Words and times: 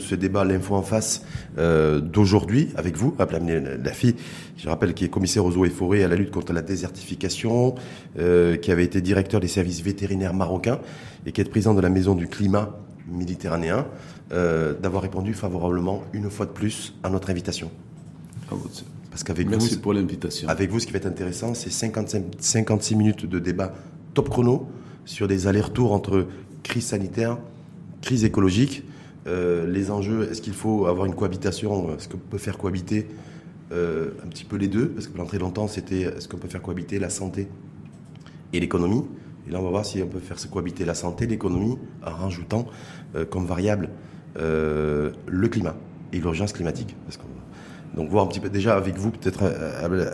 Ce 0.00 0.16
débat, 0.16 0.44
l'info 0.44 0.74
en 0.74 0.82
face 0.82 1.22
euh, 1.56 2.00
d'aujourd'hui, 2.00 2.70
avec 2.74 2.96
vous, 2.96 3.14
Abdelhamid 3.16 3.80
Lafi, 3.84 4.16
je 4.56 4.68
rappelle 4.68 4.92
qui 4.92 5.04
est 5.04 5.08
commissaire 5.08 5.44
aux 5.44 5.56
eaux 5.56 5.64
et 5.66 5.70
forêts 5.70 6.02
à 6.02 6.08
la 6.08 6.16
lutte 6.16 6.32
contre 6.32 6.52
la 6.52 6.62
désertification, 6.62 7.76
euh, 8.18 8.56
qui 8.56 8.72
avait 8.72 8.82
été 8.82 9.00
directeur 9.00 9.38
des 9.38 9.46
services 9.46 9.82
vétérinaires 9.82 10.34
marocains 10.34 10.80
et 11.26 11.30
qui 11.30 11.40
est 11.40 11.44
président 11.44 11.74
de 11.74 11.80
la 11.80 11.90
Maison 11.90 12.16
du 12.16 12.26
Climat 12.26 12.76
méditerranéen, 13.06 13.86
euh, 14.32 14.74
d'avoir 14.74 15.04
répondu 15.04 15.32
favorablement 15.32 16.02
une 16.12 16.28
fois 16.28 16.46
de 16.46 16.50
plus 16.50 16.92
à 17.04 17.08
notre 17.08 17.30
invitation. 17.30 17.70
Parce 19.10 19.22
qu'avec 19.22 19.48
Merci 19.48 19.78
pour 19.78 19.92
l'invitation. 19.92 20.48
Avec 20.48 20.72
vous, 20.72 20.80
ce 20.80 20.86
qui 20.86 20.92
va 20.92 20.96
être 20.96 21.06
intéressant, 21.06 21.54
c'est 21.54 21.70
56 21.70 22.96
minutes 22.96 23.26
de 23.26 23.38
débat 23.38 23.72
top 24.12 24.28
chrono 24.28 24.66
sur 25.04 25.28
des 25.28 25.46
allers-retours 25.46 25.92
entre 25.92 26.26
crise 26.64 26.86
sanitaire, 26.86 27.38
crise 28.02 28.24
écologique 28.24 28.82
euh, 29.26 29.66
les 29.66 29.90
enjeux, 29.90 30.30
est-ce 30.30 30.42
qu'il 30.42 30.52
faut 30.52 30.86
avoir 30.86 31.06
une 31.06 31.14
cohabitation 31.14 31.94
Est-ce 31.94 32.08
qu'on 32.08 32.18
peut 32.18 32.38
faire 32.38 32.58
cohabiter 32.58 33.08
euh, 33.72 34.10
un 34.24 34.28
petit 34.28 34.44
peu 34.44 34.56
les 34.56 34.68
deux? 34.68 34.88
Parce 34.88 35.06
que 35.06 35.12
pendant 35.12 35.26
très 35.26 35.38
longtemps, 35.38 35.68
c'était 35.68 36.02
est-ce 36.02 36.28
qu'on 36.28 36.36
peut 36.36 36.48
faire 36.48 36.62
cohabiter 36.62 36.98
la 36.98 37.10
santé 37.10 37.48
et 38.52 38.60
l'économie? 38.60 39.04
Et 39.48 39.50
là, 39.50 39.60
on 39.60 39.62
va 39.62 39.70
voir 39.70 39.84
si 39.84 40.02
on 40.02 40.06
peut 40.06 40.20
faire 40.20 40.36
cohabiter 40.50 40.84
la 40.84 40.94
santé 40.94 41.24
et 41.24 41.26
l'économie 41.26 41.78
en 42.04 42.10
rajoutant 42.10 42.66
euh, 43.14 43.24
comme 43.24 43.46
variable 43.46 43.90
le 44.36 45.46
climat 45.48 45.76
et 46.12 46.18
l'urgence 46.18 46.52
climatique. 46.52 46.96
donc, 47.94 48.10
voir 48.10 48.24
un 48.24 48.26
petit 48.26 48.40
peu 48.40 48.50
déjà 48.50 48.76
avec 48.76 48.96
vous, 48.96 49.12
peut-être 49.12 49.44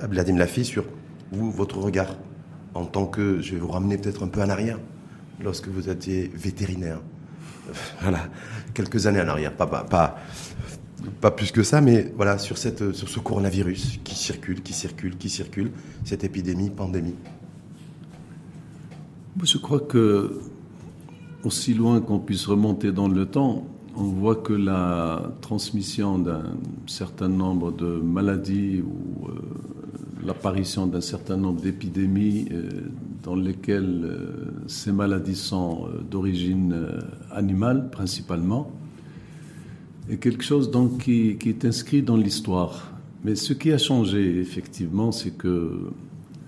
Abladim 0.03 0.37
Lafi, 0.37 0.67
sur 0.67 0.85
vous, 1.33 1.51
votre 1.51 1.79
regard 1.79 2.17
en 2.75 2.85
tant 2.85 3.07
que, 3.07 3.41
je 3.41 3.53
vais 3.55 3.59
vous 3.59 3.69
ramener 3.69 3.97
peut-être 3.97 4.23
un 4.23 4.29
peu 4.29 4.43
en 4.43 4.51
arrière, 4.51 4.79
lorsque 5.43 5.69
vous 5.69 5.89
étiez 5.89 6.31
vétérinaire 6.35 7.01
voilà, 8.01 8.29
quelques 8.75 9.07
années 9.07 9.21
en 9.21 9.29
arrière, 9.29 9.55
pas, 9.55 9.67
pas, 9.67 10.19
pas, 11.21 11.31
plus 11.31 11.53
que 11.53 11.63
ça, 11.63 11.81
mais 11.81 12.13
voilà, 12.17 12.39
sur, 12.39 12.59
cette, 12.59 12.93
sur 12.93 13.09
ce 13.09 13.19
coronavirus 13.21 14.01
qui 14.05 14.15
circule, 14.15 14.63
qui 14.63 14.73
circule, 14.73 15.17
qui 15.17 15.29
circule, 15.29 15.71
cette 16.05 16.25
épidémie, 16.25 16.71
pandémie. 16.71 17.17
Je 19.43 19.59
crois 19.59 19.81
que, 19.81 20.41
aussi 21.45 21.75
loin 21.75 22.01
qu'on 22.01 22.19
puisse 22.19 22.47
remonter 22.47 22.93
dans 22.93 23.09
le 23.09 23.27
temps, 23.27 23.67
on 23.97 24.05
voit 24.05 24.37
que 24.37 24.53
la 24.53 25.33
transmission 25.41 26.19
d'un 26.19 26.45
certain 26.87 27.29
nombre 27.29 27.73
de 27.73 27.87
maladies 27.87 28.83
ou 28.83 29.29
euh, 29.29 29.33
l'apparition 30.25 30.87
d'un 30.87 31.01
certain 31.01 31.37
nombre 31.37 31.61
d'épidémies 31.61 32.47
euh, 32.53 32.69
dans 33.23 33.35
lesquelles 33.35 34.03
euh, 34.05 34.53
ces 34.67 34.93
maladies 34.93 35.37
sont 35.37 35.87
euh, 35.87 36.01
d'origine 36.03 36.75
animale 37.31 37.91
principalement, 37.91 38.71
est 40.09 40.17
quelque 40.17 40.45
chose 40.45 40.71
donc 40.71 40.99
qui, 41.05 41.37
est 41.45 41.65
inscrit 41.65 42.03
dans 42.03 42.17
l'histoire. 42.17 42.93
Mais 43.25 43.35
ce 43.35 43.53
qui 43.53 43.71
a 43.73 43.79
changé 43.79 44.41
effectivement, 44.41 45.13
c'est 45.13 45.37
que 45.37 45.91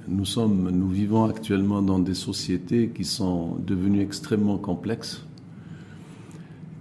nous 0.09 0.89
vivons 0.89 1.25
actuellement 1.25 1.81
dans 1.83 1.99
des 1.99 2.15
sociétés 2.15 2.91
qui 2.95 3.05
sont 3.05 3.57
devenues 3.65 4.01
extrêmement 4.01 4.59
complexes 4.59 5.23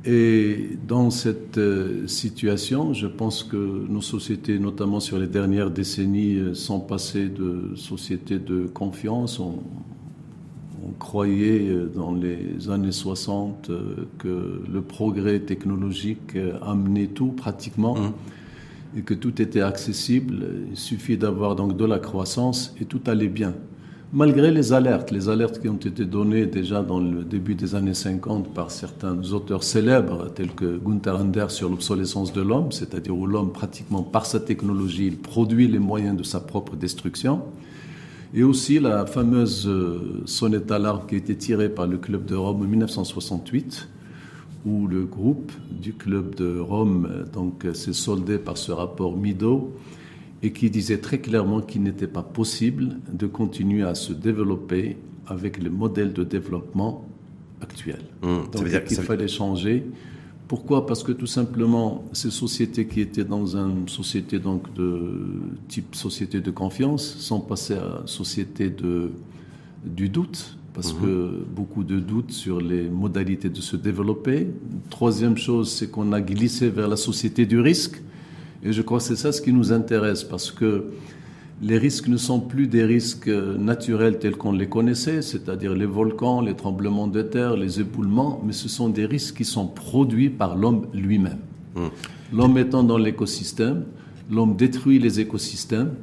et 0.03 0.80
dans 0.88 1.11
cette 1.11 1.59
euh, 1.59 2.07
situation, 2.07 2.94
je 2.94 3.05
pense 3.05 3.44
que 3.44 3.85
nos 3.88 4.02
sociétés, 4.02 4.57
notamment 4.57 4.99
sur 4.99 5.19
les 5.19 5.27
dernières 5.27 5.69
décennies, 5.69 6.38
euh, 6.38 6.53
sont 6.55 6.80
passées 6.80 7.27
de 7.27 7.75
sociétés 7.75 8.39
de 8.39 8.66
confiance. 8.66 9.39
On, 9.39 9.59
croyait 10.99 11.69
euh, 11.69 11.91
dans 11.95 12.13
les 12.13 12.69
années 12.69 12.91
60 12.91 13.72
que 14.17 14.61
le 14.72 14.81
progrès 14.81 15.39
technologique 15.39 16.35
amenait 16.61 17.07
tout 17.07 17.29
pratiquement 17.29 17.95
mmh. 17.95 18.97
et 18.97 19.02
que 19.02 19.13
tout 19.13 19.41
était 19.41 19.61
accessible. 19.61 20.44
Il 20.69 20.77
suffit 20.77 21.17
d'avoir 21.17 21.55
donc 21.55 21.77
de 21.77 21.85
la 21.85 21.97
croissance 21.97 22.75
et 22.79 22.85
tout 22.85 23.02
allait 23.07 23.29
bien 23.29 23.53
malgré 24.13 24.51
les 24.51 24.73
alertes, 24.73 25.11
les 25.11 25.29
alertes 25.29 25.61
qui 25.61 25.69
ont 25.69 25.77
été 25.77 26.05
données 26.05 26.45
déjà 26.45 26.81
dans 26.81 26.99
le 26.99 27.23
début 27.23 27.55
des 27.55 27.75
années 27.75 27.94
50 27.94 28.53
par 28.53 28.72
certains 28.72 29.17
auteurs 29.31 29.63
célèbres, 29.63 30.29
tels 30.33 30.51
que 30.51 30.77
Gunther 30.77 31.16
Anders 31.16 31.51
sur 31.51 31.69
l'obsolescence 31.69 32.33
de 32.33 32.41
l'homme, 32.41 32.71
c'est-à-dire 32.71 33.16
où 33.16 33.25
l'homme, 33.25 33.51
pratiquement 33.51 34.03
par 34.03 34.25
sa 34.25 34.39
technologie, 34.39 35.07
il 35.07 35.17
produit 35.17 35.67
les 35.67 35.79
moyens 35.79 36.17
de 36.17 36.23
sa 36.23 36.41
propre 36.41 36.75
destruction, 36.75 37.41
et 38.33 38.44
aussi 38.44 38.79
la 38.79 39.05
fameuse 39.05 39.67
euh, 39.67 40.21
sonnette 40.25 40.66
d'alarme 40.66 41.01
qui 41.07 41.16
a 41.16 41.17
été 41.17 41.35
tirée 41.35 41.69
par 41.69 41.88
le 41.88 41.97
Club 41.97 42.25
de 42.25 42.35
Rome 42.35 42.61
en 42.61 42.66
1968, 42.66 43.89
où 44.66 44.88
le 44.88 45.03
groupe 45.03 45.51
du 45.69 45.94
Club 45.94 46.35
de 46.35 46.59
Rome 46.59 47.07
euh, 47.09 47.25
donc 47.25 47.66
s'est 47.73 47.94
soldé 47.94 48.38
par 48.38 48.57
ce 48.57 48.71
rapport 48.71 49.17
Mido, 49.17 49.73
et 50.44 50.52
qui 50.52 50.69
disait 50.69 50.97
très 50.97 51.19
clairement 51.19 51.62
qu'il 51.62 51.84
n'était 51.84 52.07
pas 52.07 52.24
possible 52.24 52.97
de 53.12 53.28
continuer 53.28 53.84
à 53.84 53.96
se 53.96 54.13
développer 54.13 54.97
avec 55.28 55.62
le 55.62 55.69
modèle 55.69 56.13
de 56.13 56.24
développement 56.24 57.07
actuel. 57.62 58.00
Mmh, 58.24 58.51
Donc 58.51 58.84
qu'il 58.85 58.97
fallait 58.97 59.28
changer. 59.28 59.85
Pourquoi? 60.47 60.85
Parce 60.85 61.03
que 61.03 61.13
tout 61.13 61.28
simplement, 61.28 62.03
ces 62.12 62.31
sociétés 62.31 62.85
qui 62.85 63.00
étaient 63.00 63.24
dans 63.24 63.56
une 63.56 63.88
société 63.88 64.40
donc 64.40 64.74
de 64.74 65.00
type 65.69 65.96
société 65.96 66.41
de 66.41 66.51
confiance 66.51 67.16
sont 67.19 67.40
passées 67.40 67.75
à 67.75 68.01
société 68.06 68.69
de 68.69 69.12
du 69.85 70.09
doute, 70.09 70.57
parce 70.74 70.94
mmh. 70.94 71.01
que 71.01 71.44
beaucoup 71.56 71.84
de 71.84 72.00
doutes 72.00 72.31
sur 72.31 72.62
les 72.62 72.88
modalités 72.90 73.50
de 73.50 73.62
se 73.62 73.75
développer. 73.75 74.47
Troisième 74.90 75.38
chose, 75.38 75.72
c'est 75.72 75.90
qu'on 75.90 76.12
a 76.13 76.22
glissé 76.22 76.69
vers 76.69 76.88
la 76.88 76.97
société 76.97 77.46
du 77.46 77.59
risque. 77.59 78.01
Et 78.63 78.73
je 78.73 78.81
crois 78.81 78.99
que 78.99 79.03
c'est 79.03 79.16
ça 79.16 79.31
ce 79.31 79.41
qui 79.41 79.53
nous 79.53 79.72
intéresse 79.72 80.23
parce 80.23 80.51
que 80.51 80.85
les 81.61 81.77
risques 81.77 82.07
ne 82.07 82.17
sont 82.17 82.39
plus 82.39 82.67
des 82.67 82.83
risques 82.83 83.27
naturels 83.29 84.17
tels 84.17 84.35
qu'on 84.35 84.51
les 84.51 84.67
connaissait, 84.67 85.22
c'est-à-dire 85.22 85.75
les 85.75 85.85
volcans, 85.85 86.41
les 86.41 86.55
tremblements 86.55 87.07
de 87.07 87.21
terre, 87.21 87.55
les 87.55 87.79
éboulements, 87.79 88.41
mais 88.44 88.53
ce 88.53 88.67
sont 88.67 88.89
des 88.89 89.05
risques 89.05 89.38
qui 89.38 89.45
sont 89.45 89.67
produits 89.67 90.29
par 90.29 90.55
l'homme 90.55 90.88
lui-même. 90.94 91.39
Hmm. 91.75 91.88
L'homme 92.33 92.57
étant 92.57 92.83
dans 92.83 92.97
l'écosystème, 92.97 93.83
l'homme 94.31 94.55
détruit 94.55 94.97
les 94.97 95.19
écosystèmes 95.19 95.94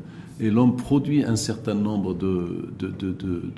et 0.41 0.51
l'homme 0.51 0.77
produit 0.77 1.25
un 1.25 1.35
certain 1.35 1.75
nombre 1.75 2.15
de, 2.15 2.69
de, 2.79 2.89
de, 2.91 3.53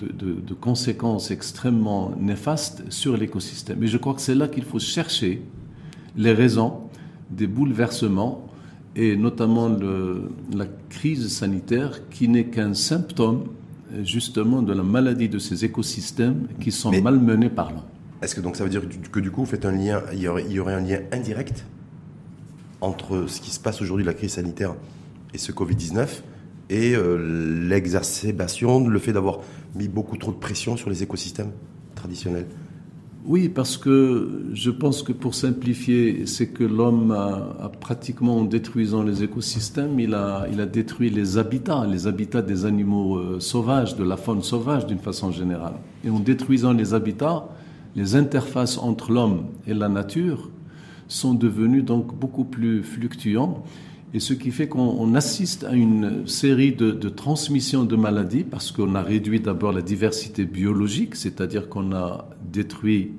de 0.46 0.54
conséquences 0.54 1.30
extrêmement 1.30 2.12
néfastes 2.18 2.82
sur 2.88 3.16
l'écosystème. 3.18 3.82
Et 3.82 3.88
je 3.88 3.98
crois 3.98 4.14
que 4.14 4.22
c'est 4.22 4.34
là 4.34 4.48
qu'il 4.48 4.64
faut 4.64 4.78
chercher 4.78 5.42
les 6.16 6.32
raisons 6.32 6.78
des 7.30 7.46
bouleversements 7.46 8.49
et 8.96 9.16
notamment 9.16 9.68
le, 9.68 10.30
la 10.54 10.66
crise 10.88 11.28
sanitaire 11.28 12.08
qui 12.08 12.28
n'est 12.28 12.46
qu'un 12.46 12.74
symptôme 12.74 13.44
justement 14.02 14.62
de 14.62 14.72
la 14.72 14.82
maladie 14.82 15.28
de 15.28 15.38
ces 15.38 15.64
écosystèmes 15.64 16.46
qui 16.60 16.72
sont 16.72 16.92
malmenés 17.00 17.50
par 17.50 17.70
l'homme. 17.70 17.82
Est-ce 18.22 18.34
que 18.34 18.40
donc 18.40 18.56
ça 18.56 18.64
veut 18.64 18.70
dire 18.70 18.82
que 19.10 19.20
du 19.20 19.30
coup, 19.30 19.40
vous 19.40 19.50
faites 19.50 19.64
un 19.64 19.72
lien, 19.72 20.02
il 20.12 20.20
y 20.20 20.28
aurait, 20.28 20.44
il 20.46 20.52
y 20.52 20.60
aurait 20.60 20.74
un 20.74 20.80
lien 20.80 21.00
indirect 21.12 21.64
entre 22.80 23.26
ce 23.26 23.40
qui 23.40 23.50
se 23.50 23.60
passe 23.60 23.80
aujourd'hui, 23.82 24.04
la 24.04 24.14
crise 24.14 24.32
sanitaire 24.32 24.74
et 25.34 25.38
ce 25.38 25.52
Covid-19 25.52 26.06
et 26.70 26.94
euh, 26.94 27.66
l'exacerbation, 27.68 28.86
le 28.86 28.98
fait 28.98 29.12
d'avoir 29.12 29.40
mis 29.74 29.88
beaucoup 29.88 30.16
trop 30.16 30.32
de 30.32 30.36
pression 30.36 30.76
sur 30.76 30.88
les 30.88 31.02
écosystèmes 31.02 31.50
traditionnels? 31.94 32.46
Oui, 33.26 33.50
parce 33.50 33.76
que 33.76 34.46
je 34.54 34.70
pense 34.70 35.02
que 35.02 35.12
pour 35.12 35.34
simplifier, 35.34 36.24
c'est 36.26 36.48
que 36.48 36.64
l'homme 36.64 37.12
a, 37.12 37.70
pratiquement, 37.80 38.38
en 38.38 38.44
détruisant 38.44 39.02
les 39.02 39.22
écosystèmes, 39.22 40.00
il 40.00 40.14
a, 40.14 40.46
détruit 40.66 41.10
les 41.10 41.36
habitats, 41.36 41.86
les 41.86 42.06
habitats 42.06 42.40
des 42.40 42.64
animaux 42.64 43.18
euh, 43.18 43.38
sauvages, 43.38 43.94
de 43.96 44.04
la 44.04 44.16
faune 44.16 44.42
sauvage 44.42 44.86
d'une 44.86 44.98
façon 44.98 45.30
générale. 45.30 45.74
Et 46.02 46.08
en 46.08 46.18
détruisant 46.18 46.72
les 46.72 46.94
habitats, 46.94 47.46
les 47.94 48.16
interfaces 48.16 48.78
entre 48.78 49.12
l'homme 49.12 49.46
et 49.66 49.74
la 49.74 49.88
nature 49.88 50.48
sont 51.08 51.34
devenues 51.34 51.82
donc 51.82 52.14
beaucoup 52.14 52.44
plus 52.44 52.82
fluctuantes 52.82 53.62
et 54.12 54.18
ce 54.18 54.34
qui 54.34 54.50
fait 54.50 54.66
qu'on 54.66 55.14
assiste 55.14 55.64
à 55.64 55.72
une 55.72 56.26
série 56.26 56.72
de, 56.72 56.90
de 56.90 57.08
transmissions 57.08 57.84
de 57.84 57.94
maladies 57.94 58.42
parce 58.42 58.72
qu'on 58.72 58.94
a 58.96 59.02
réduit 59.02 59.38
d'abord 59.38 59.72
la 59.72 59.82
diversité 59.82 60.44
biologique, 60.44 61.14
c'est-à-dire 61.14 61.68
qu'on 61.68 61.92
a 61.92 62.28
détruit 62.52 63.12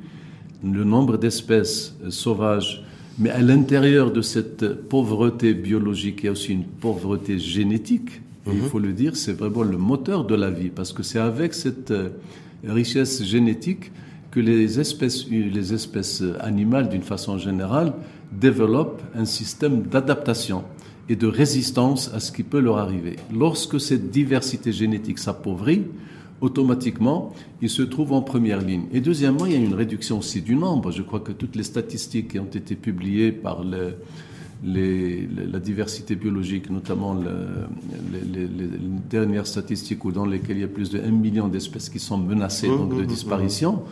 le 0.64 0.84
nombre 0.84 1.18
d'espèces 1.18 1.96
sauvages, 2.10 2.84
mais 3.18 3.30
à 3.30 3.40
l'intérieur 3.40 4.12
de 4.12 4.22
cette 4.22 4.74
pauvreté 4.90 5.54
biologique, 5.54 6.20
il 6.24 6.26
y 6.26 6.30
a 6.30 6.32
aussi 6.34 6.52
une 6.52 6.66
pauvreté 6.66 7.40
génétique. 7.40 8.22
il 8.48 8.54
mhm. 8.54 8.62
faut 8.64 8.80
le 8.80 8.92
dire, 8.92 9.16
c'est 9.16 9.34
vraiment 9.34 9.64
le 9.64 9.78
moteur 9.78 10.26
de 10.26 10.36
la 10.36 10.50
vie 10.50 10.70
parce 10.70 10.92
que 10.92 11.04
c'est 11.04 11.20
avec 11.20 11.54
cette 11.54 11.92
euh, 11.92 12.10
richesse 12.66 13.24
génétique 13.24 13.92
que 14.30 14.40
les 14.40 14.80
espèces, 14.80 15.28
les 15.30 15.74
espèces 15.74 16.24
animales, 16.40 16.90
d'une 16.90 17.02
façon 17.02 17.38
générale, 17.38 17.94
développent 18.32 19.02
un 19.16 19.26
système 19.26 19.84
d'adaptation 19.84 20.64
et 21.12 21.18
de 21.18 21.28
résistance 21.28 22.10
à 22.14 22.22
ce 22.22 22.32
qui 22.32 22.44
peut 22.44 22.62
leur 22.62 22.78
arriver. 22.78 23.18
Lorsque 23.34 23.82
cette 23.82 24.12
diversité 24.12 24.72
génétique 24.72 25.20
s'appauvrit, 25.20 25.84
automatiquement, 26.40 27.34
il 27.62 27.70
se 27.70 27.82
trouve 27.82 28.14
en 28.14 28.22
première 28.22 28.62
ligne. 28.62 28.86
Et 28.94 29.02
deuxièmement, 29.02 29.46
il 29.46 29.52
y 29.52 29.56
a 29.56 29.60
une 29.60 29.74
réduction 29.74 30.20
aussi 30.20 30.42
du 30.42 30.56
nombre. 30.56 30.90
Je 30.92 31.02
crois 31.02 31.20
que 31.20 31.34
toutes 31.34 31.58
les 31.58 31.64
statistiques 31.64 32.30
qui 32.30 32.40
ont 32.40 32.46
été 32.46 32.76
publiées 32.76 33.34
par 33.34 33.62
le, 33.62 33.96
les, 34.64 35.28
la 35.28 35.60
diversité 35.60 36.16
biologique, 36.16 36.70
notamment 36.70 37.14
les, 37.14 38.48
dernières 39.10 39.48
statistiques 39.48 40.08
dans 40.14 40.26
lesquelles 40.26 40.58
il 40.58 40.62
y 40.62 40.64
a 40.64 40.70
plus 40.70 40.92
de 40.92 41.00
1 41.00 41.12
million 41.12 41.50
d'espèces 41.50 41.90
qui 41.90 42.00
sont 42.00 42.18
menacées 42.18 42.68
donc, 42.68 42.92
de 42.92 43.02
mmh, 43.02 43.04
mmh, 43.04 43.06
disparition, 43.06 43.84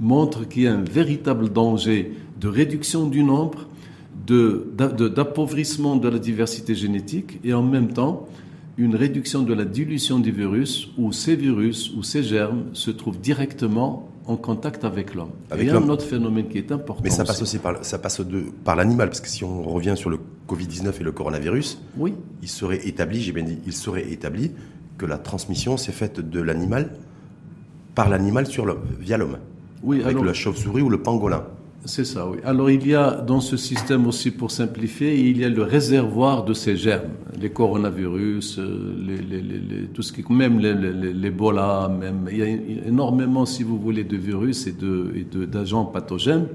montrent 0.00 0.48
qu'il 0.48 0.62
y 0.62 0.66
a 0.68 0.74
un 0.74 0.82
véritable 0.82 1.50
danger 1.50 2.14
de 2.40 2.48
réduction 2.48 3.06
du 3.08 3.22
nombre, 3.22 3.66
d'appauvrissement 4.26 5.96
de, 5.96 6.02
de 6.02 6.08
la 6.08 6.18
diversité 6.18 6.74
génétique 6.74 7.40
et 7.44 7.54
en 7.54 7.62
même 7.62 7.92
temps 7.92 8.28
une 8.78 8.96
réduction 8.96 9.42
de 9.42 9.52
la 9.52 9.64
dilution 9.64 10.18
du 10.18 10.30
virus 10.30 10.88
où 10.96 11.12
ces 11.12 11.36
virus 11.36 11.92
ou 11.94 12.02
ces 12.02 12.22
germes 12.22 12.64
se 12.72 12.90
trouvent 12.90 13.20
directement 13.20 14.08
en 14.26 14.36
contact 14.36 14.84
avec 14.84 15.14
l'homme. 15.14 15.30
Il 15.58 15.64
y 15.64 15.70
a 15.70 15.76
un 15.76 15.88
autre 15.88 16.04
phénomène 16.04 16.48
qui 16.48 16.58
est 16.58 16.70
important. 16.72 17.02
Mais 17.02 17.10
ça 17.10 17.24
passe 17.24 17.42
aussi, 17.42 17.58
par, 17.58 17.84
ça 17.84 17.98
passe 17.98 18.20
de, 18.20 18.44
par 18.64 18.76
l'animal, 18.76 19.08
parce 19.08 19.20
que 19.20 19.28
si 19.28 19.44
on 19.44 19.62
revient 19.62 19.94
sur 19.96 20.10
le 20.10 20.18
Covid-19 20.48 21.00
et 21.00 21.04
le 21.04 21.12
coronavirus, 21.12 21.82
oui. 21.96 22.14
il 22.40 22.48
serait 22.48 22.86
établi, 22.86 23.20
j'ai 23.20 23.32
bien 23.32 23.42
dit, 23.42 23.58
il 23.66 23.72
serait 23.72 24.10
établi 24.12 24.52
que 24.96 25.06
la 25.06 25.18
transmission 25.18 25.76
s'est 25.76 25.92
faite 25.92 26.20
de 26.20 26.40
l'animal 26.40 26.90
par 27.94 28.08
l'animal 28.08 28.46
sur 28.46 28.64
l'homme, 28.64 28.84
via 29.00 29.18
l'homme. 29.18 29.38
Oui, 29.82 30.02
avec 30.02 30.22
la 30.22 30.32
chauve-souris 30.32 30.82
ou 30.82 30.88
le 30.88 31.02
pangolin. 31.02 31.44
C'est 31.84 32.04
ça, 32.04 32.28
oui. 32.28 32.38
Alors 32.44 32.70
il 32.70 32.86
y 32.86 32.94
a 32.94 33.10
dans 33.10 33.40
ce 33.40 33.56
système 33.56 34.06
aussi, 34.06 34.30
pour 34.30 34.52
simplifier, 34.52 35.18
il 35.28 35.38
y 35.38 35.44
a 35.44 35.48
le 35.48 35.64
réservoir 35.64 36.44
de 36.44 36.54
ces 36.54 36.76
germes, 36.76 37.10
les 37.40 37.50
coronavirus, 37.50 38.60
euh, 38.60 39.88
tout 39.92 40.02
ce 40.02 40.12
qui, 40.12 40.24
même 40.32 40.60
l'Ebola, 40.60 41.88
même 41.88 42.28
il 42.30 42.38
y 42.38 42.42
a 42.42 42.46
énormément, 42.86 43.46
si 43.46 43.64
vous 43.64 43.78
voulez, 43.78 44.04
de 44.04 44.16
virus 44.16 44.68
et 44.68 44.72
de 44.72 45.44
d'agents 45.44 45.84
pathogènes 45.84 46.46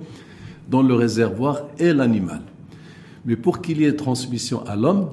dans 0.70 0.82
le 0.82 0.94
réservoir 0.94 1.64
et 1.78 1.92
l'animal. 1.94 2.42
Mais 3.26 3.36
pour 3.36 3.62
qu'il 3.62 3.82
y 3.82 3.84
ait 3.84 3.98
transmission 3.98 4.66
à 4.66 4.78
l'homme, 4.78 5.10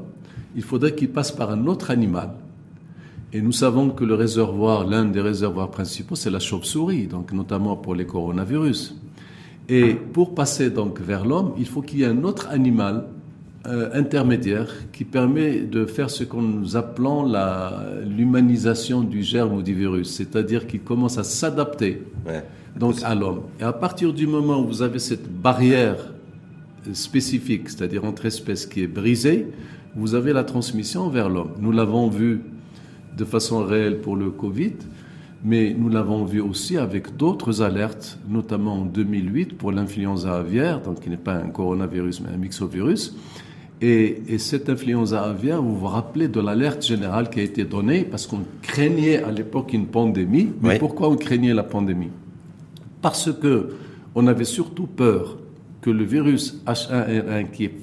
il 0.54 0.62
faudrait 0.62 0.94
qu'il 0.94 1.08
passe 1.08 1.32
par 1.32 1.50
un 1.50 1.66
autre 1.66 1.90
animal. 1.90 2.30
Et 3.32 3.42
nous 3.42 3.50
savons 3.50 3.90
que 3.90 4.04
le 4.04 4.14
réservoir, 4.14 4.86
l'un 4.86 5.06
des 5.06 5.20
réservoirs 5.20 5.72
principaux, 5.72 6.14
c'est 6.14 6.30
la 6.30 6.38
chauve-souris, 6.38 7.08
donc 7.08 7.32
notamment 7.32 7.74
pour 7.74 7.96
les 7.96 8.06
coronavirus. 8.06 8.94
Et 9.68 9.94
pour 9.94 10.34
passer 10.34 10.70
donc 10.70 11.00
vers 11.00 11.24
l'homme, 11.24 11.52
il 11.58 11.66
faut 11.66 11.82
qu'il 11.82 12.00
y 12.00 12.02
ait 12.02 12.06
un 12.06 12.24
autre 12.24 12.48
animal 12.50 13.04
euh, 13.66 13.88
intermédiaire 13.94 14.68
qui 14.92 15.04
permet 15.04 15.60
de 15.60 15.86
faire 15.86 16.10
ce 16.10 16.24
que 16.24 16.36
nous 16.36 16.76
appelons 16.76 17.32
l'humanisation 18.04 19.00
du 19.00 19.22
germe 19.22 19.54
ou 19.54 19.62
du 19.62 19.74
virus, 19.74 20.10
c'est-à-dire 20.10 20.66
qu'il 20.66 20.80
commence 20.80 21.16
à 21.16 21.24
s'adapter 21.24 22.02
donc 22.76 22.96
à 23.02 23.14
l'homme. 23.14 23.42
Et 23.60 23.62
à 23.62 23.72
partir 23.72 24.12
du 24.12 24.26
moment 24.26 24.60
où 24.60 24.66
vous 24.66 24.82
avez 24.82 24.98
cette 24.98 25.30
barrière 25.30 25.96
spécifique, 26.92 27.70
c'est-à-dire 27.70 28.04
entre 28.04 28.26
espèces 28.26 28.66
qui 28.66 28.82
est 28.82 28.86
brisée, 28.86 29.46
vous 29.96 30.14
avez 30.14 30.32
la 30.32 30.44
transmission 30.44 31.08
vers 31.08 31.28
l'homme. 31.28 31.52
Nous 31.58 31.72
l'avons 31.72 32.08
vu 32.08 32.42
de 33.16 33.24
façon 33.24 33.64
réelle 33.64 34.00
pour 34.00 34.16
le 34.16 34.30
Covid 34.30 34.72
mais 35.44 35.74
nous 35.78 35.90
l'avons 35.90 36.24
vu 36.24 36.40
aussi 36.40 36.78
avec 36.78 37.16
d'autres 37.16 37.60
alertes, 37.60 38.18
notamment 38.28 38.80
en 38.80 38.84
2008 38.86 39.58
pour 39.58 39.72
l'influenza 39.72 40.34
aviaire, 40.36 40.80
donc 40.80 41.00
qui 41.00 41.10
n'est 41.10 41.18
pas 41.18 41.34
un 41.34 41.48
coronavirus 41.48 42.22
mais 42.22 42.30
un 42.34 42.38
mixovirus. 42.38 43.14
Et, 43.82 44.22
et 44.28 44.38
cette 44.38 44.70
influenza 44.70 45.22
aviaire, 45.22 45.60
vous 45.60 45.76
vous 45.76 45.86
rappelez 45.86 46.28
de 46.28 46.40
l'alerte 46.40 46.82
générale 46.82 47.28
qui 47.28 47.40
a 47.40 47.42
été 47.42 47.64
donnée 47.64 48.04
parce 48.04 48.26
qu'on 48.26 48.40
craignait 48.62 49.22
à 49.22 49.30
l'époque 49.30 49.74
une 49.74 49.86
pandémie. 49.86 50.48
Mais 50.62 50.78
pourquoi 50.78 51.10
on 51.10 51.16
craignait 51.16 51.52
la 51.52 51.64
pandémie? 51.64 52.10
Parce 53.02 53.30
que 53.30 53.74
on 54.14 54.26
avait 54.26 54.44
surtout 54.44 54.86
peur 54.86 55.36
que 55.82 55.90
le 55.90 56.04
virus 56.04 56.62
H1N1 56.66 57.50
qui 57.50 57.64
est 57.64 57.74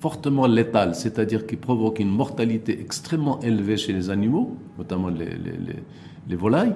fortement 0.00 0.46
létal, 0.46 0.94
c'est-à-dire 0.94 1.46
qui 1.46 1.56
provoque 1.56 1.98
une 1.98 2.08
mortalité 2.08 2.80
extrêmement 2.80 3.38
élevée 3.40 3.76
chez 3.76 3.92
les 3.92 4.08
animaux, 4.08 4.56
notamment 4.78 5.08
les, 5.08 5.26
les, 5.26 5.58
les, 5.66 5.82
les 6.26 6.36
volailles, 6.36 6.74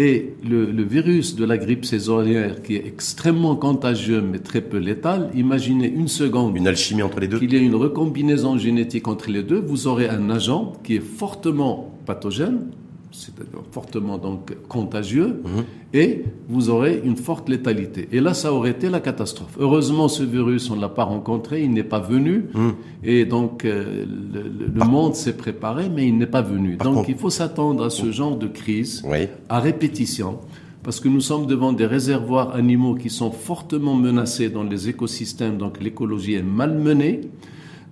et 0.00 0.32
le, 0.48 0.82
virus 0.82 1.36
de 1.36 1.44
la 1.44 1.58
grippe 1.58 1.84
saisonnière, 1.84 2.62
qui 2.62 2.74
est 2.74 2.86
extrêmement 2.86 3.54
contagieux 3.54 4.22
mais 4.22 4.38
très 4.38 4.62
peu 4.62 4.78
létal, 4.78 5.30
imaginez 5.34 5.88
une 5.88 6.08
seconde. 6.08 6.56
Une 6.56 6.66
alchimie 6.66 7.02
entre 7.02 7.20
les 7.20 7.28
deux. 7.28 7.38
Qu'il 7.38 7.52
y 7.52 7.56
ait 7.56 7.62
une 7.62 7.74
recombinaison 7.74 8.56
génétique 8.56 9.08
entre 9.08 9.28
les 9.30 9.42
deux, 9.42 9.60
vous 9.60 9.88
aurez 9.88 10.08
un 10.08 10.30
agent 10.30 10.72
qui 10.82 10.96
est 10.96 11.00
fortement 11.00 11.92
pathogène, 12.06 12.70
c'est 13.12 13.32
fortement 13.72 14.18
donc 14.18 14.56
contagieux, 14.68 15.42
mhm. 15.44 15.64
et 15.94 16.24
vous 16.48 16.70
aurez 16.70 17.00
une 17.04 17.16
forte 17.16 17.48
létalité. 17.48 18.08
Et 18.12 18.20
là, 18.20 18.34
ça 18.34 18.52
aurait 18.52 18.70
été 18.70 18.88
la 18.88 19.00
catastrophe. 19.00 19.56
Heureusement, 19.58 20.08
ce 20.08 20.22
virus, 20.22 20.70
on 20.70 20.76
ne 20.76 20.80
l'a 20.80 20.88
pas 20.88 21.04
rencontré, 21.04 21.62
il 21.62 21.72
n'est 21.72 21.82
pas 21.82 21.98
venu, 22.00 22.46
mhm. 22.54 22.72
et 23.02 23.24
donc 23.24 23.64
euh, 23.64 24.04
le, 24.04 24.84
monde 24.84 25.14
s'est 25.14 25.36
préparé, 25.36 25.88
mais 25.88 26.06
il 26.06 26.18
n'est 26.18 26.26
pas 26.26 26.42
venu. 26.42 26.76
donc 26.76 27.08
il 27.08 27.16
faut 27.16 27.30
s'attendre 27.30 27.84
à 27.84 27.90
ce 27.90 28.10
genre 28.12 28.36
de 28.36 28.46
crise, 28.46 29.02
à 29.48 29.60
répétition, 29.60 30.38
parce 30.82 31.00
que 31.00 31.08
nous 31.08 31.20
sommes 31.20 31.46
devant 31.46 31.72
des 31.72 31.86
réservoirs 31.86 32.54
animaux 32.54 32.94
qui 32.94 33.10
sont 33.10 33.32
fortement 33.32 33.94
menacés 33.94 34.48
dans 34.48 34.64
les 34.64 34.88
écosystèmes, 34.88 35.58
donc 35.58 35.80
l'écologie 35.80 36.34
est 36.34 36.42
malmenée. 36.42 37.22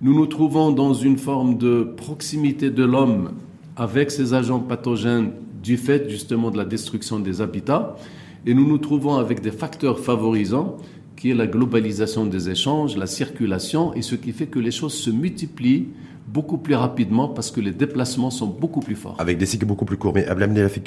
Nous 0.01 0.15
nous 0.15 0.27
trouvons 0.27 0.71
dans 0.71 0.93
une 0.93 1.17
forme 1.17 1.57
de 1.57 1.83
proximité 1.83 2.69
de 2.69 2.85
l'homme 2.85 3.31
avec 3.79 4.11
ces 4.11 4.33
agents 4.33 4.59
pathogènes 4.59 5.31
du 5.63 5.77
fait 5.77 6.09
justement 6.09 6.51
de 6.51 6.57
la 6.57 6.65
destruction 6.65 7.19
des 7.19 7.41
habitats. 7.41 7.95
Et 8.45 8.53
nous 8.53 8.67
nous 8.67 8.77
trouvons 8.77 9.15
avec 9.15 9.41
des 9.41 9.51
facteurs 9.51 9.99
favorisants 9.99 10.77
qui 11.15 11.31
est 11.31 11.35
la 11.35 11.47
globalisation 11.47 12.25
des 12.25 12.49
échanges, 12.49 12.95
la 12.95 13.07
circulation, 13.07 13.93
et 13.93 14.01
ce 14.01 14.15
qui 14.15 14.31
fait 14.31 14.47
que 14.47 14.59
les 14.59 14.71
choses 14.71 14.93
se 14.93 15.09
multiplient 15.09 15.87
beaucoup 16.27 16.57
plus 16.57 16.75
rapidement 16.75 17.27
parce 17.27 17.51
que 17.51 17.59
les 17.59 17.71
déplacements 17.71 18.29
sont 18.29 18.47
beaucoup 18.47 18.79
plus 18.79 18.95
forts. 18.95 19.15
Avec 19.19 19.37
des 19.37 19.45
cycles 19.45 19.65
beaucoup 19.65 19.85
plus 19.85 19.97
courts. 19.97 20.13
Mais 20.13 20.25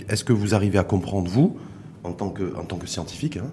est-ce 0.08 0.24
que 0.24 0.32
vous 0.32 0.54
arrivez 0.54 0.78
à 0.78 0.84
comprendre, 0.84 1.30
vous, 1.30 1.56
en 2.04 2.12
tant 2.12 2.30
que, 2.30 2.44
que 2.44 2.86
scientifique, 2.86 3.36
hein, 3.36 3.50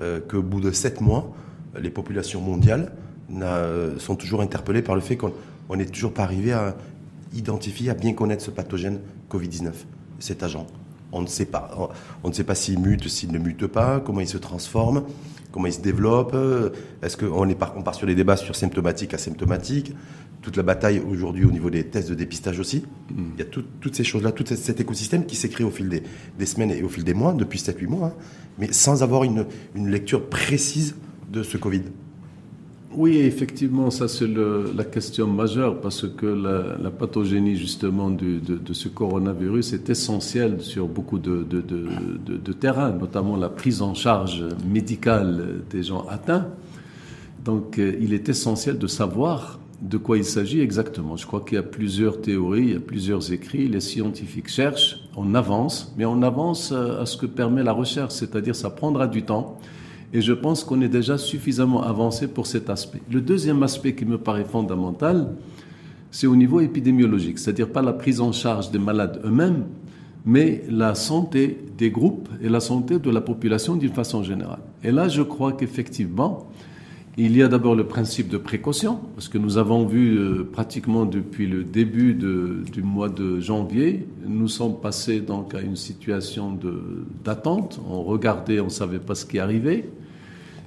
euh, 0.00 0.20
qu'au 0.20 0.42
bout 0.42 0.60
de 0.60 0.70
sept 0.72 1.00
mois, 1.00 1.32
les 1.80 1.90
populations 1.90 2.40
mondiales 2.40 2.92
euh, 3.40 3.98
sont 3.98 4.16
toujours 4.16 4.40
interpellées 4.40 4.82
par 4.82 4.94
le 4.94 5.00
fait 5.00 5.16
qu'on 5.16 5.32
n'est 5.76 5.86
toujours 5.86 6.12
pas 6.12 6.22
arrivé 6.22 6.52
à 6.52 6.76
identifier, 7.34 7.90
à 7.90 7.94
bien 7.94 8.12
connaître 8.12 8.42
ce 8.42 8.50
pathogène 8.50 9.00
Covid-19, 9.30 9.72
cet 10.18 10.42
agent. 10.42 10.66
On 11.12 11.22
ne 11.22 11.26
sait 11.26 11.46
pas. 11.46 11.90
On 12.24 12.28
ne 12.28 12.32
sait 12.32 12.44
pas 12.44 12.54
s'il 12.54 12.78
mute, 12.80 13.08
s'il 13.08 13.32
ne 13.32 13.38
mute 13.38 13.66
pas, 13.66 14.00
comment 14.00 14.20
il 14.20 14.28
se 14.28 14.38
transforme, 14.38 15.04
comment 15.52 15.66
il 15.66 15.72
se 15.72 15.80
développe. 15.80 16.36
Est-ce 17.02 17.16
qu'on 17.16 17.48
est 17.48 17.56
on 17.76 17.82
part 17.82 17.94
sur 17.94 18.06
des 18.06 18.14
débats 18.14 18.36
sur 18.36 18.56
symptomatique, 18.56 19.14
asymptomatique 19.14 19.94
Toute 20.42 20.56
la 20.56 20.62
bataille 20.62 21.00
aujourd'hui 21.00 21.44
au 21.44 21.52
niveau 21.52 21.70
des 21.70 21.84
tests 21.84 22.08
de 22.08 22.14
dépistage 22.14 22.58
aussi. 22.58 22.84
Mm. 23.10 23.22
Il 23.34 23.38
y 23.38 23.42
a 23.42 23.46
toutes 23.46 23.94
ces 23.94 24.04
choses-là, 24.04 24.32
tout 24.32 24.44
cet 24.46 24.80
écosystème 24.80 25.26
qui 25.26 25.36
s'est 25.36 25.48
créé 25.48 25.66
au 25.66 25.70
fil 25.70 25.88
des, 25.88 26.46
semaines 26.46 26.72
et 26.72 26.82
au 26.82 26.88
fil 26.88 27.04
des 27.04 27.14
mois, 27.14 27.32
depuis 27.32 27.58
7-8 27.58 27.86
mois, 27.86 28.08
hein, 28.08 28.12
mais 28.58 28.72
sans 28.72 29.02
avoir 29.02 29.24
une, 29.24 29.46
une 29.74 29.88
lecture 29.88 30.28
précise 30.28 30.96
de 31.30 31.42
ce 31.42 31.56
Covid. 31.56 31.82
Oui, 32.96 33.18
effectivement, 33.18 33.90
ça 33.90 34.08
c'est 34.08 34.26
la 34.26 34.84
question 34.84 35.26
majeure 35.26 35.82
parce 35.82 36.08
que 36.08 36.24
la, 36.24 36.90
pathogénie 36.90 37.54
justement 37.54 38.08
de, 38.08 38.40
ce 38.72 38.88
coronavirus 38.88 39.74
est 39.74 39.90
essentielle 39.90 40.62
sur 40.62 40.88
beaucoup 40.88 41.18
de, 41.18 41.44
de, 41.44 42.52
terrains, 42.54 42.92
notamment 42.92 43.36
la 43.36 43.50
prise 43.50 43.82
en 43.82 43.92
charge 43.92 44.44
médicale 44.66 45.60
des 45.68 45.82
gens 45.82 46.06
atteints. 46.08 46.48
Donc 47.44 47.78
euh, 47.78 47.94
il 48.00 48.14
est 48.14 48.30
essentiel 48.30 48.78
de 48.78 48.86
savoir 48.86 49.60
de 49.82 49.98
quoi 49.98 50.16
il 50.16 50.24
s'agit 50.24 50.60
exactement. 50.60 51.18
Je 51.18 51.26
crois 51.26 51.42
qu'il 51.42 51.56
y 51.56 51.58
a 51.58 51.62
plusieurs 51.62 52.22
théories, 52.22 52.62
il 52.62 52.72
y 52.72 52.76
a 52.76 52.80
plusieurs 52.80 53.30
écrits, 53.30 53.68
les 53.68 53.80
scientifiques 53.80 54.48
cherchent, 54.48 55.02
on 55.16 55.34
avance, 55.34 55.94
mais 55.98 56.06
on 56.06 56.22
avance 56.22 56.72
euh, 56.72 57.02
à 57.02 57.04
ce 57.04 57.18
que 57.18 57.26
permet 57.26 57.62
la 57.62 57.72
recherche, 57.72 58.14
c'est-à-dire 58.14 58.56
ça 58.56 58.70
prendra 58.70 59.06
du 59.06 59.22
temps. 59.22 59.58
Et 60.12 60.20
je 60.20 60.32
pense 60.32 60.64
qu'on 60.64 60.80
est 60.80 60.88
déjà 60.88 61.18
suffisamment 61.18 61.82
avancé 61.82 62.28
pour 62.28 62.46
cet 62.46 62.70
aspect. 62.70 63.00
Le 63.10 63.20
deuxième 63.20 63.62
aspect 63.62 63.94
qui 63.94 64.04
me 64.04 64.18
paraît 64.18 64.44
fondamental, 64.44 65.34
c'est 66.10 66.26
au 66.26 66.36
niveau 66.36 66.60
épidémiologique, 66.60 67.38
c'est-à-dire 67.38 67.70
pas 67.70 67.82
la 67.82 67.92
prise 67.92 68.20
en 68.20 68.32
charge 68.32 68.70
des 68.70 68.78
malades 68.78 69.20
eux-mêmes, 69.24 69.64
mais 70.24 70.64
la 70.70 70.94
santé 70.94 71.58
des 71.76 71.90
groupes 71.90 72.28
et 72.42 72.48
la 72.48 72.60
santé 72.60 72.98
de 72.98 73.10
la 73.10 73.20
population 73.20 73.76
d'une 73.76 73.92
façon 73.92 74.22
générale. 74.22 74.60
Et 74.82 74.90
là, 74.90 75.08
je 75.08 75.22
crois 75.22 75.52
qu'effectivement, 75.52 76.46
il 77.18 77.34
y 77.34 77.42
a 77.42 77.48
d'abord 77.48 77.74
le 77.74 77.86
principe 77.86 78.28
de 78.28 78.36
précaution, 78.36 79.00
parce 79.14 79.28
que 79.28 79.38
nous 79.38 79.56
avons 79.56 79.86
vu 79.86 80.18
euh, 80.18 80.44
pratiquement 80.44 81.06
depuis 81.06 81.46
le 81.46 81.64
début 81.64 82.12
du 82.12 82.82
mois 82.82 83.08
de 83.08 83.40
janvier, 83.40 84.06
nous 84.26 84.48
sommes 84.48 84.78
passés 84.80 85.20
donc 85.20 85.54
à 85.54 85.62
une 85.62 85.76
situation 85.76 86.58
d'attente. 87.24 87.80
On 87.88 88.02
regardait, 88.02 88.60
on 88.60 88.66
ne 88.66 88.70
savait 88.70 88.98
pas 88.98 89.14
ce 89.14 89.24
qui 89.24 89.38
arrivait. 89.38 89.88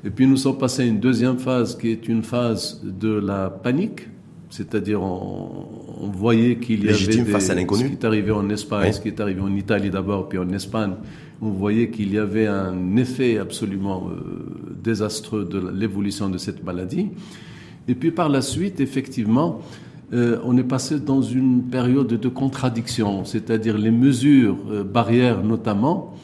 Et 0.04 0.10
puis 0.10 0.26
nous 0.26 0.38
sommes 0.38 0.58
passés 0.58 0.84
à 0.84 0.86
une 0.86 1.00
deuxième 1.00 1.38
phase 1.38 1.78
qui 1.78 1.90
est 1.90 2.08
une 2.08 2.24
phase 2.24 2.82
de 2.84 3.10
la 3.12 3.52
panique, 3.52 4.08
C'est-à-dire, 4.50 5.02
on, 5.02 6.10
voyait 6.12 6.58
qu'il 6.58 6.84
y 6.84 6.90
avait 6.90 7.06
des, 7.06 7.24
face 7.24 7.52
à 7.52 7.56
ce 7.56 7.66
qui 7.66 7.84
est 7.84 8.04
arrivé 8.04 8.32
en 8.32 8.50
Espagne, 8.50 8.92
ce 8.92 9.00
qui 9.00 9.10
est 9.10 9.20
arrivé 9.20 9.42
en 9.42 9.56
Italie 9.56 9.92
d'abord, 9.92 10.28
puis 10.28 10.40
en 10.40 10.50
Espagne. 10.50 10.94
On 11.42 11.52
voyait 11.52 11.90
qu'il 11.90 12.12
y 12.12 12.18
avait 12.18 12.48
un 12.48 12.96
effet 12.98 13.38
absolument 13.38 14.10
euh, 14.10 14.76
désastreux 14.84 15.46
de 15.46 15.70
l'évolution 15.70 16.30
de 16.30 16.38
cette 16.38 16.64
maladie. 16.64 17.10
Et 17.88 17.96
puis 17.96 18.12
par 18.12 18.28
la 18.28 18.42
suite, 18.42 18.80
effectivement, 18.80 19.62
euh, 20.14 20.40
on 20.44 20.58
est 20.58 20.64
passé 20.64 21.00
dans 21.00 21.22
une 21.22 21.64
période 21.64 22.08
de 22.08 22.30
contradiction, 22.30 23.24
c'est-à-dire 23.26 23.78
les 23.78 23.92
mesures 23.92 24.58
euh, 24.72 24.84
barrières 24.84 25.44
notamment 25.44 26.16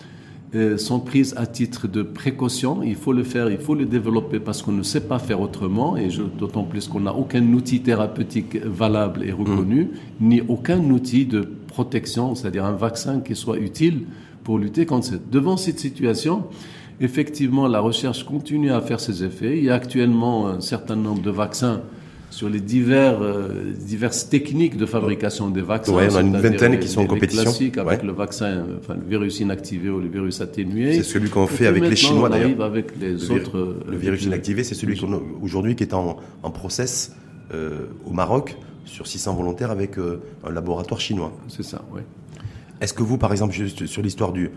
sont 0.77 1.00
prises 1.00 1.33
à 1.38 1.45
titre 1.45 1.88
de 1.88 2.01
précaution. 2.01 2.81
Il 2.83 2.95
faut 2.95 3.13
le 3.13 3.24
faire, 3.24 3.50
il 3.50 3.57
faut 3.57 3.75
le 3.75 3.85
développer 3.85 4.39
parce 4.39 4.62
qu'on 4.62 4.71
ne 4.71 4.83
sait 4.83 5.01
pas 5.01 5.19
faire 5.19 5.41
autrement, 5.41 5.97
et 5.97 6.09
d'autant 6.38 6.63
plus 6.63 6.88
qu'on 6.88 7.01
n'a 7.01 7.13
aucun 7.13 7.43
outil 7.53 7.81
thérapeutique 7.81 8.57
valable 8.63 9.24
et 9.24 9.31
reconnu, 9.31 9.83
mmh. 10.19 10.27
ni 10.27 10.41
aucun 10.47 10.79
outil 10.89 11.25
de 11.25 11.47
protection, 11.67 12.35
c'est-à-dire 12.35 12.65
un 12.65 12.75
vaccin 12.75 13.19
qui 13.19 13.35
soit 13.35 13.57
utile 13.57 14.05
pour 14.43 14.59
lutter 14.59 14.85
contre 14.85 15.07
cette. 15.07 15.29
Devant 15.29 15.57
cette 15.57 15.79
situation, 15.79 16.43
effectivement, 17.01 17.67
la 17.67 17.79
recherche 17.79 18.24
continue 18.24 18.71
à 18.71 18.79
faire 18.81 19.00
ses 19.00 19.24
effets. 19.24 19.57
Il 19.57 19.65
y 19.65 19.69
a 19.69 19.75
actuellement 19.75 20.47
un 20.47 20.62
certain 20.62 20.95
nombre 20.95 21.21
de 21.21 21.31
vaccins 21.31 21.81
sur 22.29 22.50
les 22.50 22.60
divers, 22.60 23.22
euh, 23.22 23.74
diverses 23.79 24.29
techniques 24.29 24.77
de 24.77 24.86
fabrication 24.86 25.50
des 25.50 25.62
vaccins. 25.62 25.96
Oui, 25.96 26.03
on 26.12 26.15
a 26.15 26.22
une 26.22 26.38
vingtaine 26.38 26.79
qui 26.79 26.88
sont 26.88 27.01
en 27.01 27.08
compétition. 27.08 27.44
classiques 27.44 27.77
avec 27.77 28.03
le 28.03 28.12
vaccin, 28.12 28.65
enfin, 28.79 28.96
le 28.96 29.08
virus 29.08 29.39
inactivé 29.39 29.89
ou 29.89 30.00
le 30.00 30.10
virus 30.10 30.41
atténué. 30.41 30.96
C'est 30.96 31.03
celui 31.03 31.29
qu'on 31.29 31.48
fait 31.48 31.67
avec 31.67 31.84
les 31.84 31.96
Chinois 31.96 32.29
d'ailleurs. 32.29 32.62
avec 32.62 33.00
les 33.00 33.13
le 33.13 33.32
autres. 33.32 33.58
Euh, 33.58 33.79
le 33.89 33.98
virus 33.98 34.24
inactivé, 34.24 34.63
c'est 34.63 34.75
celui 34.75 34.98
qu'on 34.98 35.22
aujourd'hui 35.41 35.75
qui 35.75 35.84
est 35.84 35.94
en, 35.94 36.17
en 36.44 36.51
process 36.51 37.15
euh, 37.53 37.86
au 38.05 38.12
Maroc 38.12 38.58
sur 38.86 39.08
600 39.08 39.34
volontaires 39.34 39.72
avec 39.72 39.98
un 39.98 40.51
laboratoire 40.51 41.00
chinois. 41.00 41.36
C'est 41.48 41.63
ça, 41.63 41.82
oui. 41.91 42.01
Est-ce 42.82 42.94
que 42.94 43.01
vous, 43.03 43.17
par 43.17 43.32
exemple, 43.32 43.53
juste 43.53 43.86
sur 43.86 44.01
l'histoire 44.01 44.32
du, 44.32 44.51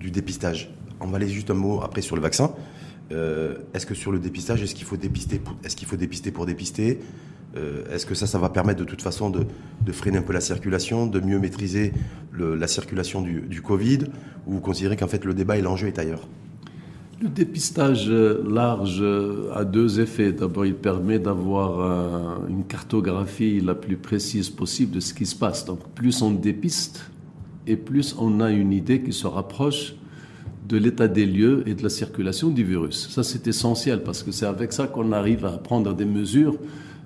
du 0.00 0.10
dépistage, 0.10 0.70
on 1.00 1.08
va 1.08 1.16
aller 1.16 1.28
juste 1.28 1.50
un 1.50 1.54
mot 1.54 1.80
après 1.82 2.00
sur 2.00 2.16
le 2.16 2.22
vaccin. 2.22 2.52
Euh, 3.12 3.54
est-ce 3.72 3.86
que 3.86 3.94
sur 3.94 4.12
le 4.12 4.18
dépistage, 4.18 4.62
est-ce 4.62 4.74
qu'il 4.74 4.84
faut 4.84 4.96
dépister, 4.96 5.40
est-ce 5.64 5.76
qu'il 5.76 5.86
faut 5.86 5.96
dépister 5.96 6.30
pour 6.30 6.46
dépister 6.46 6.98
euh, 7.56 7.84
Est-ce 7.92 8.04
que 8.04 8.14
ça, 8.14 8.26
ça 8.26 8.38
va 8.38 8.48
permettre 8.48 8.80
de 8.80 8.84
toute 8.84 9.02
façon 9.02 9.30
de, 9.30 9.46
freiner 9.92 10.18
un 10.18 10.22
peu 10.22 10.32
la 10.32 10.40
circulation, 10.40 11.06
de 11.06 11.20
mieux 11.20 11.38
maîtriser 11.38 11.92
la 12.38 12.66
circulation 12.66 13.22
du, 13.22 13.62
Covid 13.62 14.00
Ou 14.46 14.54
vous 14.54 14.60
considérez 14.60 14.96
qu'en 14.96 15.06
fait 15.06 15.24
le 15.24 15.34
débat 15.34 15.56
et 15.56 15.62
l'enjeu 15.62 15.86
est 15.86 15.98
ailleurs? 15.98 16.26
Le 17.22 17.28
dépistage 17.28 18.10
large 18.10 19.02
a 19.54 19.64
deux 19.64 20.00
effets. 20.00 20.32
D'abord, 20.32 20.66
il 20.66 20.74
permet 20.74 21.18
d'avoir 21.18 22.44
une 22.46 22.64
cartographie 22.64 23.60
la 23.60 23.74
plus 23.74 23.96
précise 23.96 24.50
possible 24.50 24.96
de 24.96 25.00
ce 25.00 25.14
qui 25.14 25.24
se 25.24 25.34
passe. 25.34 25.64
Donc, 25.64 25.78
plus 25.94 26.20
on 26.20 26.30
dépiste 26.30 27.10
et 27.66 27.76
plus 27.76 28.14
on 28.18 28.40
a 28.40 28.50
une 28.50 28.72
idée 28.72 29.00
qui 29.00 29.14
se 29.14 29.26
rapproche 29.26 29.94
de 30.68 30.76
l'état 30.76 31.08
des 31.08 31.26
lieux 31.26 31.62
et 31.66 31.74
de 31.74 31.82
la 31.82 31.88
circulation 31.88 32.48
du 32.50 32.64
virus. 32.64 33.08
Ça, 33.10 33.22
c'est 33.22 33.46
essentiel 33.46 34.02
parce 34.02 34.22
que 34.22 34.32
c'est 34.32 34.46
avec 34.46 34.72
ça 34.72 34.86
qu'on 34.86 35.12
arrive 35.12 35.44
à 35.44 35.52
prendre 35.52 35.94
des 35.94 36.04
mesures, 36.04 36.56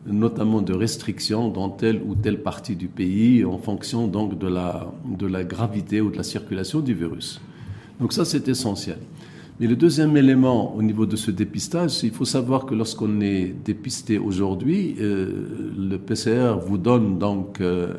notamment 0.06 0.62
de 0.62 0.72
restriction 0.72 1.48
dans 1.48 1.68
telle 1.68 2.00
ou 2.06 2.14
telle 2.14 2.42
partie 2.42 2.76
du 2.76 2.88
pays 2.88 3.44
en 3.44 3.58
fonction 3.58 4.06
donc 4.06 4.38
de 4.38 4.48
la, 4.48 4.90
de 5.04 5.26
la 5.26 5.44
gravité 5.44 6.00
ou 6.00 6.10
de 6.10 6.16
la 6.16 6.22
circulation 6.22 6.80
du 6.80 6.94
virus. 6.94 7.40
Donc 8.00 8.12
ça, 8.14 8.24
c'est 8.24 8.48
essentiel. 8.48 8.98
Mais 9.58 9.66
le 9.66 9.76
deuxième 9.76 10.16
élément 10.16 10.74
au 10.74 10.82
niveau 10.82 11.04
de 11.04 11.16
ce 11.16 11.30
dépistage, 11.30 12.02
il 12.02 12.12
faut 12.12 12.24
savoir 12.24 12.64
que 12.64 12.74
lorsqu'on 12.74 13.20
est 13.20 13.54
dépisté 13.62 14.16
aujourd'hui, 14.16 14.96
euh, 15.00 15.74
le 15.76 15.98
PCR 15.98 16.54
vous 16.66 16.78
donne 16.78 17.18
donc 17.18 17.60
euh, 17.60 17.92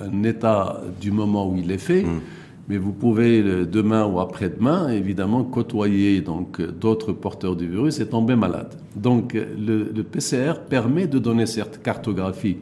un 0.00 0.22
état 0.22 0.80
du 1.02 1.10
moment 1.10 1.46
où 1.50 1.56
il 1.58 1.70
est 1.70 1.76
fait. 1.76 2.04
Mmh. 2.04 2.20
Mais 2.68 2.78
vous 2.78 2.92
pouvez 2.92 3.42
demain 3.42 4.06
ou 4.06 4.20
après-demain, 4.20 4.90
évidemment, 4.90 5.42
côtoyer 5.42 6.20
donc 6.20 6.60
d'autres 6.62 7.12
porteurs 7.12 7.56
du 7.56 7.68
virus 7.68 7.98
et 7.98 8.06
tomber 8.06 8.36
malade. 8.36 8.74
Donc 8.94 9.34
le, 9.34 10.02
PCR 10.02 10.54
permet 10.68 11.06
de 11.06 11.18
donner 11.18 11.46
cette 11.46 11.82
cartographie. 11.82 12.58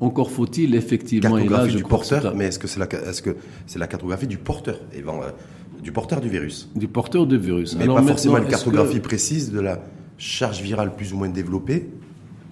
Encore 0.00 0.30
faut-il 0.30 0.74
effectivement. 0.74 1.36
Cartographie 1.36 1.76
du 1.76 1.82
porteur, 1.84 2.34
mais 2.34 2.46
est-ce 2.46 2.58
que 2.58 2.66
c'est 2.66 2.80
la, 2.80 2.86
est-ce 3.08 3.22
que 3.22 3.36
c'est 3.66 3.78
la 3.78 3.86
cartographie 3.86 4.26
du 4.26 4.36
porteur, 4.36 4.80
euh, 4.94 5.30
du 5.82 5.92
porteur 5.92 6.20
du 6.20 6.28
virus? 6.28 6.68
Du 6.74 6.88
porteur 6.88 7.26
du 7.26 7.38
virus. 7.38 7.76
Mais 7.76 7.84
Alors 7.84 7.96
pas 7.96 8.02
forcément 8.02 8.38
une 8.38 8.48
cartographie 8.48 9.00
précise 9.00 9.52
de 9.52 9.60
la 9.60 9.80
charge 10.18 10.60
virale 10.60 10.94
plus 10.96 11.12
ou 11.12 11.16
moins 11.16 11.28
développée 11.28 11.88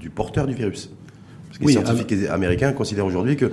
du 0.00 0.08
porteur 0.08 0.46
du 0.46 0.54
virus. 0.54 0.90
Parce 1.48 1.58
que 1.58 1.64
les 1.66 1.72
scientifiques 1.72 2.28
américains 2.30 2.72
considèrent 2.72 3.06
aujourd'hui 3.06 3.36
que 3.36 3.52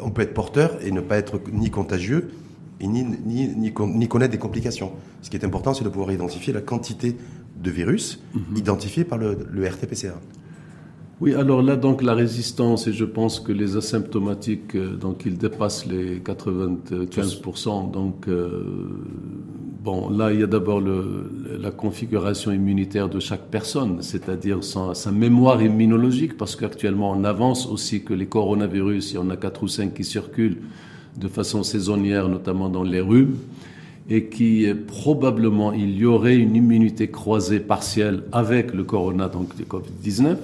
on 0.00 0.10
peut 0.10 0.22
être 0.22 0.34
porteur 0.34 0.78
et 0.82 0.90
ne 0.90 1.00
pas 1.00 1.16
être 1.16 1.40
ni 1.52 1.70
contagieux 1.70 2.30
et 2.80 2.86
ni, 2.86 3.04
ni, 3.04 3.48
ni, 3.48 4.08
connaître 4.08 4.32
des 4.32 4.38
complications. 4.38 4.92
Ce 5.22 5.30
qui 5.30 5.36
est 5.36 5.44
important, 5.44 5.74
c'est 5.74 5.84
de 5.84 5.88
pouvoir 5.88 6.12
identifier 6.12 6.52
la 6.52 6.60
quantité 6.60 7.16
de 7.56 7.70
virus 7.70 8.22
mhm. 8.34 8.56
identifié 8.56 9.04
par 9.04 9.18
le, 9.18 9.46
le 9.50 9.66
RT-PCR. 9.66 10.14
Oui, 11.20 11.34
alors 11.34 11.62
là, 11.62 11.74
donc, 11.74 12.00
la 12.02 12.14
résistance, 12.14 12.86
et 12.86 12.92
je 12.92 13.04
pense 13.04 13.40
que 13.40 13.50
les 13.50 13.76
asymptomatiques, 13.76 14.76
euh, 14.76 14.94
donc, 14.94 15.22
ils 15.26 15.36
dépassent 15.36 15.84
les 15.84 16.20
95%. 16.20 17.90
Donc, 17.90 18.28
euh, 18.28 18.62
bon, 19.82 20.10
là, 20.10 20.32
il 20.32 20.38
y 20.38 20.42
a 20.44 20.46
d'abord 20.46 20.80
la 20.80 21.72
configuration 21.72 22.52
immunitaire 22.52 23.08
de 23.08 23.18
chaque 23.18 23.48
personne, 23.50 24.00
c'est-à-dire 24.00 24.62
sa, 24.62 25.10
mémoire 25.10 25.60
immunologique, 25.60 26.36
parce 26.36 26.54
qu'actuellement, 26.54 27.10
on 27.10 27.24
avance 27.24 27.66
aussi 27.66 28.04
que 28.04 28.14
les 28.14 28.26
coronavirus, 28.26 29.10
il 29.10 29.14
y 29.16 29.18
en 29.18 29.30
a 29.30 29.36
quatre 29.36 29.64
ou 29.64 29.68
cinq 29.68 29.94
qui 29.94 30.04
circulent 30.04 30.58
de 31.16 31.26
façon 31.26 31.64
saisonnière, 31.64 32.28
notamment 32.28 32.68
dans 32.68 32.84
les 32.84 33.00
rhumes 33.00 33.34
et 34.10 34.26
qui 34.26 34.66
probablement 34.86 35.72
il 35.72 35.98
y 35.98 36.06
aurait 36.06 36.36
une 36.36 36.56
immunité 36.56 37.08
croisée 37.10 37.60
partielle 37.60 38.22
avec 38.32 38.72
le 38.72 38.84
corona, 38.84 39.28
donc 39.28 39.50
le 39.58 39.64
Covid-19. 39.64 40.36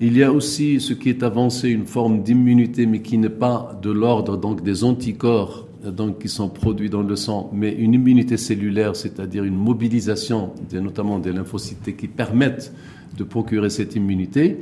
Il 0.00 0.16
y 0.16 0.22
a 0.22 0.32
aussi 0.32 0.80
ce 0.80 0.92
qui 0.92 1.08
est 1.08 1.24
avancé, 1.24 1.68
une 1.70 1.86
forme 1.86 2.22
d'immunité, 2.22 2.86
mais 2.86 3.02
qui 3.02 3.18
n'est 3.18 3.28
pas 3.28 3.76
de 3.82 3.90
l'ordre 3.90 4.36
donc 4.36 4.62
des 4.62 4.84
anticorps 4.84 5.66
donc, 5.84 6.20
qui 6.20 6.28
sont 6.28 6.48
produits 6.48 6.88
dans 6.88 7.02
le 7.02 7.16
sang, 7.16 7.50
mais 7.52 7.72
une 7.72 7.94
immunité 7.94 8.36
cellulaire, 8.36 8.94
c'est-à-dire 8.94 9.42
une 9.42 9.56
mobilisation 9.56 10.52
notamment 10.72 11.18
des 11.18 11.32
lymphocytes 11.32 11.96
qui 11.96 12.06
permettent 12.06 12.72
de 13.16 13.24
procurer 13.24 13.70
cette 13.70 13.96
immunité. 13.96 14.58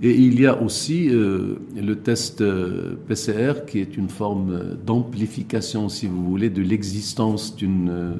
Et 0.00 0.12
il 0.12 0.40
y 0.40 0.46
a 0.46 0.62
aussi 0.62 1.08
euh, 1.10 1.56
le 1.76 1.96
test 1.96 2.40
euh, 2.40 2.94
PCR 3.08 3.64
qui 3.66 3.80
est 3.80 3.96
une 3.96 4.08
forme 4.08 4.76
d'amplification, 4.86 5.88
si 5.88 6.06
vous 6.06 6.24
voulez, 6.24 6.50
de 6.50 6.62
l'existence 6.62 7.56
d'une 7.56 7.88
euh, 7.90 8.12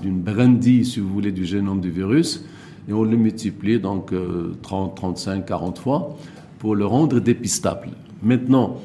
d'une 0.00 0.20
brindille, 0.20 0.84
si 0.84 1.00
vous 1.00 1.08
voulez, 1.08 1.32
du 1.32 1.44
génome 1.44 1.80
du 1.80 1.90
virus 1.90 2.44
et 2.88 2.92
on 2.92 3.04
le 3.04 3.16
multiplie 3.16 3.78
donc 3.78 4.12
30, 4.62 4.94
35, 4.94 5.46
40 5.46 5.78
fois 5.78 6.16
pour 6.58 6.74
le 6.74 6.86
rendre 6.86 7.20
dépistable. 7.20 7.88
Maintenant, 8.22 8.80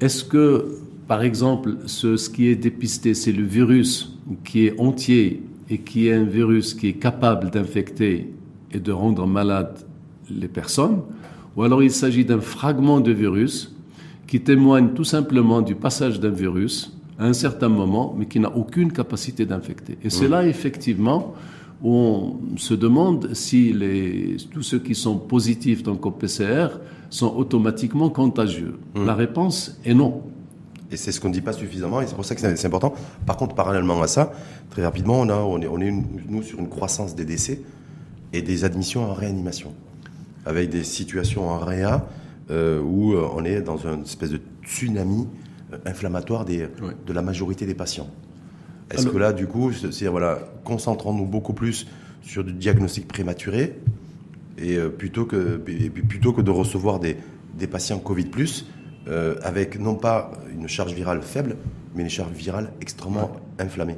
est-ce 0.00 0.24
que, 0.24 0.78
par 1.06 1.22
exemple, 1.22 1.76
ce, 1.86 2.16
ce 2.16 2.30
qui 2.30 2.48
est 2.48 2.56
dépisté, 2.56 3.14
c'est 3.14 3.32
le 3.32 3.44
virus 3.44 4.16
qui 4.44 4.66
est 4.66 4.80
entier 4.80 5.42
et 5.68 5.78
qui 5.78 6.08
est 6.08 6.14
un 6.14 6.24
virus 6.24 6.74
qui 6.74 6.88
est 6.88 6.94
capable 6.94 7.50
d'infecter 7.50 8.32
et 8.72 8.78
de 8.78 8.92
rendre 8.92 9.26
malade 9.26 9.78
les 10.30 10.48
personnes, 10.48 11.00
ou 11.56 11.62
alors 11.62 11.82
il 11.82 11.90
s'agit 11.90 12.24
d'un 12.24 12.40
fragment 12.40 13.00
de 13.00 13.12
virus 13.12 13.74
qui 14.26 14.40
témoigne 14.40 14.90
tout 14.90 15.04
simplement 15.04 15.60
du 15.60 15.74
passage 15.74 16.20
d'un 16.20 16.30
virus 16.30 16.96
à 17.18 17.26
un 17.26 17.32
certain 17.32 17.68
moment, 17.68 18.14
mais 18.16 18.26
qui 18.26 18.40
n'a 18.40 18.54
aucune 18.56 18.92
capacité 18.92 19.44
d'infecter. 19.44 19.98
Et 20.04 20.10
c'est 20.10 20.28
là, 20.28 20.46
effectivement, 20.46 21.34
on 21.82 22.36
se 22.56 22.74
demande 22.74 23.34
si 23.34 23.72
les, 23.72 24.36
tous 24.50 24.62
ceux 24.62 24.78
qui 24.78 24.94
sont 24.94 25.16
positifs 25.16 25.82
donc 25.82 26.04
au 26.04 26.10
PCR 26.10 26.68
sont 27.08 27.34
automatiquement 27.34 28.10
contagieux. 28.10 28.78
Mmh. 28.94 29.06
La 29.06 29.14
réponse 29.14 29.78
est 29.84 29.94
non. 29.94 30.22
Et 30.92 30.96
c'est 30.96 31.12
ce 31.12 31.20
qu'on 31.20 31.28
ne 31.28 31.32
dit 31.32 31.40
pas 31.40 31.52
suffisamment, 31.52 32.00
et 32.00 32.06
c'est 32.06 32.14
pour 32.14 32.24
ça 32.24 32.34
que 32.34 32.40
c'est 32.40 32.66
important. 32.66 32.94
Par 33.24 33.36
contre, 33.36 33.54
parallèlement 33.54 34.02
à 34.02 34.08
ça, 34.08 34.32
très 34.70 34.82
rapidement, 34.82 35.20
on, 35.20 35.28
a, 35.28 35.36
on 35.36 35.60
est, 35.60 35.68
on 35.68 35.80
est 35.80 35.92
nous, 36.28 36.42
sur 36.42 36.58
une 36.58 36.68
croissance 36.68 37.14
des 37.14 37.24
décès 37.24 37.62
et 38.32 38.42
des 38.42 38.64
admissions 38.64 39.08
en 39.08 39.14
réanimation, 39.14 39.72
avec 40.44 40.68
des 40.68 40.82
situations 40.82 41.48
en 41.48 41.58
réa 41.58 42.08
euh, 42.50 42.80
où 42.82 43.12
euh, 43.12 43.28
on 43.36 43.44
est 43.44 43.62
dans 43.62 43.76
une 43.76 44.02
espèce 44.02 44.30
de 44.30 44.40
tsunami 44.64 45.28
euh, 45.72 45.78
inflammatoire 45.86 46.44
des, 46.44 46.66
de 47.06 47.12
la 47.12 47.22
majorité 47.22 47.66
des 47.66 47.74
patients. 47.74 48.08
Est-ce 48.90 49.06
que 49.06 49.18
là, 49.18 49.32
du 49.32 49.46
coup, 49.46 49.72
c'est 49.72 50.06
voilà, 50.06 50.40
concentrons-nous 50.64 51.26
beaucoup 51.26 51.52
plus 51.52 51.86
sur 52.22 52.44
du 52.44 52.52
diagnostic 52.52 53.06
prématuré 53.08 53.78
et 54.58 54.76
euh, 54.76 54.88
plutôt 54.88 55.24
que 55.24 55.56
plutôt 55.56 56.32
que 56.32 56.42
de 56.42 56.50
recevoir 56.50 57.00
des, 57.00 57.16
des 57.56 57.66
patients 57.66 57.98
Covid 57.98 58.28
euh, 59.08 59.36
avec 59.42 59.78
non 59.80 59.94
pas 59.94 60.32
une 60.52 60.68
charge 60.68 60.92
virale 60.92 61.22
faible, 61.22 61.56
mais 61.94 62.02
une 62.02 62.10
charge 62.10 62.32
virale 62.32 62.72
extrêmement 62.80 63.32
inflammée. 63.58 63.96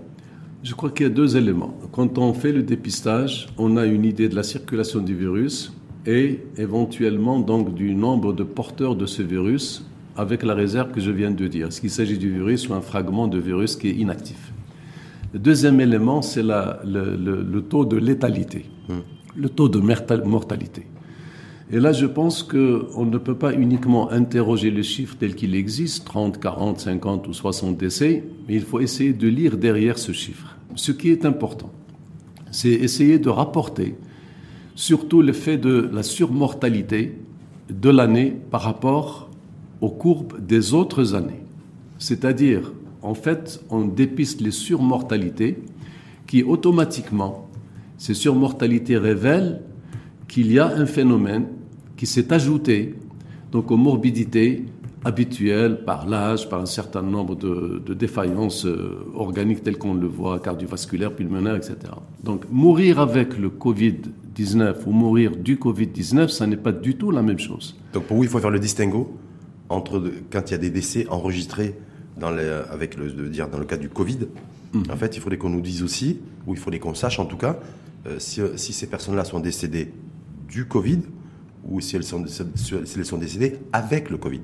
Je 0.63 0.75
crois 0.75 0.91
qu'il 0.91 1.07
y 1.07 1.11
a 1.11 1.13
deux 1.13 1.37
éléments. 1.37 1.75
Quand 1.91 2.19
on 2.19 2.33
fait 2.35 2.53
le 2.53 2.63
dépistage, 2.63 3.49
on 3.59 3.77
a 3.77 3.85
une 3.85 4.05
idée 4.05 4.29
de 4.29 4.37
la 4.37 4.45
circulation 4.45 5.01
du 5.01 5.17
virus 5.17 5.73
et 6.07 6.41
éventuellement 6.57 7.41
donc 7.41 7.75
du 7.75 7.95
nombre 7.97 8.33
de 8.33 8.45
porteurs 8.45 8.95
de 8.95 9.07
ce 9.07 9.23
virus 9.23 9.85
avec 10.17 10.45
la 10.45 10.55
réserve 10.55 10.93
que 10.93 11.01
je 11.01 11.11
viens 11.11 11.31
de 11.31 11.49
dire. 11.49 11.69
Est-ce 11.69 11.81
qu'il 11.81 11.91
s'agit 11.91 12.19
du 12.19 12.31
virus 12.33 12.69
ou 12.69 12.75
un 12.75 12.81
fragment 12.81 13.27
de 13.27 13.39
virus 13.39 13.75
qui 13.77 13.89
est 13.89 13.95
inactif? 13.95 14.52
Le 15.33 15.39
deuxième 15.39 15.81
élément, 15.81 16.21
c'est 16.21 16.43
le, 16.43 17.61
taux 17.61 17.85
de 17.85 17.97
létalité, 17.97 18.67
hmm. 18.89 18.99
le 19.37 19.49
taux 19.49 19.69
de 19.69 19.79
mortalité. 19.79 20.87
Et 21.71 21.81
là, 21.81 21.93
je 21.93 22.05
pense 22.05 22.43
qu'on 22.43 23.07
ne 23.07 23.17
peut 23.17 23.35
pas 23.35 23.55
uniquement 23.55 24.11
interroger 24.11 24.71
les 24.71 24.83
chiffres 24.83 25.17
tels 25.19 25.35
qu'ils 25.35 25.55
existent, 25.55 26.05
30, 26.05 26.39
40, 26.39 26.81
50 26.81 27.29
ou 27.29 27.33
60 27.33 27.79
décès, 27.79 28.25
mais 28.47 28.57
il 28.57 28.61
faut 28.61 28.79
essayer 28.79 29.15
de 29.15 29.27
lire 29.27 29.57
derrière 29.57 29.99
ce 29.99 30.13
chiffre. 30.13 30.55
Ce 30.75 30.93
qui 30.93 31.09
est 31.09 31.25
important, 31.25 31.71
c'est 32.51 32.69
essayer 32.69 33.19
de 33.19 33.31
rapporter 33.31 33.97
surtout 34.75 35.23
l'effet 35.23 35.57
de 35.57 35.89
la 35.91 36.03
surmortalité 36.03 37.19
de 37.71 37.89
l'année 37.89 38.37
par 38.51 38.61
rapport 38.61 39.31
aux 39.81 39.91
courbes 39.91 40.45
des 40.45 40.75
autres 40.75 41.15
années. 41.15 41.43
C'est-à-dire, 41.99 42.73
en 43.03 43.15
fait, 43.15 43.61
on 43.71 43.85
dépiste 43.85 44.41
les 44.41 44.51
surmortalités 44.51 45.59
qui 46.27 46.43
automatiquement, 46.43 47.49
ces 47.99 48.15
surmortalités 48.15 48.97
révèlent 48.97 49.61
qu'il 50.29 50.53
y 50.53 50.59
a 50.59 50.69
un 50.69 50.87
phénomène 50.87 51.47
qui 51.97 52.07
s'est 52.07 52.33
ajouté 52.33 52.95
donc 53.51 53.71
aux 53.71 53.77
morbidités 53.77 54.65
habituelles 55.05 55.85
par 55.85 56.09
l'âge, 56.09 56.49
par 56.49 56.61
un 56.61 56.67
certain 56.67 57.03
nombre 57.03 57.35
de, 57.35 57.93
défaillances 57.93 58.65
euh, 58.67 59.05
organiques 59.15 59.63
telles 59.63 59.77
qu'on 59.77 59.95
le 59.95 60.07
voit, 60.07 60.39
cardiovasculaires, 60.39 61.15
pulmonaires, 61.15 61.57
etc. 61.57 61.77
Donc 62.23 62.45
mourir 62.51 63.01
avec 63.01 63.37
le 63.37 63.51
Covid-19 63.51 64.77
ou 64.87 64.93
mourir 64.93 65.37
du 65.37 65.57
Covid-19, 65.57 66.29
ça 66.29 66.47
n'est 66.47 66.57
pas 66.57 66.73
du 66.73 66.95
tout 66.97 67.11
la 67.11 67.23
même 67.23 67.39
chose. 67.39 67.77
Donc 67.93 68.05
pour 68.05 68.17
vous, 68.17 68.25
il 68.25 68.29
faut 68.31 68.39
faire 68.39 68.51
le 68.51 68.61
distinguo 68.61 69.17
entre 69.69 70.03
quand 70.31 70.51
il 70.51 70.53
y 70.53 70.55
a 70.55 70.59
des 70.59 70.71
décès 70.71 71.07
enregistrés 71.09 71.75
dans 72.17 72.37
avec 72.71 72.97
le, 72.97 73.11
dire, 73.29 73.49
dans 73.49 73.59
le 73.59 73.65
cas 73.65 73.77
du 73.77 73.89
Covid, 73.89 74.19
mm. 74.73 74.83
en 74.91 74.97
fait, 74.97 75.17
il 75.17 75.21
faudrait 75.21 75.39
qu'on 75.39 75.51
nous 75.51 75.61
dise 75.61 75.83
aussi, 75.83 76.19
ou 76.47 76.55
il 76.55 76.59
faudrait 76.59 76.79
qu'on 76.79 76.95
sache 76.95 77.19
en 77.19 77.27
tout 77.27 77.37
cas, 77.37 77.59
euh, 78.07 78.17
si, 78.19 78.41
si, 78.57 78.73
ces 78.73 78.87
personnes-là 78.87 79.25
sont 79.25 79.41
décédées 79.41 79.93
du 80.49 80.67
Covid 80.67 81.01
ou 81.65 81.81
si 81.81 81.97
elles 81.97 82.05
sont, 82.05 82.25
si 82.27 82.75
elles 82.97 83.05
sont 83.05 83.19
décédées 83.19 83.59
avec 83.73 84.11
le 84.11 84.17
Covid. 84.17 84.41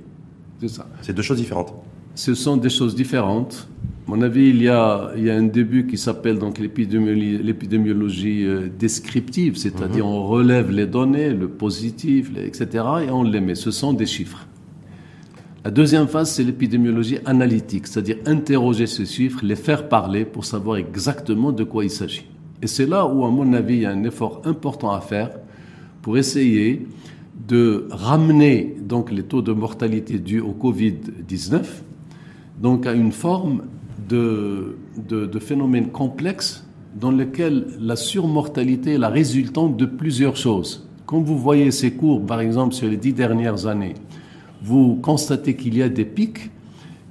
C'est 0.60 0.68
ça. 0.68 0.86
C'est 1.02 1.12
deux 1.12 1.22
choses 1.22 1.38
différentes. 1.38 1.74
Ce 2.14 2.34
sont 2.34 2.56
des 2.56 2.70
choses 2.70 2.94
différentes. 2.94 3.68
À 4.06 4.10
mon 4.10 4.22
avis, 4.22 4.48
il 4.48 4.62
y 4.62 4.68
a, 4.68 5.12
il 5.16 5.24
y 5.24 5.30
a 5.30 5.36
un 5.36 5.44
début 5.44 5.86
qui 5.86 5.98
s'appelle 5.98 6.38
donc 6.38 6.58
l'épidémiologie 6.58 8.44
euh, 8.44 8.68
descriptive, 8.68 9.56
c'est-à-dire 9.56 10.04
mm-hmm. 10.04 10.08
on 10.08 10.26
relève 10.26 10.70
les 10.70 10.86
données, 10.86 11.30
le 11.30 11.48
positif, 11.48 12.30
etc., 12.36 12.84
et 13.06 13.10
on 13.10 13.22
les 13.22 13.40
met. 13.40 13.54
Ce 13.54 13.70
sont 13.70 13.92
des 13.92 14.06
chiffres. 14.06 14.47
La 15.64 15.70
deuxième 15.70 16.06
phase, 16.06 16.30
c'est 16.30 16.44
l'épidémiologie 16.44 17.18
analytique, 17.24 17.86
c'est-à-dire 17.86 18.18
interroger 18.26 18.86
ces 18.86 19.06
chiffres, 19.06 19.40
les 19.42 19.56
faire 19.56 19.88
parler 19.88 20.24
pour 20.24 20.44
savoir 20.44 20.76
exactement 20.76 21.52
de 21.52 21.64
quoi 21.64 21.84
il 21.84 21.90
s'agit. 21.90 22.26
Et 22.62 22.66
c'est 22.66 22.86
là 22.86 23.06
où, 23.06 23.24
à 23.24 23.30
mon 23.30 23.52
avis, 23.52 23.74
il 23.74 23.82
y 23.82 23.86
a 23.86 23.90
un 23.90 24.04
effort 24.04 24.42
important 24.44 24.90
à 24.92 25.00
faire 25.00 25.30
pour 26.02 26.16
essayer 26.16 26.86
de 27.46 27.86
ramener 27.90 28.76
donc 28.80 29.10
les 29.10 29.22
taux 29.22 29.42
de 29.42 29.52
mortalité 29.52 30.18
dus 30.18 30.40
au 30.40 30.52
Covid-19 30.52 31.62
donc 32.60 32.86
à 32.86 32.92
une 32.92 33.12
forme 33.12 33.62
de, 34.08 34.76
phénomène 35.40 35.88
complexe 35.88 36.66
dans 36.98 37.10
lequel 37.10 37.66
la 37.80 37.96
surmortalité 37.96 38.94
est 38.94 38.98
la 38.98 39.08
résultante 39.08 39.76
de 39.76 39.86
plusieurs 39.86 40.36
choses. 40.36 40.88
Quand 41.06 41.20
vous 41.20 41.38
voyez 41.38 41.70
ces 41.70 41.92
courbes, 41.92 42.26
par 42.26 42.40
exemple, 42.40 42.74
sur 42.74 42.88
les 42.88 42.96
dix 42.96 43.12
dernières 43.12 43.66
années, 43.66 43.94
vous 44.62 44.96
constatez 44.96 45.54
qu'il 45.54 45.76
y 45.76 45.82
a 45.82 45.88
des 45.88 46.04
pics, 46.04 46.50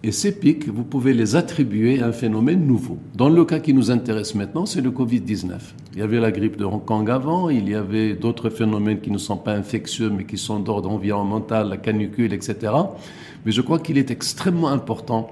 et 0.03 0.11
ces 0.11 0.31
pics, 0.31 0.69
vous 0.69 0.83
pouvez 0.83 1.13
les 1.13 1.35
attribuer 1.35 2.01
à 2.01 2.07
un 2.07 2.11
phénomène 2.11 2.65
nouveau. 2.65 2.97
Dans 3.15 3.29
le 3.29 3.43
cas 3.45 3.59
qui 3.59 3.73
nous 3.73 3.89
intéresse 3.89 4.35
maintenant, 4.35 4.65
c'est 4.65 4.79
le 4.79 4.91
Covid-19. 4.91 5.53
Il 5.93 5.99
y 5.99 6.01
avait 6.01 6.19
la 6.19 6.31
grippe 6.31 6.55
de 6.55 6.65
Hong 6.65 6.85
Kong 6.85 7.09
avant, 7.09 7.49
il 7.49 7.67
y 7.67 7.73
avait 7.75 8.13
d'autres 8.13 8.49
phénomènes 8.49 9.01
qui 9.01 9.09
ne 9.09 9.17
sont 9.17 9.37
pas 9.37 9.53
infectieux, 9.53 10.09
mais 10.09 10.23
qui 10.23 10.37
sont 10.37 10.59
d'ordre 10.59 10.91
environnemental, 10.91 11.69
la 11.69 11.77
canicule, 11.77 12.31
etc. 12.31 12.71
Mais 13.45 13.51
je 13.51 13.61
crois 13.61 13.79
qu'il 13.79 13.97
est 13.97 14.11
extrêmement 14.11 14.69
important 14.69 15.29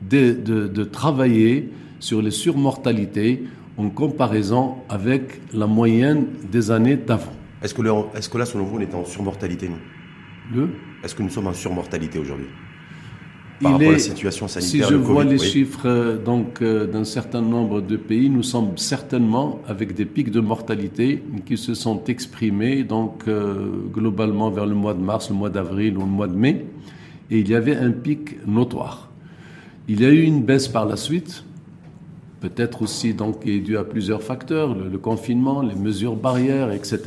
de, 0.00 0.32
de 0.32 0.84
travailler 0.84 1.70
sur 1.98 2.22
les 2.22 2.30
surmortalités 2.30 3.44
en 3.76 3.90
comparaison 3.90 4.76
avec 4.88 5.40
la 5.52 5.66
moyenne 5.66 6.26
des 6.50 6.70
années 6.70 6.96
d'avant. 6.96 7.32
Est-ce 7.62 7.74
que, 7.74 7.82
est 8.16 8.30
que 8.30 8.38
là, 8.38 8.46
selon 8.46 8.64
vous, 8.64 8.76
on 8.76 8.80
est 8.80 8.94
en 8.94 9.04
surmortalité, 9.04 9.68
nous? 9.68 10.68
Est-ce 11.04 11.14
que 11.14 11.22
nous 11.22 11.30
sommes 11.30 11.46
en 11.46 11.52
surmortalité 11.52 12.18
aujourd'hui 12.18 12.46
par 13.62 13.72
rapport 13.72 13.88
à 13.88 13.92
la 13.92 13.98
situation 13.98 14.48
sanitaire 14.48 14.86
Si 14.86 14.92
je 14.92 14.96
vois 14.96 15.24
les 15.24 15.38
chiffres 15.38 15.86
euh, 15.86 16.18
donc 16.18 16.60
euh, 16.60 16.86
d'un 16.86 17.04
certain 17.04 17.40
nombre 17.40 17.80
de 17.80 17.96
pays, 17.96 18.28
nous 18.28 18.42
sommes 18.42 18.76
certainement 18.76 19.60
avec 19.68 19.94
des 19.94 20.04
pics 20.04 20.30
de 20.30 20.40
mortalité 20.40 21.22
qui 21.46 21.56
se 21.56 21.74
sont 21.74 22.02
exprimés 22.04 22.82
donc 22.82 23.28
euh, 23.28 23.70
globalement 23.92 24.50
vers 24.50 24.66
le 24.66 24.74
mois 24.74 24.94
de 24.94 25.00
mars, 25.00 25.30
le 25.30 25.36
mois 25.36 25.50
d'avril 25.50 25.96
ou 25.96 26.00
le 26.00 26.06
mois 26.06 26.26
de 26.26 26.36
mai, 26.36 26.64
et 27.30 27.38
il 27.38 27.48
y 27.48 27.54
avait 27.54 27.76
un 27.76 27.90
pic 27.92 28.44
notoire. 28.46 29.10
Il 29.88 30.00
y 30.00 30.04
a 30.06 30.08
eu 30.10 30.22
une 30.22 30.42
baisse 30.42 30.66
par 30.66 30.86
la 30.86 30.96
suite, 30.96 31.44
peut-être 32.40 32.82
aussi 32.82 33.14
donc 33.14 33.44
qui 33.44 33.52
est 33.52 33.60
due 33.60 33.76
à 33.76 33.84
plusieurs 33.84 34.22
facteurs, 34.22 34.74
le, 34.74 34.88
le 34.88 34.98
confinement, 34.98 35.62
les 35.62 35.74
mesures 35.76 36.16
barrières, 36.16 36.72
etc. 36.72 36.98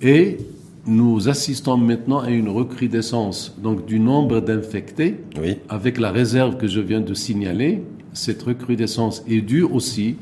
Et 0.00 0.38
nous 0.86 1.28
assistons 1.28 1.76
maintenant 1.76 2.20
à 2.20 2.30
une 2.30 2.48
recrudescence 2.48 3.54
donc 3.62 3.86
du 3.86 4.00
nombre 4.00 4.40
d'infectés, 4.40 5.20
avec 5.68 5.98
la 5.98 6.10
réserve 6.10 6.56
que 6.56 6.66
je 6.66 6.80
viens 6.80 7.00
de 7.00 7.14
signaler. 7.14 7.82
Cette 8.12 8.42
recrudescence 8.42 9.22
est 9.28 9.40
due 9.40 9.62
aussi 9.62 10.16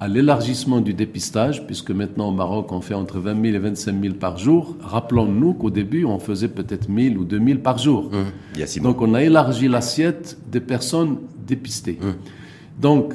à 0.00 0.08
l'élargissement 0.08 0.80
du 0.80 0.92
dépistage, 0.92 1.66
puisque 1.66 1.90
maintenant 1.90 2.28
au 2.28 2.32
Maroc 2.32 2.70
on 2.72 2.80
fait 2.80 2.94
entre 2.94 3.18
20 3.18 3.42
000 3.42 3.54
et 3.54 3.58
25 3.58 4.02
000 4.02 4.14
par 4.14 4.36
jour. 4.36 4.76
Rappelons-nous 4.82 5.54
qu'au 5.54 5.70
début 5.70 6.04
on 6.04 6.18
faisait 6.18 6.48
peut-être 6.48 6.88
1000 6.88 7.16
ou 7.16 7.24
2000 7.24 7.60
par 7.60 7.78
jour. 7.78 8.10
Mmh. 8.12 8.82
Donc 8.82 9.00
on 9.00 9.14
a 9.14 9.22
élargi 9.22 9.68
l'assiette 9.68 10.36
des 10.50 10.60
personnes 10.60 11.18
dépistées. 11.46 11.98
Mmh. 12.00 12.80
Donc, 12.80 13.14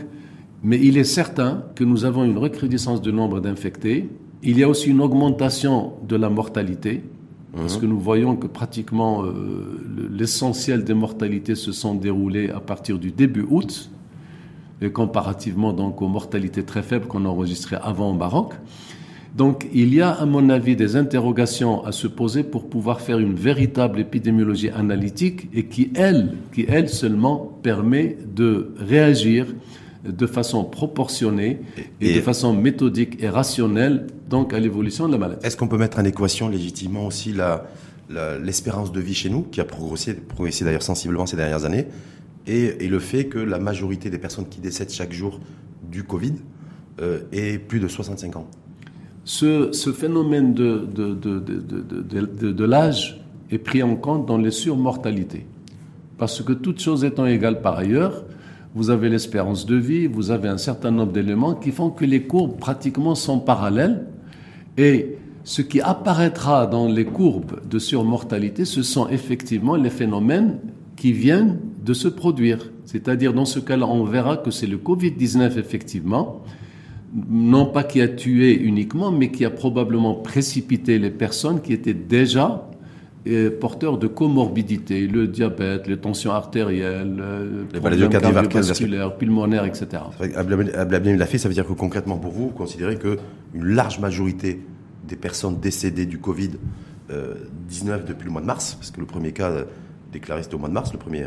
mais 0.63 0.79
il 0.81 0.97
est 0.97 1.03
certain 1.03 1.63
que 1.75 1.83
nous 1.83 2.05
avons 2.05 2.23
une 2.23 2.37
recrudescence 2.37 3.01
du 3.01 3.13
nombre 3.13 3.39
d'infectés 3.39 4.09
il 4.43 4.57
y 4.57 4.63
a 4.63 4.69
aussi 4.69 4.89
une 4.89 5.01
augmentation 5.01 5.93
de 6.07 6.15
la 6.15 6.29
mortalité, 6.29 7.03
parce 7.55 7.75
mhm. 7.75 7.81
que 7.81 7.85
nous 7.85 7.99
voyons 7.99 8.35
que 8.35 8.47
pratiquement 8.47 9.23
euh, 9.23 10.09
l'essentiel 10.11 10.83
des 10.83 10.93
mortalités 10.93 11.55
se 11.55 11.71
sont 11.71 11.95
déroulées 11.95 12.49
à 12.49 12.59
partir 12.59 12.99
du 12.99 13.11
début 13.11 13.45
août, 13.49 13.89
et 14.81 14.91
comparativement 14.91 15.73
donc 15.73 16.01
aux 16.01 16.07
mortalités 16.07 16.63
très 16.63 16.83
faibles 16.83 17.07
qu'on 17.07 17.25
enregistrait 17.25 17.79
avant 17.81 18.11
au 18.11 18.13
Maroc. 18.13 18.53
Donc 19.35 19.67
il 19.73 19.93
y 19.93 20.01
a 20.01 20.11
à 20.11 20.25
mon 20.25 20.49
avis 20.49 20.75
des 20.75 20.95
interrogations 20.95 21.85
à 21.85 21.91
se 21.91 22.07
poser 22.07 22.43
pour 22.43 22.67
pouvoir 22.67 23.01
faire 23.01 23.19
une 23.19 23.35
véritable 23.35 23.99
épidémiologie 23.99 24.69
analytique 24.69 25.47
et 25.53 25.65
qui 25.65 25.91
elle, 25.95 26.33
qui 26.53 26.65
elle 26.67 26.89
seulement 26.89 27.37
permet 27.61 28.17
de 28.35 28.73
réagir 28.77 29.45
de 30.03 30.27
façon 30.27 30.63
proportionnée 30.63 31.59
et, 31.99 32.13
de 32.13 32.21
façon 32.21 32.53
méthodique 32.53 33.21
et 33.21 33.29
rationnelle 33.29 34.07
donc 34.29 34.53
à 34.53 34.59
l'évolution 34.59 35.07
de 35.07 35.13
la 35.13 35.17
maladie. 35.17 35.45
Est-ce 35.45 35.57
qu'on 35.57 35.67
peut 35.67 35.77
mettre 35.77 35.99
en 35.99 36.05
équation 36.05 36.47
légitimement 36.47 37.05
aussi 37.05 37.33
l'espérance 38.41 38.91
de 38.91 38.99
vie 38.99 39.13
chez 39.13 39.29
nous, 39.29 39.43
qui 39.43 39.59
a 39.59 39.65
progressé, 39.65 40.13
progressé 40.13 40.63
d'ailleurs 40.63 40.83
sensiblement 40.83 41.25
ces 41.25 41.35
dernières 41.35 41.65
années, 41.65 41.87
et, 42.47 42.87
le 42.87 42.99
fait 42.99 43.25
que 43.25 43.37
la 43.37 43.59
majorité 43.59 44.09
des 44.09 44.17
personnes 44.17 44.47
qui 44.47 44.59
décèdent 44.59 44.89
chaque 44.89 45.11
jour 45.11 45.39
du 45.83 46.03
Covid 46.03 46.33
euh, 47.01 47.19
est 47.31 47.59
plus 47.59 47.79
de 47.79 47.87
65 47.87 48.37
ans? 48.37 48.47
Ce, 49.25 49.69
phénomène 49.95 50.53
de, 50.55 50.87
de, 50.91 51.13
de 52.51 52.65
l'âge 52.65 53.21
est 53.51 53.59
pris 53.59 53.83
en 53.83 53.95
compte 53.95 54.25
dans 54.25 54.37
les 54.37 54.49
surmortalités. 54.49 55.45
Parce 56.17 56.41
que 56.41 56.53
toutes 56.53 56.81
choses 56.81 57.03
étant 57.03 57.25
égales 57.25 57.61
par 57.61 57.77
ailleurs, 57.77 58.23
vous 58.75 58.89
avez 58.89 59.09
l'espérance 59.09 59.65
de 59.65 59.75
vie, 59.75 60.07
vous 60.07 60.31
avez 60.31 60.47
un 60.47 60.57
certain 60.57 60.91
nombre 60.91 61.11
d'éléments 61.11 61.55
qui 61.55 61.71
font 61.71 61.89
que 61.89 62.05
les 62.05 62.23
courbes 62.23 62.57
pratiquement 62.57 63.15
sont 63.15 63.39
parallèles. 63.39 64.05
Et 64.77 65.17
ce 65.43 65.61
qui 65.61 65.81
apparaîtra 65.81 66.67
dans 66.67 66.87
les 66.87 67.05
courbes 67.05 67.67
de 67.67 67.79
surmortalité, 67.79 68.65
ce 68.65 68.83
sont 68.83 69.09
effectivement 69.09 69.75
les 69.75 69.89
phénomènes 69.89 70.59
qui 70.95 71.13
viennent 71.13 71.59
de 71.83 71.93
se 71.93 72.07
produire. 72.07 72.71
C'est-à-dire, 72.85 73.33
dans 73.33 73.45
ce 73.45 73.59
cas-là, 73.59 73.87
on 73.87 74.03
verra 74.03 74.37
que 74.37 74.51
c'est 74.51 74.67
le 74.67 74.77
Covid-19, 74.77 75.57
effectivement, 75.57 76.43
non 77.27 77.65
pas 77.65 77.83
qui 77.83 78.01
a 78.01 78.07
tué 78.07 78.55
uniquement, 78.55 79.11
mais 79.11 79.31
qui 79.31 79.45
a 79.45 79.49
probablement 79.49 80.13
précipité 80.13 80.99
les 80.99 81.09
personnes 81.09 81.61
qui 81.61 81.73
étaient 81.73 81.93
déjà 81.95 82.68
porteurs 83.59 83.97
de 83.97 84.07
comorbidité, 84.07 85.07
le 85.07 85.27
diabète, 85.27 85.87
les 85.87 85.97
tensions 85.97 86.31
artérielles, 86.31 87.21
les 87.73 87.79
maladies 87.79 88.09
cardiovasculaires, 88.09 89.17
pulmonaires, 89.17 89.65
etc. 89.65 90.03
Abdelhamid 90.35 91.17
l'a 91.19 91.25
fait, 91.25 91.37
ça 91.37 91.47
veut 91.47 91.53
dire 91.53 91.67
que 91.67 91.73
concrètement 91.73 92.17
pour 92.17 92.31
vous, 92.31 92.45
vous 92.45 92.53
considérez 92.53 92.97
qu'une 92.97 93.17
large 93.63 93.99
majorité 93.99 94.61
des 95.07 95.15
personnes 95.15 95.59
décédées 95.59 96.05
du 96.05 96.19
Covid 96.19 96.51
19 97.67 98.05
depuis 98.05 98.25
le 98.25 98.31
mois 98.31 98.41
de 98.41 98.47
mars, 98.47 98.75
parce 98.75 98.91
que 98.91 98.99
le 98.99 99.05
premier 99.05 99.31
cas 99.31 99.51
déclaré 100.11 100.43
c'était 100.43 100.55
au 100.55 100.59
mois 100.59 100.69
de 100.69 100.73
mars, 100.73 100.91
le 100.93 100.99
premier. 100.99 101.25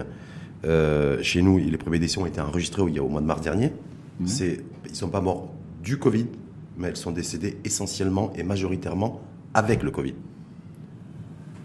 chez 1.22 1.42
nous, 1.42 1.58
les 1.58 1.78
premiers 1.78 1.98
décès 1.98 2.18
ont 2.18 2.26
été 2.26 2.40
enregistrés 2.40 2.82
au 2.82 3.08
mois 3.08 3.20
de 3.20 3.26
mars 3.26 3.42
dernier. 3.42 3.72
Mmh. 4.18 4.26
Ils 4.40 4.90
ne 4.90 4.94
sont 4.94 5.08
pas 5.08 5.20
morts 5.20 5.52
du 5.82 5.98
Covid, 5.98 6.26
mais 6.78 6.88
elles 6.88 6.96
sont 6.96 7.10
décédées 7.10 7.58
essentiellement 7.64 8.32
et 8.36 8.42
majoritairement 8.42 9.20
avec 9.54 9.82
le 9.82 9.90
Covid. 9.90 10.14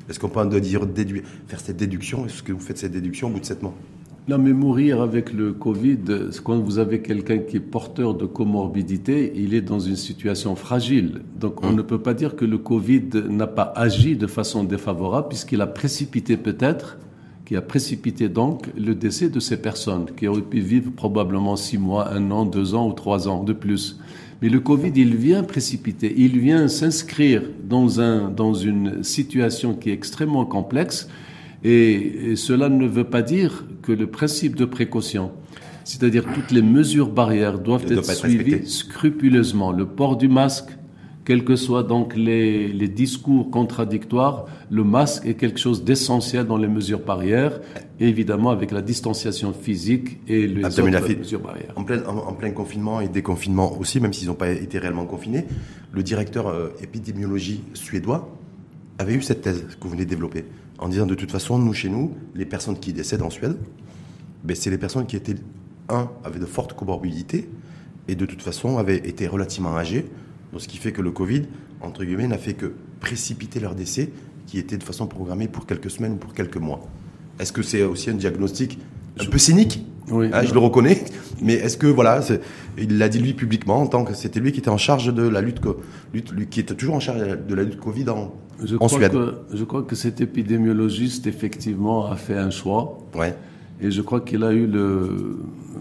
Est-ce 0.10 0.20
qu'on 0.20 0.30
peut 0.30 0.62
dire, 0.62 0.86
déduire, 0.86 1.24
faire 1.48 1.60
cette 1.60 1.78
déduction 1.78 2.26
Est-ce 2.26 2.44
que 2.44 2.54
vous 2.54 2.60
faites 2.60 2.78
cette 2.78 2.92
déduction 2.92 3.28
au 3.28 3.32
bout 3.32 3.40
de 3.40 3.46
sept 3.46 3.62
mois? 3.62 3.74
Non, 4.30 4.38
mais 4.38 4.52
mourir 4.52 5.02
avec 5.02 5.32
le 5.32 5.54
Covid, 5.54 6.00
quand 6.44 6.60
vous 6.60 6.80
avez 6.80 7.02
quelqu'un 7.02 7.38
qui 7.38 7.56
est 7.56 7.62
porteur 7.62 8.14
de 8.14 8.26
comorbidité, 8.26 9.32
il 9.36 9.54
est 9.54 9.62
dans 9.62 9.80
une 9.80 9.96
situation 9.96 10.58
fragile. 10.58 11.22
Donc 11.40 11.64
on 11.64 11.70
hum. 11.70 11.76
ne 11.76 11.82
peut 11.82 12.02
pas 12.02 12.14
dire 12.14 12.36
que 12.36 12.44
le 12.44 12.58
Covid 12.58 13.10
n'a 13.30 13.48
pas 13.48 13.72
agi 13.76 14.18
de 14.18 14.28
façon 14.28 14.66
défavorable, 14.66 15.30
puisqu'il 15.30 15.62
a 15.62 15.68
précipité 15.68 16.36
peut-être, 16.36 16.98
qui 17.46 17.56
a 17.56 17.62
précipité 17.62 18.28
donc 18.28 18.68
le 18.78 18.96
décès 18.96 19.30
de 19.30 19.40
ces 19.40 19.62
personnes, 19.62 20.08
qui 20.18 20.28
auraient 20.28 20.42
pu 20.42 20.60
vivre 20.60 20.92
probablement 20.92 21.56
six 21.56 21.78
mois, 21.78 22.12
un 22.12 22.30
an, 22.32 22.44
deux 22.44 22.76
ans 22.76 22.90
ou 22.90 22.92
trois 22.92 23.30
ans 23.30 23.46
de 23.46 23.54
plus. 23.54 23.98
Mais 24.42 24.50
le 24.50 24.60
Covid, 24.60 24.92
il 24.96 25.16
vient 25.16 25.44
précipiter, 25.44 26.14
il 26.16 26.40
vient 26.40 26.68
s'inscrire 26.68 27.44
dans, 27.64 28.00
un, 28.00 28.30
dans 28.30 28.54
une 28.54 29.04
situation 29.04 29.74
qui 29.74 29.90
est 29.90 29.94
extrêmement 29.94 30.46
complexe. 30.46 31.10
Et, 31.64 32.36
cela 32.36 32.70
ne 32.70 32.88
veut 32.88 33.04
pas 33.04 33.24
dire 33.24 33.66
que 33.82 33.92
le 33.92 34.08
principe 34.08 34.56
de 34.56 34.66
précaution, 34.66 35.32
c'est-à-dire 35.84 36.26
toutes 36.34 36.52
les 36.52 36.62
mesures 36.62 37.10
barrières 37.10 37.58
doivent 37.58 37.92
être, 37.92 38.04
suivies 38.04 38.68
scrupuleusement. 38.68 39.72
Le 39.72 39.86
port 39.86 40.18
du 40.18 40.28
masque, 40.28 40.70
quels 41.28 41.44
que 41.44 41.58
soient 41.58 41.84
donc 41.84 42.16
les, 42.16 42.70
les, 42.70 42.88
discours 42.88 43.52
contradictoires, 43.52 44.46
le 44.72 44.86
masque 44.86 45.26
est 45.26 45.34
quelque 45.34 45.60
chose 45.60 45.84
d'essentiel 45.84 46.46
dans 46.48 46.56
les 46.56 46.70
mesures 46.70 47.02
barrières, 47.02 47.60
évidemment 48.00 48.50
avec 48.50 48.72
la 48.72 48.82
distanciation 48.82 49.52
physique 49.52 50.22
et 50.30 50.48
les 50.48 50.64
autres 50.64 51.18
mesures 51.18 51.42
barrières. 51.42 51.74
En 51.76 51.84
plein, 51.84 52.02
en, 52.06 52.32
plein, 52.32 52.52
confinement 52.52 53.02
et 53.02 53.10
déconfinement 53.10 53.78
aussi, 53.78 54.00
même 54.00 54.14
s'ils 54.14 54.30
n'ont 54.30 54.36
pas 54.36 54.52
été 54.52 54.80
réellement 54.80 55.06
confinés, 55.06 55.46
le 55.92 56.02
directeur 56.02 56.48
euh, 56.48 56.70
épidémiologie 56.82 57.62
suédois 57.74 58.34
avait 58.98 59.16
eu 59.16 59.22
cette 59.22 59.42
thèse 59.42 59.66
que 59.78 59.84
vous 59.84 59.90
venez 59.90 60.06
de 60.06 60.10
développer, 60.10 60.46
en 60.80 60.88
disant 60.88 61.08
de 61.08 61.16
toute 61.16 61.32
façon, 61.32 61.60
nous, 61.60 61.74
chez 61.74 61.90
nous, 61.90 62.14
les 62.36 62.46
personnes 62.46 62.80
qui 62.80 62.94
décèdent 62.94 63.24
en 63.24 63.30
Suède, 63.30 63.58
ben, 64.46 64.56
c'est 64.56 64.70
les 64.70 64.78
personnes 64.78 65.06
qui 65.06 65.18
étaient, 65.18 65.36
un, 65.90 66.10
avaient 66.24 66.40
de 66.40 66.46
fortes 66.46 66.72
comorbidités, 66.72 67.50
et 68.08 68.16
de 68.16 68.26
toute 68.26 68.42
façon 68.42 68.78
avaient 68.78 68.96
été 68.96 69.28
relativement 69.28 69.76
âgées, 69.76 70.06
donc, 70.52 70.62
ce 70.62 70.68
qui 70.68 70.78
fait 70.78 70.92
que 70.92 71.02
le 71.02 71.12
Covid, 71.12 71.44
entre 71.82 72.04
guillemets, 72.04 72.28
n'a 72.28 72.38
fait 72.38 72.54
que 72.54 72.74
précipiter 73.00 73.60
leur 73.60 73.76
décès, 73.76 74.12
qui 74.46 74.58
était 74.58 74.78
de 74.78 74.84
façon 74.84 75.08
programmée 75.08 75.48
pour 75.48 75.66
quelques 75.66 75.92
semaines 75.92 76.14
ou 76.14 76.18
pour 76.18 76.34
quelques 76.34 76.58
mois. 76.58 76.88
Est-ce 77.40 77.52
que 77.52 77.62
c'est 77.62 77.84
aussi 77.84 78.10
un 78.10 78.16
diagnostic 78.16 78.80
un 79.20 79.26
peu 79.26 79.38
cynique 79.38 79.86
oui, 80.10 80.30
ah, 80.32 80.46
je 80.46 80.54
le 80.54 80.60
reconnais, 80.60 81.04
mais 81.42 81.56
est-ce 81.56 81.76
que 81.76 81.86
voilà, 81.86 82.22
il 82.78 82.98
l'a 82.98 83.10
dit 83.10 83.20
lui 83.20 83.34
publiquement 83.34 83.82
en 83.82 83.88
tant 83.88 84.06
que 84.06 84.14
c'était 84.14 84.40
lui 84.40 84.54
qui 84.54 84.60
était 84.60 84.70
en 84.70 84.78
charge 84.78 85.14
de 85.14 85.28
la 85.28 85.42
lutte, 85.42 85.60
lutte 86.14 86.32
lui, 86.32 86.48
qui 86.48 86.62
était 86.62 86.76
toujours 86.76 86.96
en 86.96 87.02
charge 87.02 87.20
de 87.20 87.56
la 87.56 87.64
lutte 87.64 87.78
Covid 87.78 88.10
en, 88.10 88.34
je 88.64 88.78
crois 88.78 88.88
Suède. 88.88 89.12
Que, 89.12 89.36
je 89.54 89.64
crois 89.66 89.84
que 89.84 89.96
cet 89.96 90.22
épidémiologiste 90.22 91.28
effectivement 91.28 92.10
a 92.10 92.16
fait 92.16 92.38
un 92.38 92.52
choix. 92.52 93.00
Ouais. 93.16 93.36
Et 93.80 93.92
je 93.92 94.02
crois 94.02 94.22
qu'il 94.22 94.44
a 94.44 94.54
eu 94.54 94.68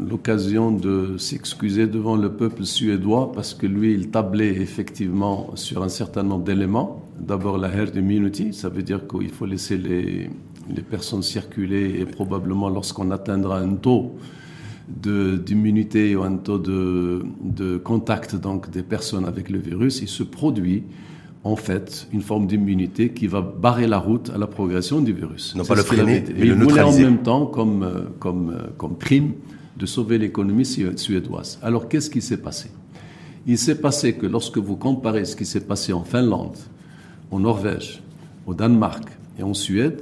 l'occasion 0.07 0.71
de 0.71 1.17
s'excuser 1.17 1.87
devant 1.87 2.17
le 2.17 2.31
peuple 2.33 2.65
suédois 2.65 3.33
parce 3.33 3.55
que 3.55 3.67
lui, 3.67 3.95
il 3.95 4.11
tablait 4.11 4.55
effectivement 4.61 5.51
sur 5.55 5.83
un 5.83 5.89
certain 5.89 6.23
nombre 6.23 6.45
d'éléments. 6.45 7.03
D'abord 7.19 7.57
la 7.57 7.69
herd 7.69 7.97
immunity, 7.97 8.53
ça 8.53 8.69
veut 8.69 8.83
dire 8.83 9.07
qu'il 9.09 9.31
faut 9.31 9.47
laisser 9.47 9.79
les, 9.79 10.29
les 10.69 10.83
personnes 10.83 11.23
circuler 11.23 11.99
et 11.99 12.05
probablement 12.05 12.69
lorsqu'on 12.69 13.11
atteindra 13.11 13.61
un 13.61 13.75
taux 13.77 14.15
d'immunité 14.89 16.15
ou 16.15 16.23
un 16.23 16.37
taux 16.37 16.59
de, 16.59 17.25
de, 17.43 17.77
contact 17.77 18.37
donc 18.37 18.71
des 18.71 18.85
personnes 18.85 19.25
avec 19.25 19.51
le 19.51 19.59
virus, 19.59 20.01
il 20.01 20.07
se 20.09 20.23
produit 20.23 20.85
en 21.45 21.57
fait 21.57 22.09
une 22.13 22.23
forme 22.23 22.47
d'immunité 22.47 23.11
qui 23.11 23.27
va 23.27 23.41
barrer 23.41 23.87
la 23.87 23.99
route 23.99 24.31
à 24.35 24.39
la 24.39 24.47
progression 24.47 25.01
du 25.01 25.13
virus. 25.13 25.55
Non 25.57 25.65
pas 25.65 25.75
le 25.75 25.83
freiner, 25.83 26.25
mais, 26.37 26.45
le 26.45 26.55
neutraliser. 26.55 27.05
en 27.05 27.11
même 27.11 27.23
temps 27.23 27.47
comme, 27.47 27.83
euh, 27.83 28.01
comme, 28.19 28.51
euh, 28.51 28.67
comme 28.77 28.97
prime 28.97 29.33
de 29.77 29.87
sauver 29.87 30.19
l'économie 30.19 30.65
suédoise. 30.65 31.59
Alors 31.63 31.89
qu'est-ce 31.89 32.11
qui 32.11 32.23
s'est 32.23 32.39
passé? 32.39 32.71
Il 33.47 33.59
s'est 33.59 33.81
passé 33.81 34.15
que 34.15 34.27
lorsque 34.27 34.59
vous 34.59 34.77
comparez 34.77 35.25
ce 35.25 35.37
qui 35.37 35.45
s'est 35.45 35.61
passé 35.61 35.93
en 35.93 36.03
Finlande, 36.03 36.57
en 37.31 37.39
Norvège, 37.39 38.03
au 38.47 38.55
Danemark 38.55 39.05
et 39.39 39.43
en 39.43 39.55
Suède, 39.55 40.01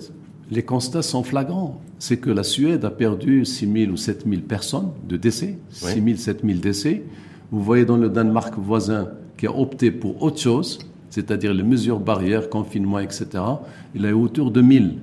les 0.50 0.62
constats 0.62 1.02
sont 1.02 1.22
flagrants. 1.22 1.80
C'est 1.98 2.18
que 2.18 2.30
la 2.30 2.42
Suède 2.42 2.84
a 2.84 2.90
perdu 2.90 3.44
6 3.44 3.70
000 3.70 3.92
ou 3.92 3.96
7 3.96 4.24
000 4.28 4.42
personnes 4.42 4.90
de 5.08 5.16
décès, 5.16 5.58
6 5.70 6.02
000, 6.02 6.16
7 6.16 6.40
000 6.44 6.58
décès. 6.58 7.02
Vous 7.50 7.62
voyez 7.62 7.84
dans 7.84 7.96
le 7.96 8.08
Danemark 8.08 8.54
voisin 8.56 9.08
qui 9.36 9.46
a 9.46 9.56
opté 9.56 9.90
pour 9.90 10.22
autre 10.22 10.38
chose, 10.38 10.78
c'est-à-dire 11.14 11.54
les 11.54 11.62
mesures 11.62 12.00
barrières, 12.00 12.50
confinement, 12.50 12.98
etc. 12.98 13.26
Il 13.94 14.04
est 14.04 14.10
autour 14.12 14.50
de 14.50 14.60
1000. 14.60 14.96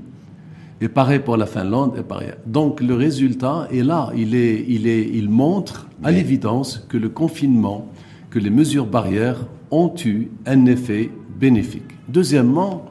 Et 0.81 0.89
pareil 0.89 1.19
pour 1.19 1.37
la 1.37 1.45
Finlande. 1.45 1.93
Et 1.97 2.03
pareil. 2.03 2.31
Donc 2.45 2.81
le 2.81 2.95
résultat 2.95 3.69
est 3.71 3.81
là. 3.81 4.11
Il, 4.13 4.35
est, 4.35 4.65
il, 4.67 4.87
est, 4.87 5.07
il 5.07 5.29
montre 5.29 5.87
à 6.03 6.11
l'évidence 6.11 6.85
que 6.89 6.97
le 6.97 7.07
confinement, 7.07 7.87
que 8.29 8.39
les 8.39 8.49
mesures 8.49 8.87
barrières 8.87 9.37
ont 9.71 9.93
eu 10.03 10.27
un 10.45 10.65
effet 10.65 11.11
bénéfique. 11.39 11.95
Deuxièmement, 12.09 12.87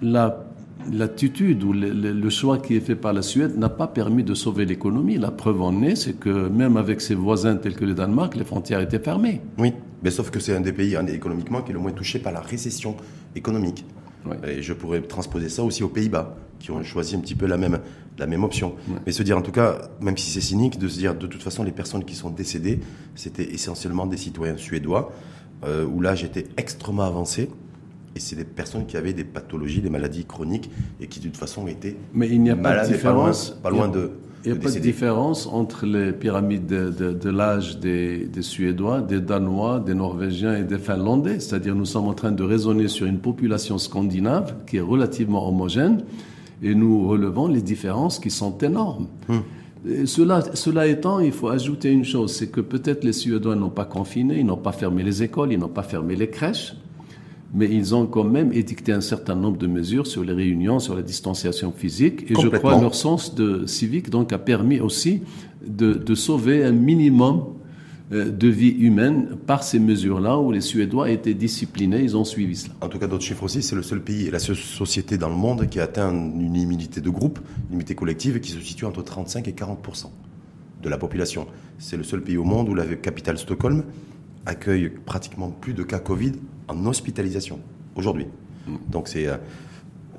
la 0.00 0.46
l'attitude 0.90 1.62
ou 1.62 1.72
le, 1.72 2.30
choix 2.30 2.58
qui 2.58 2.74
est 2.74 2.80
fait 2.80 2.96
par 2.96 3.12
la 3.12 3.22
Suède 3.22 3.56
n'a 3.56 3.68
pas 3.68 3.86
permis 3.86 4.24
de 4.24 4.34
sauver 4.34 4.64
l'économie. 4.64 5.16
La 5.16 5.30
preuve 5.30 5.62
en 5.62 5.80
est, 5.82 5.94
c'est 5.94 6.14
que 6.14 6.48
même 6.48 6.76
avec 6.76 7.00
ses 7.00 7.14
voisins 7.14 7.54
tels 7.54 7.76
que 7.76 7.84
le 7.84 7.94
Danemark, 7.94 8.34
les 8.34 8.42
frontières 8.42 8.80
étaient 8.80 8.98
fermées. 8.98 9.40
Oui, 9.58 9.74
mais 10.02 10.10
sauf 10.10 10.30
que 10.30 10.40
c'est 10.40 10.54
un 10.54 10.60
des 10.60 10.72
pays 10.72 10.96
économiquement 11.08 11.62
qui 11.62 11.70
est 11.70 11.74
le 11.74 11.80
moins 11.80 11.92
touché 11.92 12.18
par 12.18 12.32
la 12.32 12.40
récession 12.40 12.96
économique. 13.34 13.84
Et 14.46 14.62
je 14.62 14.72
pourrais 14.72 15.02
transposer 15.02 15.48
ça 15.48 15.62
aussi 15.62 15.82
aux 15.82 15.88
Pays-Bas, 15.88 16.36
qui 16.58 16.70
ont 16.70 16.82
choisi 16.82 17.16
un 17.16 17.20
petit 17.20 17.34
peu 17.34 17.46
la 17.46 17.56
même, 17.56 17.80
la 18.18 18.26
même 18.26 18.44
option. 18.44 18.74
Mais 19.04 19.12
se 19.12 19.22
dire, 19.22 19.36
en 19.36 19.42
tout 19.42 19.50
cas, 19.50 19.90
même 20.00 20.16
si 20.16 20.30
c'est 20.30 20.40
cynique, 20.40 20.78
de 20.78 20.88
se 20.88 20.98
dire, 20.98 21.14
de 21.14 21.26
toute 21.26 21.42
façon, 21.42 21.64
les 21.64 21.72
personnes 21.72 22.04
qui 22.04 22.14
sont 22.14 22.30
décédées, 22.30 22.80
c'était 23.14 23.52
essentiellement 23.52 24.06
des 24.06 24.16
citoyens 24.16 24.56
suédois, 24.56 25.12
euh, 25.64 25.84
où 25.84 26.00
l'âge 26.00 26.24
était 26.24 26.46
extrêmement 26.56 27.04
avancé. 27.04 27.50
Et 28.14 28.20
c'est 28.20 28.36
des 28.36 28.44
personnes 28.44 28.86
qui 28.86 28.96
avaient 28.96 29.14
des 29.14 29.24
pathologies, 29.24 29.80
des 29.80 29.90
maladies 29.90 30.24
chroniques 30.24 30.70
et 31.00 31.06
qui 31.06 31.18
de 31.18 31.26
toute 31.26 31.36
façon 31.38 31.66
étaient 31.66 31.96
Mais 32.12 32.28
il 32.28 32.42
n'y 32.42 32.50
a 32.50 32.56
pas 32.56 32.84
de 32.84 32.92
différence. 32.92 33.50
Pas 33.62 33.70
loin, 33.70 33.88
de. 33.88 34.10
Il 34.44 34.52
n'y 34.52 34.58
a 34.58 34.60
pas 34.60 34.70
de 34.70 34.78
différence 34.80 35.46
entre 35.46 35.86
les 35.86 36.12
pyramides 36.12 36.66
de, 36.66 37.30
l'âge 37.30 37.78
des, 37.78 38.26
des, 38.26 38.42
Suédois, 38.42 39.00
des 39.00 39.20
Danois, 39.20 39.78
des 39.78 39.94
Norvégiens 39.94 40.56
et 40.56 40.64
des 40.64 40.78
Finlandais. 40.78 41.38
C'est-à-dire 41.38 41.76
nous 41.76 41.84
sommes 41.84 42.08
en 42.08 42.14
train 42.14 42.32
de 42.32 42.42
raisonner 42.42 42.88
sur 42.88 43.06
une 43.06 43.18
population 43.18 43.78
scandinave 43.78 44.54
qui 44.66 44.78
est 44.78 44.80
relativement 44.80 45.48
homogène 45.48 46.02
et 46.62 46.74
nous 46.74 47.06
relevons 47.06 47.46
les 47.46 47.62
différences 47.62 48.18
qui 48.18 48.30
sont 48.30 48.58
énormes. 48.58 49.06
Hum. 49.28 49.42
cela, 50.06 50.42
cela 50.54 50.86
étant, 50.86 51.20
il 51.20 51.32
faut 51.32 51.48
ajouter 51.48 51.90
une 51.90 52.04
chose, 52.04 52.32
c'est 52.32 52.48
que 52.48 52.60
peut-être 52.60 53.04
les 53.04 53.12
Suédois 53.12 53.54
n'ont 53.56 53.70
pas 53.70 53.84
confiné, 53.84 54.38
ils 54.38 54.46
n'ont 54.46 54.56
pas 54.56 54.72
fermé 54.72 55.02
les 55.02 55.22
écoles, 55.22 55.52
ils 55.52 55.58
n'ont 55.58 55.68
pas 55.68 55.82
fermé 55.82 56.16
les 56.16 56.30
crèches, 56.30 56.74
mais 57.54 57.68
ils 57.70 57.94
ont 57.94 58.06
quand 58.06 58.24
même 58.24 58.52
édicté 58.52 58.92
un 58.92 59.00
certain 59.00 59.34
nombre 59.34 59.58
de 59.58 59.66
mesures 59.66 60.06
sur 60.06 60.24
les 60.24 60.32
réunions, 60.32 60.78
sur 60.78 60.94
la 60.94 61.02
distanciation 61.02 61.72
physique. 61.72 62.30
Et 62.30 62.34
je 62.40 62.48
crois 62.48 62.76
que 62.76 62.80
leur 62.80 62.94
sens 62.94 63.34
de 63.34 63.66
civique 63.66 64.08
donc 64.08 64.32
a 64.32 64.38
permis 64.38 64.80
aussi 64.80 65.22
de, 65.66 65.92
de 65.92 66.14
sauver 66.14 66.64
un 66.64 66.72
minimum 66.72 67.44
euh, 68.12 68.30
de 68.30 68.48
vie 68.48 68.70
humaine 68.70 69.36
par 69.46 69.62
ces 69.62 69.78
mesures-là 69.78 70.38
où 70.38 70.50
les 70.50 70.60
Suédois 70.60 71.10
étaient 71.10 71.34
disciplinés, 71.34 72.02
ils 72.02 72.16
ont 72.16 72.24
suivi 72.24 72.56
cela. 72.56 72.74
En 72.80 72.88
tout 72.88 72.98
cas, 72.98 73.06
d'autres 73.06 73.24
chiffres 73.24 73.44
aussi, 73.44 73.62
c'est 73.62 73.76
le 73.76 73.82
seul 73.82 74.02
pays 74.02 74.26
et 74.26 74.30
la 74.30 74.38
seule 74.38 74.56
société 74.56 75.16
dans 75.16 75.28
le 75.28 75.34
monde 75.34 75.68
qui 75.68 75.80
a 75.80 75.84
atteint 75.84 76.10
une 76.10 76.56
immunité 76.56 77.00
de 77.00 77.10
groupe, 77.10 77.38
une 77.68 77.74
immunité 77.74 77.94
collective 77.94 78.40
qui 78.40 78.50
se 78.50 78.60
situe 78.60 78.84
entre 78.84 79.02
35 79.02 79.48
et 79.48 79.52
40% 79.52 80.06
de 80.82 80.88
la 80.88 80.98
population. 80.98 81.46
C'est 81.78 81.96
le 81.96 82.02
seul 82.02 82.22
pays 82.22 82.36
au 82.36 82.44
monde 82.44 82.68
où 82.68 82.74
la 82.74 82.84
capitale 82.84 83.38
Stockholm 83.38 83.84
accueille 84.44 84.90
pratiquement 84.90 85.50
plus 85.50 85.72
de 85.72 85.82
cas 85.82 85.98
Covid 85.98 86.32
en 86.72 86.86
hospitalisation 86.86 87.60
aujourd'hui. 87.94 88.26
Mm. 88.66 88.76
Donc 88.90 89.08
c'est 89.08 89.26
euh, 89.26 89.36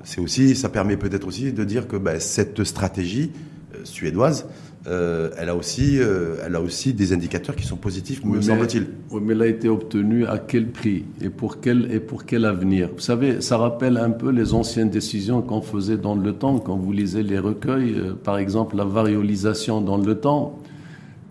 c'est 0.02 0.20
aussi, 0.20 0.54
ça 0.54 0.68
permet 0.68 0.98
peut-être 0.98 1.26
aussi 1.26 1.52
de 1.52 1.64
dire 1.64 1.88
que 1.88 1.96
ben, 1.96 2.20
cette 2.20 2.62
stratégie 2.64 3.30
euh, 3.74 3.78
suédoise, 3.84 4.46
euh, 4.86 5.30
elle, 5.38 5.48
a 5.48 5.56
aussi, 5.56 5.96
elle 5.96 6.54
a 6.54 6.60
aussi 6.60 6.92
des 6.92 7.14
indicateurs 7.14 7.56
qui 7.56 7.64
sont 7.66 7.78
positifs, 7.78 8.22
me 8.22 8.38
semble-t-il. 8.42 8.86
Oui, 9.10 9.22
mais 9.24 9.32
elle 9.32 9.40
a 9.40 9.46
été 9.46 9.70
obtenue 9.70 10.26
à 10.26 10.36
quel 10.36 10.68
prix 10.68 11.06
et 11.22 11.30
pour 11.30 11.62
quel, 11.62 11.90
et 11.90 12.00
pour 12.00 12.26
quel 12.26 12.44
avenir? 12.44 12.90
Vous 12.94 13.00
savez, 13.00 13.40
ça 13.40 13.56
rappelle 13.56 13.96
un 13.96 14.10
peu 14.10 14.28
les 14.30 14.52
anciennes 14.52 14.90
décisions 14.90 15.40
qu'on 15.40 15.62
faisait 15.62 15.96
dans 15.96 16.14
le 16.14 16.34
temps, 16.34 16.58
quand 16.58 16.76
vous 16.76 16.92
lisez 16.92 17.22
les 17.22 17.38
recueils, 17.38 17.96
par 18.22 18.36
exemple 18.36 18.76
la 18.76 18.84
variolisation 18.84 19.80
dans 19.80 19.96
le 19.96 20.16
temps 20.16 20.58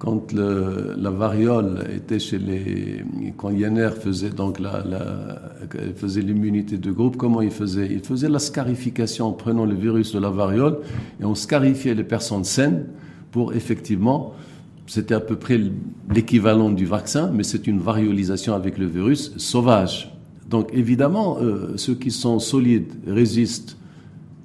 quand 0.04 0.34
la 0.34 1.12
variole 1.12 1.88
était 1.96 2.20
chez 2.20 2.38
les, 2.38 3.06
quand 3.38 3.52
Yenner 3.52 3.92
faisait 3.98 4.32
donc 4.32 4.60
la, 4.60 4.84
faisait 5.96 6.20
l'immunité 6.20 6.78
de 6.78 6.92
groupe, 6.92 7.16
comment 7.16 7.40
il 7.40 7.52
faisait? 7.52 7.88
Il 7.90 8.02
faisait 8.02 8.28
la 8.28 8.40
scarification 8.40 9.28
en 9.28 9.32
prenant 9.32 9.64
le 9.64 9.76
virus 9.76 10.14
de 10.14 10.20
la 10.20 10.30
variole 10.30 10.80
et 11.22 11.24
on 11.24 11.36
scarifiait 11.36 11.94
les 11.94 12.04
personnes 12.04 12.44
saines 12.44 12.88
pour 13.32 13.54
effectivement, 13.54 14.34
c'était 14.88 15.16
à 15.16 15.22
peu 15.22 15.38
près 15.38 15.58
l'équivalent 16.14 16.70
du 16.70 16.86
vaccin, 16.86 17.32
mais 17.34 17.44
c'est 17.44 17.66
une 17.66 17.80
variolisation 17.80 18.56
avec 18.56 18.78
le 18.78 18.88
virus 18.88 19.32
sauvage. 19.38 20.14
Donc 20.50 20.70
évidemment, 20.74 21.38
euh, 21.40 21.78
ceux 21.78 21.96
qui 21.96 22.12
sont 22.12 22.40
solides 22.40 22.92
résistent, 23.08 23.78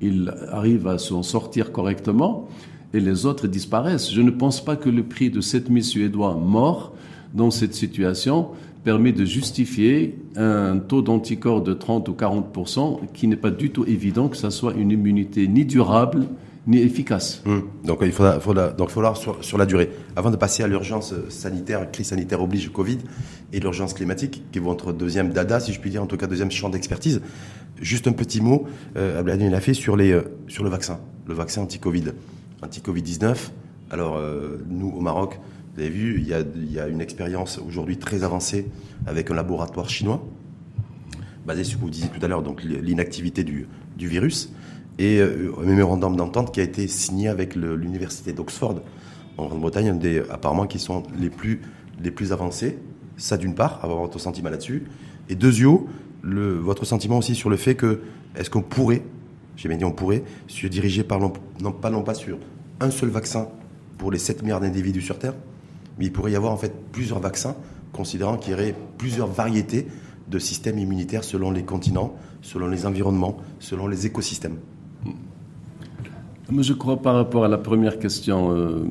ils 0.01 0.33
arrivent 0.53 0.87
à 0.87 0.99
s'en 0.99 1.25
sortir 1.25 1.73
correctement 1.73 2.49
et 2.95 3.01
les 3.01 3.27
autres 3.27 3.47
disparaissent. 3.47 4.13
Je 4.13 4.23
ne 4.23 4.31
pense 4.31 4.65
pas 4.65 4.77
que 4.77 4.89
le 4.89 5.03
prix 5.03 5.31
de 5.31 5.41
7000 5.41 5.85
Suédois 5.85 6.35
morts 6.35 6.95
dans 7.35 7.51
cette 7.51 7.75
situation 7.75 8.49
permet 8.85 9.13
de 9.13 9.25
justifier 9.25 10.19
un 10.37 10.79
taux 10.79 11.03
d'anticorps 11.03 11.63
de 11.63 11.75
30 11.75 12.09
ou 12.09 12.13
40% 12.13 13.01
qui 13.13 13.27
n'est 13.27 13.37
pas 13.37 13.51
du 13.51 13.71
tout 13.71 13.85
évident 13.85 14.29
que 14.29 14.37
ça 14.37 14.51
soit 14.51 14.75
une 14.75 14.91
immunité 14.91 15.47
ni 15.49 15.65
durable 15.65 16.27
ni 16.67 16.79
efficace. 16.79 17.43
Hum. 17.47 17.65
Donc 17.85 18.01
il 18.03 18.13
faudra, 18.13 18.41
faudra 18.41 18.69
donc 18.69 18.91
faudra 18.91 19.15
sur, 19.15 19.43
sur, 19.43 19.57
la 19.57 19.65
durée. 19.65 19.91
Avant 20.17 20.31
de 20.31 20.37
passer 20.37 20.63
à 20.63 20.69
l'urgence 20.69 21.15
sanitaire, 21.31 21.91
crise 21.91 22.09
sanitaire 22.09 22.43
oblige 22.43 22.71
Covid 22.71 22.99
et 23.55 23.61
l'urgence 23.61 23.95
climatique, 23.95 24.43
qui 24.53 24.59
est 24.59 24.63
votre 24.63 24.93
deuxième 24.93 25.31
dada, 25.31 25.61
si 25.61 25.73
je 25.73 25.81
puis 25.81 25.91
dire, 25.91 26.03
en 26.03 26.07
tout 26.07 26.19
cas 26.19 26.27
deuxième 26.27 26.51
champ 26.51 26.69
d'expertise, 26.69 27.23
juste 27.81 28.07
un 28.07 28.13
petit 28.13 28.43
mot, 28.43 28.67
euh, 28.97 29.23
l'a 29.23 29.61
fait 29.61 29.73
sur, 29.73 29.97
les, 29.97 30.13
euh, 30.13 30.23
sur 30.47 30.63
le 30.63 30.69
vaccin, 30.69 31.01
le 31.27 31.33
vaccin 31.33 31.63
anti-Covid 31.63 32.13
anti-Covid-19. 32.63 33.51
Alors, 33.91 34.17
euh, 34.17 34.59
nous, 34.69 34.91
au 34.91 35.01
Maroc, 35.01 35.41
vous 35.75 35.81
avez 35.81 35.91
vu, 35.91 36.21
il 36.21 36.73
y 36.73 36.81
a, 36.81 36.89
une 36.89 37.01
expérience 37.01 37.59
aujourd'hui 37.67 37.99
très 37.99 38.25
avancée 38.25 38.67
avec 39.07 39.31
un 39.31 39.35
laboratoire 39.35 39.89
chinois, 39.89 40.27
basé 41.47 41.65
sur 41.65 41.75
ce 41.75 41.77
que 41.77 41.83
vous 41.83 41.91
disiez 41.91 42.09
tout 42.09 42.25
à 42.25 42.29
l'heure, 42.29 42.43
donc 42.43 42.63
l'inactivité 42.63 43.45
du, 43.45 43.69
virus, 43.97 44.53
et 44.99 45.19
euh, 45.19 45.53
un 45.61 45.65
mémorandum 45.65 46.17
d'entente 46.17 46.53
qui 46.53 46.61
a 46.61 46.65
été 46.65 46.89
signé 46.89 47.29
avec 47.29 47.55
l'université 47.55 48.33
d'Oxford, 48.33 48.81
en 49.37 49.47
Grande-Bretagne, 49.47 50.23
apparemment 50.31 50.67
qui 50.67 50.81
sont 50.81 51.05
les 51.19 51.31
plus, 51.31 51.61
les 52.03 52.11
plus 52.11 52.33
avancés. 52.33 52.79
Ça, 53.17 53.37
d'une 53.37 53.55
part, 53.55 53.81
avoir 53.85 54.01
votre 54.01 54.19
sentiment 54.19 54.51
là-dessus. 54.51 54.85
Et 55.29 55.37
deuxièmement, 55.37 55.87
votre 56.23 56.85
sentiment 56.85 57.19
aussi 57.19 57.35
sur 57.35 57.49
le 57.49 57.57
fait 57.57 57.77
que, 57.77 58.01
est-ce 58.37 58.51
qu'on 58.51 58.63
pourrait 58.63 59.03
j'ai 59.59 59.69
bien 59.69 59.77
dit 59.77 59.85
on 59.85 59.93
pourrait, 59.93 60.23
se 60.47 60.67
diriger 60.69 61.03
par 61.03 61.19
non, 61.21 61.31
pas, 61.73 61.91
non 61.91 62.03
pas 62.03 62.15
sur 62.15 62.39
un 62.81 62.91
seul 62.91 63.11
vaccin 63.11 63.49
pour 63.99 64.13
les 64.13 64.19
7 64.19 64.43
milliards 64.43 64.61
d'individus 64.61 65.03
sur 65.03 65.19
Terre, 65.19 65.35
mais 65.99 66.07
il 66.07 66.13
pourrait 66.13 66.31
y 66.31 66.37
avoir 66.37 66.53
en 66.53 66.57
fait 66.57 66.73
plusieurs 66.93 67.19
vaccins, 67.19 67.57
considérant 67.93 68.37
qu'il 68.37 68.53
y 68.53 68.55
aurait 68.55 68.75
plusieurs 68.97 69.27
variétés 69.27 69.89
de 70.29 70.39
systèmes 70.39 70.79
immunitaires 70.79 71.25
selon 71.25 71.51
les 71.51 71.65
continents, 71.65 72.15
selon 72.41 72.69
les 72.69 72.87
environnements, 72.87 73.37
selon 73.59 73.89
les 73.89 74.07
écosystèmes. 74.07 74.59
Je 76.57 76.73
crois 76.73 77.03
par 77.03 77.17
rapport 77.17 77.45
à 77.45 77.49
la 77.49 77.59
première 77.59 77.99
question, 77.99 78.53
euh, 78.53 78.87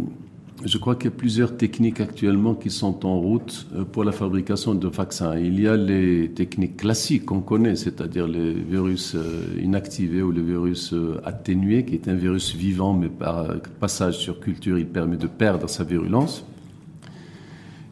je 0.66 0.78
crois 0.78 0.96
qu'il 0.96 1.06
y 1.06 1.14
a 1.14 1.18
plusieurs 1.18 1.56
techniques 1.56 2.02
actuellement 2.02 2.56
qui 2.56 2.70
sont 2.70 3.06
en 3.06 3.20
route 3.20 3.68
euh, 3.76 3.84
pour 3.84 4.04
la 4.04 4.12
fabrication 4.12 4.74
de 4.74 4.88
vaccins. 4.88 5.38
Il 5.38 5.60
y 5.60 5.68
a 5.68 5.78
les 5.78 6.32
techniques 6.32 6.78
classiques 6.78 7.26
qu'on 7.26 7.42
connaît, 7.42 7.76
c'est-à-dire 7.76 8.28
les 8.28 8.54
virus 8.54 9.14
euh, 9.16 9.46
inactivés 9.62 10.24
ou 10.24 10.32
le 10.32 10.42
virus 10.42 10.94
euh, 10.94 11.22
atténué, 11.24 11.86
qui 11.86 11.96
est 11.96 12.08
un 12.08 12.16
virus 12.16 12.56
vivant, 12.56 12.94
mais 12.94 13.10
par 13.10 13.46
passage 13.80 14.18
sur 14.18 14.40
culture, 14.40 14.80
il 14.80 14.88
permet 14.88 15.18
de 15.18 15.28
perdre 15.28 15.70
sa 15.70 15.84
virulence. 15.84 16.44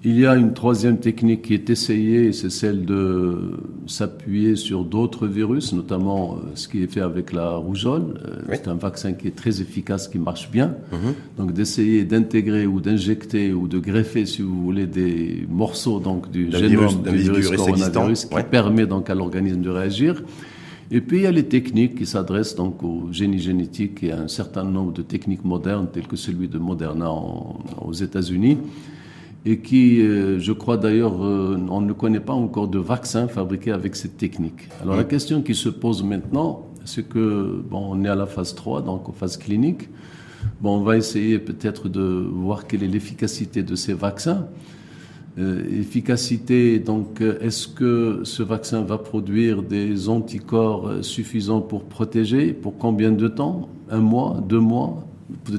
Il 0.08 0.20
y 0.20 0.28
a 0.28 0.36
une 0.36 0.54
troisième 0.54 1.00
technique 1.00 1.42
qui 1.42 1.56
est 1.56 1.68
essayée, 1.72 2.32
c'est 2.32 2.52
celle 2.52 2.86
de 2.86 3.58
s'appuyer 3.88 4.56
sur 4.56 4.86
d'autres 4.86 5.26
virus, 5.26 5.74
notamment 5.74 6.36
euh, 6.36 6.52
ce 6.54 6.68
qui 6.68 6.84
est 6.84 6.88
fait 6.88 7.02
avec 7.02 7.34
la 7.34 7.56
rougeole. 7.56 8.14
Euh, 8.24 8.54
c'est 8.54 8.68
un 8.68 8.76
vaccin 8.76 9.14
qui 9.14 9.28
est 9.28 9.36
très 9.36 9.62
efficace, 9.62 10.08
qui 10.08 10.20
marche 10.20 10.52
bien. 10.52 10.76
Mhm. 10.92 11.14
Donc 11.40 11.54
d'essayer 11.54 12.04
d'intégrer 12.06 12.68
ou 12.68 12.82
d'injecter 12.82 13.52
ou 13.52 13.68
de 13.68 13.80
greffer, 13.80 14.28
si 14.28 14.44
vous 14.44 14.62
voulez, 14.62 14.86
des 14.86 15.48
morceaux 15.50 16.00
donc 16.00 16.30
du 16.30 16.52
génome 16.52 17.02
du 17.02 17.18
virus, 17.18 17.50
coronavirus 17.50 18.26
qui 18.26 18.44
permet 18.44 18.86
donc 18.86 19.10
à 19.10 19.16
l'organisme 19.16 19.62
de 19.62 19.72
réagir. 19.72 20.22
Et 20.92 21.02
puis 21.02 21.18
il 21.18 21.24
y 21.24 21.26
a 21.26 21.32
les 21.32 21.46
techniques 21.46 21.96
qui 21.96 22.06
s'adressent 22.06 22.56
donc 22.56 22.84
au 22.84 23.08
génie 23.12 23.40
génétique 23.40 24.04
et 24.04 24.12
à 24.12 24.20
un 24.20 24.28
certain 24.28 24.66
nombre 24.66 24.94
de 24.94 25.02
techniques 25.02 25.44
modernes, 25.44 25.88
telles 25.92 26.06
que 26.06 26.16
celui 26.16 26.48
de 26.48 26.60
Moderna 26.60 27.10
aux 27.12 27.94
États-Unis 27.94 28.60
et 29.46 29.60
qui, 29.60 30.02
euh, 30.02 30.40
je 30.40 30.52
crois 30.52 30.78
d'ailleurs, 30.78 31.24
euh, 31.24 31.60
on 31.70 31.82
ne 31.82 31.94
connaît 31.94 32.20
pas 32.20 32.34
encore 32.34 32.68
de 32.68 32.80
vaccin 32.80 33.28
fabriqué 33.28 33.72
avec 33.72 33.96
cette 33.96 34.18
technique. 34.18 34.70
Alors 34.82 34.96
la 34.96 35.04
question 35.04 35.44
qui 35.44 35.54
se 35.54 35.70
pose 35.70 36.04
maintenant, 36.04 36.66
c'est 36.84 37.08
que, 37.08 37.64
bon, 37.70 37.90
on 37.92 38.04
est 38.04 38.10
à 38.10 38.16
la 38.16 38.26
phase 38.26 38.56
3, 38.56 38.82
donc 38.82 39.08
en 39.08 39.12
phase 39.12 39.38
clinique. 39.38 39.90
Bon, 40.62 40.78
on 40.78 40.82
va 40.82 40.98
essayer 40.98 41.38
peut-être 41.38 41.90
de 41.90 42.02
voir 42.02 42.66
quelle 42.66 42.84
est 42.84 42.88
l'efficacité 42.88 43.62
de 43.62 43.76
ces 43.76 43.94
vaccins. 43.94 44.48
Euh, 45.38 45.64
efficacité, 45.80 46.80
donc, 46.80 47.22
est-ce 47.22 47.68
que 47.68 48.22
ce 48.24 48.42
vaccin 48.42 48.82
va 48.82 48.98
produire 48.98 49.62
des 49.62 50.10
anticorps 50.10 50.92
suffisants 51.02 51.62
pour 51.62 51.84
protéger 51.84 52.54
Pour 52.54 52.78
combien 52.78 53.12
de 53.12 53.28
temps? 53.28 53.70
Un 53.92 54.00
mois 54.00 54.42
Deux 54.48 54.60
mois? 54.60 55.08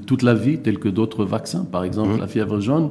Toute 0.07 0.23
la 0.23 0.35
vie, 0.35 0.59
tel 0.59 0.79
que 0.79 0.89
d'autres 0.89 1.25
vaccins, 1.25 1.65
par 1.65 1.85
exemple 1.85 2.19
la 2.19 2.29
fièvre 2.29 2.61
jaune 2.61 2.91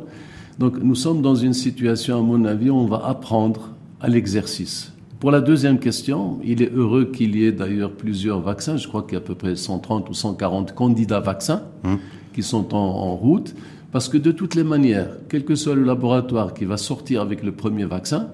donc 0.59 0.77
nous 0.81 0.95
sommes 0.95 1.21
dans 1.21 1.35
une 1.35 1.53
situation, 1.53 2.17
à 2.17 2.21
mon 2.21 2.45
avis, 2.45 2.69
où 2.69 2.75
on 2.75 2.85
va 2.85 3.05
apprendre 3.05 3.69
à 3.99 4.07
l'exercice. 4.07 4.91
Pour 5.19 5.31
la 5.31 5.41
deuxième 5.41 5.79
question, 5.79 6.39
il 6.43 6.61
est 6.61 6.71
heureux 6.73 7.05
qu'il 7.05 7.35
y 7.35 7.45
ait 7.45 7.51
d'ailleurs 7.51 7.91
plusieurs 7.91 8.41
vaccins. 8.41 8.77
Je 8.77 8.87
crois 8.87 9.03
qu'il 9.03 9.13
y 9.13 9.15
a 9.15 9.19
à 9.19 9.21
peu 9.21 9.35
près 9.35 9.55
130 9.55 10.09
ou 10.09 10.13
140 10.13 10.75
candidats 10.75 11.19
vaccins 11.19 11.63
hum. 11.83 11.97
qui 12.33 12.43
sont 12.43 12.75
en, 12.75 13.15
route. 13.15 13.55
Parce 13.91 14.09
que 14.09 14.17
de 14.17 14.31
toutes 14.31 14.55
les 14.55 14.63
manières, 14.63 15.09
quel 15.29 15.45
que 15.45 15.55
soit 15.55 15.73
le 15.73 15.83
laboratoire 15.83 16.53
qui 16.53 16.65
va 16.65 16.77
sortir 16.77 17.21
avec 17.21 17.43
le 17.43 17.53
premier 17.53 17.85
vaccin, 17.85 18.27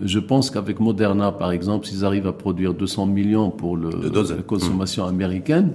je 0.00 0.18
pense 0.18 0.50
qu'avec 0.50 0.80
Moderna, 0.80 1.32
par 1.32 1.52
exemple, 1.52 1.86
s'ils 1.86 2.04
arrivent 2.04 2.26
à 2.26 2.32
produire 2.32 2.74
200 2.74 3.06
millions 3.06 3.50
pour 3.50 3.76
le, 3.76 3.90
la 3.90 4.42
consommation 4.42 5.04
américaine, 5.04 5.72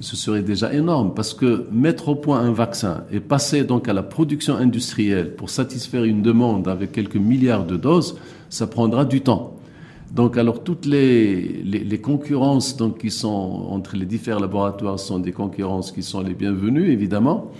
ce 0.00 0.16
serait 0.16 0.42
déjà 0.42 0.72
énorme 0.72 1.14
parce 1.14 1.34
que 1.34 1.66
mettre 1.72 2.08
au 2.08 2.14
point 2.14 2.40
un 2.40 2.52
vaccin 2.52 3.04
et 3.10 3.20
passer 3.20 3.64
donc 3.64 3.88
à 3.88 3.92
la 3.92 4.02
production 4.02 4.56
industrielle 4.56 5.34
pour 5.34 5.50
satisfaire 5.50 6.04
une 6.04 6.22
demande 6.22 6.68
avec 6.68 6.92
quelques 6.92 7.16
milliards 7.16 7.64
de 7.64 7.76
doses, 7.76 8.16
ça 8.50 8.66
prendra 8.66 9.04
du 9.04 9.22
temps. 9.22 9.56
Donc 10.12 10.36
alors 10.36 10.62
toutes 10.62 10.86
les, 10.86 11.62
les, 11.64 12.00
concurrences 12.00 12.76
donc, 12.76 12.98
qui 12.98 13.10
sont 13.10 13.66
entre 13.68 13.96
les 13.96 14.06
différents 14.06 14.40
laboratoires 14.40 15.00
sont 15.00 15.18
des 15.18 15.32
concurrences 15.32 15.90
qui 15.90 16.04
sont 16.04 16.20
les 16.20 16.34
bienvenues 16.34 16.92
évidemment. 16.92 17.50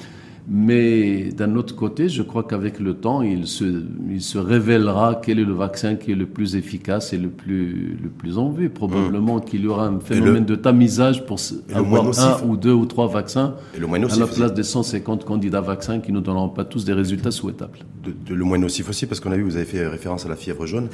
Mais 0.46 1.30
d'un 1.30 1.56
autre 1.56 1.74
côté, 1.74 2.10
je 2.10 2.22
crois 2.22 2.42
qu'avec 2.42 2.78
le 2.78 2.92
temps, 2.94 3.22
il 3.22 3.46
se, 3.46 3.82
il 4.10 4.20
se 4.20 4.36
révélera 4.36 5.20
quel 5.22 5.38
est 5.38 5.44
le 5.44 5.54
vaccin 5.54 5.94
qui 5.94 6.12
est 6.12 6.14
le 6.14 6.26
plus 6.26 6.54
efficace 6.54 7.14
et 7.14 7.18
le 7.18 7.30
plus, 7.30 7.96
le 8.02 8.10
plus 8.10 8.36
en 8.36 8.50
vue. 8.50 8.68
Probablement 8.68 9.38
mmh. 9.38 9.44
qu'il 9.46 9.62
y 9.62 9.66
aura 9.66 9.86
un 9.86 10.00
phénomène 10.00 10.44
de 10.44 10.54
tamisage 10.54 11.24
pour 11.24 11.38
avoir 11.72 12.18
un 12.18 12.42
ou 12.46 12.58
deux 12.58 12.74
ou 12.74 12.84
trois 12.84 13.06
vaccins 13.06 13.54
et 13.74 13.80
le 13.80 13.86
à 13.86 14.16
la 14.16 14.26
place 14.26 14.52
des 14.52 14.62
150 14.62 15.24
candidats 15.24 15.62
vaccins 15.62 16.00
qui 16.00 16.12
ne 16.12 16.20
donneront 16.20 16.50
pas 16.50 16.64
tous 16.64 16.84
des 16.84 16.92
résultats 16.92 17.30
souhaitables. 17.30 17.78
De, 18.04 18.34
le 18.34 18.44
moins 18.44 18.58
nocif 18.58 18.90
aussi, 18.90 19.06
parce 19.06 19.20
qu'on 19.20 19.32
a 19.32 19.36
vu, 19.36 19.42
vous 19.44 19.56
avez 19.56 19.64
fait 19.64 19.86
référence 19.86 20.26
à 20.26 20.28
la 20.28 20.36
fièvre 20.36 20.66
jaune. 20.66 20.88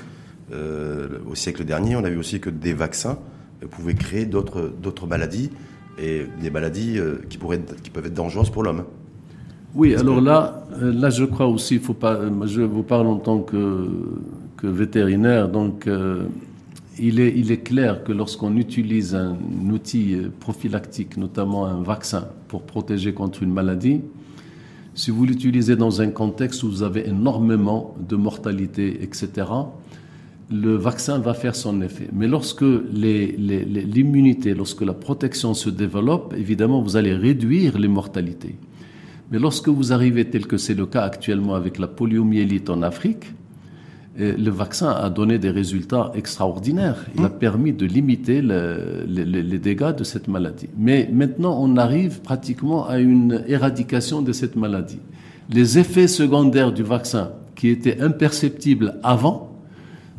Euh, 0.53 1.19
au 1.29 1.35
siècle 1.35 1.65
dernier, 1.65 1.97
on 1.97 2.05
a 2.05 2.11
vu 2.11 2.19
aussi 2.19 2.39
que 2.39 2.51
des 2.51 2.73
vaccins 2.73 3.19
pouvaient 3.71 3.95
créer 3.95 4.27
d'autres 4.27 5.07
maladies 5.09 5.51
et 5.99 6.27
des 6.41 6.51
maladies 6.51 6.99
euh, 6.99 7.17
qui, 7.29 7.37
pourraient, 7.37 7.61
qui 7.83 7.91
peuvent 7.91 8.07
être 8.07 8.15
dangereuses 8.15 8.51
pour 8.51 8.63
l'homme. 8.63 8.85
Oui, 9.75 9.95
alors 9.95 10.21
là, 10.21 10.67
euh, 10.83 10.93
là, 10.93 11.11
je 11.11 11.25
crois 11.25 11.47
aussi, 11.47 11.79
faut 11.79 11.95
pas, 11.95 12.15
euh, 12.15 12.47
je 12.47 12.63
vous 12.63 12.83
parle 12.83 13.07
en 13.07 13.19
tant 13.19 13.39
que, 13.41 13.89
vétérinaire, 14.63 15.49
donc 15.49 15.87
euh, 15.87 16.25
il, 16.99 17.19
est, 17.19 17.33
il 17.35 17.51
est 17.51 17.63
clair 17.63 18.05
que 18.05 18.13
lorsqu'on 18.13 18.57
utilise 18.57 19.15
un 19.15 19.37
outil 19.73 20.19
prophylactique, 20.39 21.17
notamment 21.17 21.65
un 21.65 21.83
vaccin, 21.83 22.29
pour 22.49 22.63
protéger 22.63 23.15
contre 23.15 23.43
une 23.43 23.53
maladie, 23.53 24.03
si 24.95 25.11
vous 25.11 25.25
l'utilisez 25.25 25.77
dans 25.77 26.03
un 26.03 26.09
contexte 26.09 26.63
où 26.63 26.69
vous 26.69 26.83
avez 26.83 27.09
énormément 27.09 27.95
de 28.07 28.17
mortalité, 28.17 29.03
etc., 29.03 29.47
le 30.51 30.75
vaccin 30.75 31.21
va 31.21 31.33
faire 31.33 31.55
son 31.55 31.81
effet. 31.81 32.09
Mais 32.13 32.27
lorsque 32.27 32.65
l'immunité, 32.93 34.53
lorsque 34.53 34.83
la 34.83 34.95
protection 34.95 35.55
se 35.55 35.71
développe, 35.71 36.35
évidemment, 36.37 36.83
vous 36.83 36.97
allez 36.97 37.15
réduire 37.15 37.79
les 37.79 37.89
mortalités. 37.89 38.57
Mais 39.31 39.39
lorsque 39.39 39.69
vous 39.69 39.93
arrivez, 39.93 40.25
tel 40.25 40.47
que 40.47 40.57
c'est 40.57 40.75
le 40.75 40.87
cas 40.87 41.03
actuellement 41.03 41.55
avec 41.55 41.79
la 41.79 41.87
poliomyélite 41.87 42.69
en 42.69 42.83
Afrique, 42.83 43.33
eh, 44.19 44.33
le 44.33 44.51
vaccin 44.51 44.91
a 44.91 45.09
donné 45.09 45.39
des 45.39 45.51
résultats 45.51 46.11
extraordinaires. 46.15 47.07
Il 47.17 47.25
a 47.25 47.29
mmh. 47.29 47.39
permis 47.39 47.73
de 47.73 47.87
limiter 47.87 48.43
les 48.43 49.59
dégâts 49.59 49.95
de 49.95 50.03
cette 50.03 50.27
maladie. 50.27 50.69
Mais 50.77 51.09
maintenant, 51.13 51.57
on 51.61 51.77
arrive 51.77 52.21
pratiquement 52.21 52.89
à 52.89 52.99
une 52.99 53.45
éradication 53.47 54.21
de 54.21 54.33
cette 54.33 54.57
maladie. 54.57 54.99
les 55.53 55.79
effets 55.79 56.07
secondaires 56.07 56.73
du 56.73 56.85
vaccin 56.85 57.33
qui 57.57 57.69
étaient 57.69 58.01
imperceptibles 58.01 58.95
avant 59.03 59.51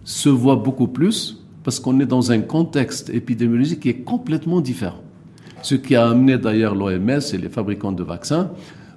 se 0.03 0.29
voient 0.29 0.57
beaucoup 0.57 0.87
plus 0.87 1.41
parce 1.63 1.79
qu'on 1.79 1.99
est 1.99 2.05
dans 2.05 2.31
un 2.31 2.41
contexte 2.41 3.09
épidémiologique 3.09 3.81
qui 3.81 3.89
est 3.89 4.03
complètement 4.03 4.61
différent. 4.61 5.01
Ce 5.61 5.75
qui 5.75 5.95
a 5.95 6.09
amené 6.09 6.37
d'ailleurs 6.37 6.75
l'OMS 6.75 7.21
et 7.33 7.37
les 7.37 7.49
fabricants 7.49 7.91
de 7.91 8.03
vaccins 8.03 8.49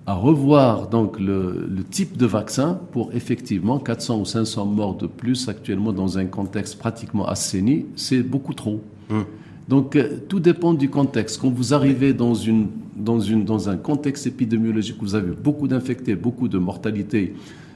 à 0.07 0.15
revoir 0.15 0.89
donc 0.89 1.19
le, 1.19 1.69
type 1.91 2.17
de 2.17 2.27
vaccin 2.27 2.81
pour 2.93 3.13
effectivement 3.15 3.79
400 3.79 4.21
ou 4.21 4.25
500 4.25 4.67
morts 4.67 4.97
de 4.97 5.07
plus 5.07 5.49
actuellement 5.49 5.93
dans 5.93 6.19
un 6.19 6.27
contexte 6.27 6.79
pratiquement 6.79 7.27
assaini, 7.27 7.87
c'est 7.97 8.23
beaucoup 8.23 8.55
trop. 8.55 8.83
Hum. 9.11 9.25
Donc 9.69 9.97
euh, 9.97 10.19
tout 10.29 10.41
dépend 10.41 10.75
du 10.75 10.91
contexte. 10.91 11.41
Quand 11.41 11.49
vous 11.49 11.73
arrivez 11.73 12.13
dans, 12.13 12.35
une, 12.35 12.69
dans, 12.97 13.21
une, 13.21 13.45
dans 13.45 13.71
un 13.71 13.77
contexte 13.77 14.27
épidémiologique 14.27 15.01
où 15.01 15.07
vous 15.07 15.15
avez 15.15 15.33
beaucoup 15.33 15.69
d'infectés, 15.69 16.15
beaucoup 16.17 16.49
de 16.49 16.59
mortalité, 16.59 17.35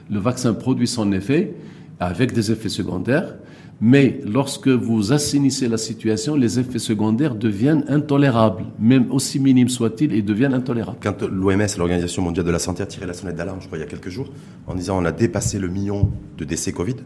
le 0.09 0.19
vaccin 0.19 0.53
produit 0.53 0.87
son 0.87 1.11
effet 1.11 1.55
avec 1.99 2.33
des 2.33 2.51
effets 2.51 2.69
secondaires. 2.69 3.35
Mais 3.81 4.19
lorsque 4.25 4.67
vous 4.67 5.13
assainissez 5.13 5.69
la 5.69 5.77
situation, 5.77 6.35
les 6.35 6.59
effets 6.59 6.79
secondaires 6.79 7.33
deviennent 7.33 7.85
intolérables, 7.87 8.65
même 8.77 9.09
aussi 9.09 9.39
minimes 9.39 9.69
soient-ils, 9.69 10.11
ils 10.11 10.25
deviennent 10.25 10.53
intolérables. 10.53 10.97
Quand 11.01 11.21
l'OMS, 11.21 11.67
l'Organisation 11.77 12.21
mondiale 12.21 12.45
de 12.45 12.51
la 12.51 12.59
santé, 12.59 12.83
a 12.83 12.85
tiré 12.85 13.05
la 13.05 13.13
sonnette 13.13 13.37
d'alarme, 13.37 13.61
je 13.61 13.67
crois, 13.67 13.77
il 13.77 13.81
y 13.81 13.85
a 13.85 13.87
quelques 13.87 14.09
jours, 14.09 14.29
en 14.67 14.75
disant 14.75 15.01
on 15.01 15.05
a 15.05 15.13
dépassé 15.13 15.59
le 15.59 15.69
million 15.69 16.11
de 16.37 16.43
décès 16.43 16.73
Covid, 16.73 16.97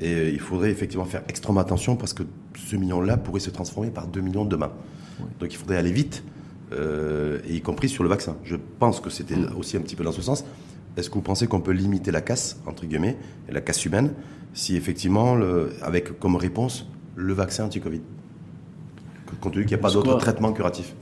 et 0.00 0.12
euh, 0.12 0.30
il 0.30 0.40
faudrait 0.40 0.70
effectivement 0.70 1.04
faire 1.04 1.22
extrêmement 1.28 1.60
attention 1.60 1.94
parce 1.94 2.12
que 2.12 2.24
ce 2.56 2.74
million-là 2.74 3.16
pourrait 3.16 3.40
se 3.40 3.50
transformer 3.50 3.90
par 3.90 4.08
2 4.08 4.20
millions 4.20 4.44
demain. 4.44 4.72
Donc 5.38 5.52
il 5.52 5.56
faudrait 5.56 5.76
aller 5.76 5.92
vite, 5.92 6.24
euh, 6.72 7.38
et 7.46 7.54
y 7.54 7.60
compris 7.60 7.88
sur 7.88 8.02
le 8.02 8.08
vaccin. 8.08 8.36
Je 8.42 8.56
pense 8.80 8.98
que 9.00 9.10
c'était 9.10 9.36
aussi 9.56 9.76
un 9.76 9.80
petit 9.80 9.96
peu 9.96 10.02
dans 10.02 10.12
ce 10.12 10.22
sens. 10.22 10.44
Est-ce 10.96 11.08
que 11.08 11.14
vous 11.14 11.20
pensez 11.20 11.46
qu'on 11.46 11.60
peut 11.60 11.72
limiter 11.72 12.10
la 12.10 12.20
casse, 12.20 12.60
entre 12.66 12.84
guillemets, 12.86 13.16
et 13.48 13.52
la 13.52 13.60
casse 13.60 13.84
humaine, 13.84 14.10
si 14.54 14.76
effectivement, 14.76 15.34
le, 15.34 15.70
avec 15.82 16.18
comme 16.18 16.36
réponse 16.36 16.86
le 17.16 17.32
vaccin 17.32 17.64
anti-Covid 17.66 18.00
Compte 19.40 19.54
tenu 19.54 19.64
qu'il 19.64 19.76
n'y 19.76 19.80
a 19.80 19.82
pas 19.82 19.92
d'autre 19.92 20.18
traitement 20.18 20.52
curatif 20.52 20.94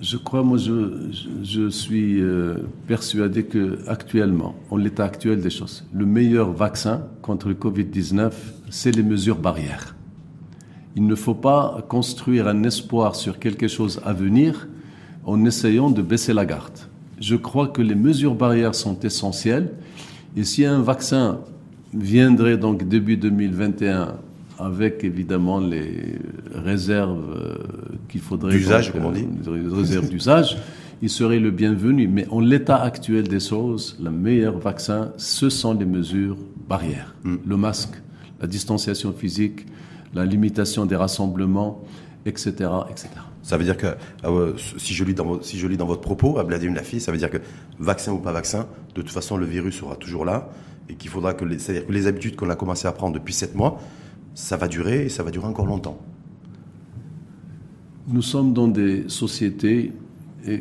je 0.00 0.16
crois, 0.18 0.42
moi, 0.42 0.58
je, 0.58 1.10
je, 1.42 1.70
suis 1.70 2.20
euh, 2.20 2.56
persuadé 2.86 3.44
que 3.44 3.78
actuellement, 3.86 4.54
en 4.70 4.76
l'état 4.76 5.04
actuel 5.04 5.40
des 5.40 5.50
choses, 5.50 5.86
le 5.92 6.04
meilleur 6.04 6.52
vaccin 6.52 7.06
contre 7.22 7.48
le 7.48 7.54
Covid-19, 7.54 8.30
c'est 8.68 8.90
les 8.90 9.02
mesures 9.02 9.38
barrières. 9.38 9.96
Il 10.96 11.06
ne 11.06 11.14
faut 11.14 11.34
pas 11.34 11.84
construire 11.88 12.46
un 12.46 12.62
espoir 12.64 13.16
sur 13.16 13.38
quelque 13.38 13.68
chose 13.68 14.00
à 14.04 14.12
venir 14.12 14.68
en 15.24 15.44
essayant 15.44 15.90
de 15.90 16.02
baisser 16.02 16.32
la 16.32 16.44
garde. 16.44 16.78
Je 17.18 17.36
crois 17.36 17.68
que 17.68 17.82
les 17.82 17.94
mesures 17.94 18.34
barrières 18.34 18.74
sont 18.74 18.98
essentielles. 19.00 19.72
Et 20.36 20.44
si 20.44 20.64
un 20.64 20.82
vaccin 20.82 21.40
viendrait 21.98 22.56
donc 22.56 22.86
début 22.88 23.16
2021 23.16 24.14
avec 24.58 25.04
évidemment 25.04 25.60
les 25.60 26.18
réserves 26.54 27.36
euh, 27.36 27.56
qu'il 28.08 28.20
faudrait. 28.20 28.52
D'usage, 28.52 28.92
comme 28.92 29.04
on 29.04 29.12
dit. 29.12 29.26
Les 29.46 29.74
réserves 29.74 30.08
d'usage, 30.08 30.56
il 31.02 31.10
serait 31.10 31.38
le 31.38 31.50
bienvenu. 31.50 32.08
Mais 32.08 32.26
en 32.30 32.40
l'état 32.40 32.82
actuel 32.82 33.28
des 33.28 33.40
choses, 33.40 33.98
le 34.02 34.10
meilleur 34.10 34.58
vaccin, 34.58 35.12
ce 35.16 35.50
sont 35.50 35.74
les 35.74 35.84
mesures 35.84 36.36
barrières. 36.68 37.14
Hmm. 37.24 37.36
Le 37.46 37.56
masque, 37.56 38.00
la 38.40 38.46
distanciation 38.46 39.12
physique, 39.12 39.66
la 40.14 40.24
limitation 40.24 40.86
des 40.86 40.96
rassemblements, 40.96 41.84
etc. 42.24 42.52
etc. 42.90 43.08
Ça 43.42 43.56
veut 43.56 43.64
dire 43.64 43.76
que, 43.76 43.94
euh, 44.24 44.54
si, 44.78 44.92
je 44.94 45.04
lis 45.04 45.14
dans, 45.14 45.40
si 45.42 45.58
je 45.58 45.68
lis 45.68 45.76
dans 45.76 45.86
votre 45.86 46.00
propos, 46.00 46.38
Abladim 46.38 46.74
Lafi, 46.74 46.98
ça 46.98 47.12
veut 47.12 47.18
dire 47.18 47.30
que 47.30 47.38
vaccin 47.78 48.12
ou 48.12 48.18
pas 48.18 48.32
vaccin, 48.32 48.66
de 48.94 49.02
toute 49.02 49.10
façon, 49.10 49.36
le 49.36 49.46
virus 49.46 49.78
sera 49.78 49.94
toujours 49.94 50.24
là 50.24 50.48
et 50.88 50.94
qu'il 50.94 51.10
faudra 51.10 51.34
que 51.34 51.44
les, 51.44 51.58
c'est-à-dire 51.58 51.86
que 51.86 51.92
les 51.92 52.06
habitudes 52.06 52.36
qu'on 52.36 52.50
a 52.50 52.56
commencé 52.56 52.86
à 52.86 52.92
prendre 52.92 53.14
depuis 53.14 53.34
sept 53.34 53.54
mois, 53.54 53.80
ça 54.34 54.56
va 54.56 54.68
durer 54.68 55.06
et 55.06 55.08
ça 55.08 55.22
va 55.22 55.30
durer 55.30 55.46
encore 55.46 55.66
longtemps. 55.66 55.98
Nous 58.08 58.22
sommes 58.22 58.52
dans 58.52 58.68
des 58.68 59.08
sociétés 59.08 59.92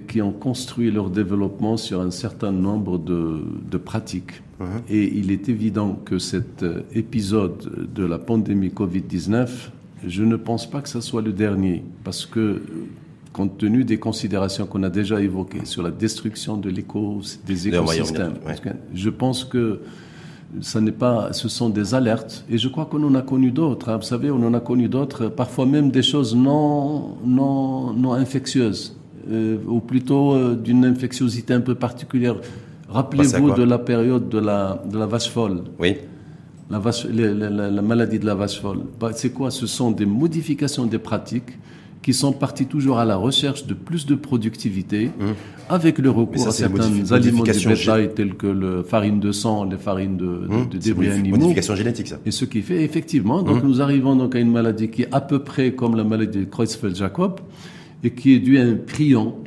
qui 0.08 0.22
ont 0.22 0.32
construit 0.32 0.92
leur 0.92 1.10
développement 1.10 1.78
sur 1.78 2.02
un 2.02 2.12
certain 2.12 2.52
nombre 2.52 2.98
de, 2.98 3.78
pratiques. 3.78 4.42
Uh-huh. 4.60 4.66
Et 4.90 5.18
il 5.18 5.32
est 5.32 5.50
évident 5.50 6.00
que 6.06 6.18
cet 6.18 6.64
euh, 6.64 6.82
épisode 6.94 7.90
de 7.94 8.06
la 8.06 8.18
pandémie 8.18 8.70
Covid-19, 8.70 9.50
je 10.08 10.24
ne 10.24 10.38
pense 10.38 10.70
pas 10.70 10.82
que 10.82 10.88
ce 10.88 11.02
soit 11.02 11.22
le 11.22 11.34
dernier, 11.34 11.84
parce 12.06 12.26
que 12.26 12.62
compte 13.34 13.58
tenu 13.58 13.84
des 13.84 13.98
considérations 13.98 14.66
qu'on 14.66 14.84
a 14.84 14.90
déjà 14.90 15.20
évoquées 15.20 15.66
sur 15.66 15.84
la 15.84 15.92
destruction 15.92 16.56
de 16.56 16.70
l'éco, 16.70 17.22
des 17.46 17.68
écosystèmes, 17.68 18.36
je 18.94 19.10
pense 19.10 19.44
que 19.44 19.82
ça 20.62 20.82
n'est 20.82 20.92
pas, 20.92 21.34
ce 21.34 21.48
sont 21.50 21.70
des 21.70 21.94
alertes. 21.94 22.46
Et 22.50 22.58
je 22.58 22.68
crois 22.68 22.86
qu'on 22.86 23.04
en 23.04 23.16
a 23.16 23.22
connu 23.22 23.52
d'autres. 23.52 23.90
Hein. 23.90 23.98
Vous 23.98 24.04
savez, 24.04 24.32
on 24.32 24.44
en 24.44 24.54
a 24.54 24.60
connu 24.60 24.88
d'autres, 24.88 25.28
parfois 25.28 25.66
même 25.66 25.92
des 25.92 26.04
choses 26.04 26.36
non, 26.36 27.16
non, 27.26 27.94
non 27.94 28.14
infectieuses, 28.14 28.96
euh, 29.30 29.58
ou 29.68 29.80
plutôt 29.80 30.34
euh, 30.34 30.56
d'une 30.56 30.86
infectiosité 30.86 31.54
un 31.54 31.62
peu 31.62 31.76
particulière. 31.76 32.36
Rappelez-vous 32.90 33.52
de 33.52 33.64
la 33.64 33.78
période 33.78 34.30
de 34.30 34.40
la, 34.40 34.84
de 34.90 34.98
la 34.98 35.06
vache 35.06 35.30
folle. 35.30 35.64
Oui. 35.80 35.98
La, 36.70 36.80
vache, 36.80 37.06
la, 37.06 37.50
la 37.50 37.82
maladie 37.82 38.20
de 38.20 38.26
la 38.26 38.36
vache 38.36 38.60
folle. 38.60 38.80
Bah, 39.00 39.12
c'est 39.14 39.32
quoi? 39.32 39.52
Ce 39.52 39.68
sont 39.68 39.92
des 39.92 40.06
modifications 40.06 40.86
des 40.86 41.00
pratiques 41.00 41.58
qui 42.06 42.14
sont 42.14 42.34
partis 42.34 42.68
toujours 42.68 43.00
à 43.00 43.06
la 43.06 43.16
recherche 43.16 43.66
de 43.66 43.74
plus 43.74 44.06
de 44.06 44.14
productivité, 44.14 45.08
mmh. 45.08 45.26
avec 45.70 45.98
le 45.98 46.12
recours 46.12 46.48
à 46.48 46.52
certains 46.52 47.12
aliments 47.12 47.42
de 47.42 47.68
bétail 47.68 48.14
tels 48.14 48.36
que 48.36 48.46
la 48.46 48.84
farine 48.84 49.20
de 49.20 49.32
sang, 49.32 49.64
les 49.64 49.78
farines 49.78 50.16
de, 50.16 50.26
mmh. 50.26 50.70
de, 50.70 50.78
débris 50.78 51.10
animaux. 51.10 51.38
Modification 51.38 51.76
génétique, 51.76 52.08
ça. 52.08 52.20
Et 52.24 52.30
ce 52.30 52.46
qui 52.46 52.62
fait 52.62 52.84
effectivement, 52.84 53.42
donc 53.42 53.64
mmh. 53.64 53.68
nous 53.68 53.82
arrivons 53.82 54.16
donc 54.16 54.36
à 54.36 54.40
une 54.40 54.52
maladie 54.52 54.90
qui 54.90 55.02
est 55.02 55.08
à 55.12 55.20
peu 55.20 55.40
près 55.40 55.72
comme 55.72 55.96
la 55.96 56.04
maladie 56.04 56.42
de 56.42 56.46
Creutzfeldt-Jacob 56.46 57.40
et 58.04 58.12
qui 58.12 58.36
est 58.36 58.40
due 58.40 58.60
à 58.60 58.62
un 58.62 58.76
prion 58.76 59.38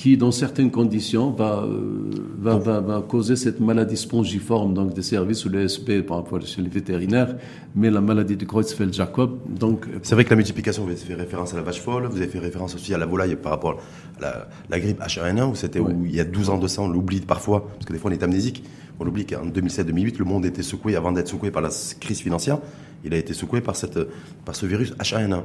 qui, 0.00 0.16
dans 0.16 0.30
certaines 0.30 0.70
conditions, 0.70 1.30
va, 1.30 1.62
euh, 1.62 2.08
va, 2.38 2.56
va, 2.56 2.80
va, 2.80 3.04
causer 3.06 3.36
cette 3.36 3.60
maladie 3.60 3.98
spongiforme, 3.98 4.72
donc 4.72 4.94
des 4.94 5.02
services 5.02 5.44
ou 5.44 5.50
l'ESP 5.50 6.00
par 6.00 6.16
rapport 6.16 6.40
chez 6.40 6.62
les 6.62 6.70
vétérinaires, 6.70 7.36
mais 7.74 7.90
la 7.90 8.00
maladie 8.00 8.34
de 8.34 8.46
Creutzfeldt-Jacob. 8.46 9.40
Donc, 9.46 9.84
c'est 10.02 10.14
vrai 10.14 10.24
que 10.24 10.30
la 10.30 10.36
multiplication, 10.36 10.84
vous 10.84 10.88
avez 10.88 10.98
fait 10.98 11.12
référence 11.12 11.52
à 11.52 11.56
la 11.56 11.62
vache 11.62 11.82
folle, 11.82 12.06
vous 12.06 12.16
avez 12.16 12.28
fait 12.28 12.38
référence 12.38 12.74
aussi 12.74 12.94
à 12.94 12.98
la 12.98 13.04
volaille 13.04 13.36
par 13.36 13.52
rapport 13.52 13.78
à 14.16 14.22
la, 14.22 14.48
la 14.70 14.80
grippe 14.80 15.02
H1N1, 15.02 15.50
où 15.50 15.54
c'était 15.54 15.80
où 15.80 16.06
il 16.06 16.16
y 16.16 16.20
a 16.20 16.24
12 16.24 16.48
ans 16.48 16.56
de 16.56 16.66
ça, 16.66 16.80
on 16.80 16.88
l'oublie 16.88 17.20
parfois, 17.20 17.68
parce 17.68 17.84
que 17.84 17.92
des 17.92 17.98
fois 17.98 18.10
on 18.10 18.14
est 18.14 18.22
amnésique. 18.22 18.64
On 19.00 19.04
l'oublie 19.04 19.26
qu'en 19.26 19.44
2007-2008, 19.44 20.18
le 20.18 20.24
monde 20.24 20.46
était 20.46 20.62
secoué 20.62 20.96
avant 20.96 21.12
d'être 21.12 21.28
secoué 21.28 21.50
par 21.50 21.60
la 21.60 21.68
crise 22.00 22.20
financière. 22.20 22.58
Il 23.04 23.12
a 23.12 23.18
été 23.18 23.34
secoué 23.34 23.60
par 23.60 23.76
cette, 23.76 23.98
par 24.46 24.56
ce 24.56 24.64
virus 24.64 24.92
H1N1. 24.94 25.42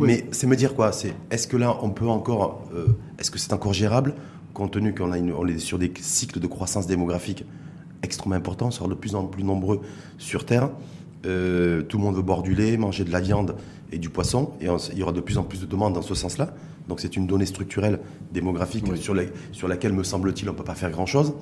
Mais 0.00 0.26
c'est 0.30 0.46
me 0.46 0.56
dire 0.56 0.74
quoi 0.74 0.92
C'est 0.92 1.14
est-ce 1.30 1.46
que 1.46 1.56
là 1.56 1.78
on 1.82 1.90
peut 1.90 2.08
encore, 2.08 2.68
euh, 2.74 2.86
est-ce 3.18 3.30
que 3.30 3.38
c'est 3.38 3.52
encore 3.52 3.72
gérable 3.72 4.14
compte 4.54 4.70
tenu 4.70 4.94
qu'on 4.94 5.12
a 5.12 5.18
on 5.18 5.46
est 5.46 5.58
sur 5.58 5.78
des 5.78 5.92
cycles 6.00 6.40
de 6.40 6.46
croissance 6.46 6.86
démographique 6.86 7.44
extrêmement 8.02 8.36
importants, 8.36 8.68
on 8.68 8.70
sera 8.70 8.88
de 8.88 8.94
plus 8.94 9.14
en 9.14 9.24
plus 9.24 9.42
nombreux 9.42 9.80
sur 10.18 10.46
Terre. 10.46 10.70
Euh, 11.26 11.82
tout 11.82 11.98
le 11.98 12.04
monde 12.04 12.16
veut 12.16 12.22
boire 12.22 12.42
du 12.42 12.54
lait, 12.54 12.76
manger 12.76 13.04
de 13.04 13.10
la 13.10 13.20
viande 13.20 13.56
et 13.90 13.98
du 13.98 14.10
poisson, 14.10 14.52
et 14.60 14.66
il 14.92 14.98
y 14.98 15.02
aura 15.02 15.12
de 15.12 15.20
plus 15.20 15.38
en 15.38 15.42
plus 15.42 15.60
de 15.60 15.66
demandes 15.66 15.94
dans 15.94 16.02
ce 16.02 16.14
sens-là. 16.14 16.54
Donc 16.88 17.00
c'est 17.00 17.16
une 17.16 17.26
donnée 17.26 17.46
structurelle 17.46 18.00
démographique 18.32 18.84
sur, 18.96 19.16
sur 19.52 19.68
laquelle, 19.68 19.92
me 19.92 20.04
semble-t-il, 20.04 20.48
on 20.48 20.52
ne 20.52 20.58
peut 20.58 20.64
pas 20.64 20.74
faire 20.74 20.90
grand-chose. 20.90 21.32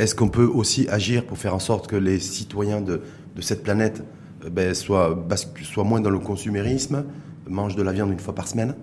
Est-ce 0.00 0.14
qu'on 0.14 0.28
peut 0.28 0.46
aussi 0.46 0.88
agir 0.88 1.24
pour 1.24 1.38
faire 1.38 1.54
en 1.54 1.58
sorte 1.60 1.86
que 1.86 1.96
les 1.96 2.18
citoyens 2.18 2.80
de, 2.80 3.02
de 3.36 3.40
cette 3.42 3.62
planète 3.62 4.02
euh, 4.44 4.50
ben, 4.50 4.74
soient, 4.74 5.24
soient 5.62 5.84
moins 5.84 6.00
dans 6.00 6.10
le 6.10 6.18
consumérisme, 6.18 7.04
mange 7.50 7.76
de 7.76 7.82
la 7.82 7.92
viande 7.92 8.10
une 8.10 8.18
fois 8.18 8.34
par 8.34 8.48
semaine 8.48 8.74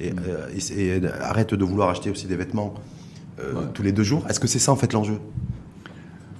et, 0.00 0.10
mm. 0.10 0.16
euh, 0.26 1.10
arrête 1.20 1.54
de 1.54 1.64
vouloir 1.64 1.90
acheter 1.90 2.10
aussi 2.10 2.26
des 2.26 2.36
vêtements 2.36 2.74
euh, 3.40 3.66
tous 3.72 3.82
les 3.82 3.92
deux 3.92 4.02
jours. 4.02 4.24
Est-ce 4.28 4.40
que 4.40 4.46
c'est 4.46 4.58
ça 4.58 4.72
en 4.72 4.76
fait 4.76 4.92
l'enjeu? 4.92 5.18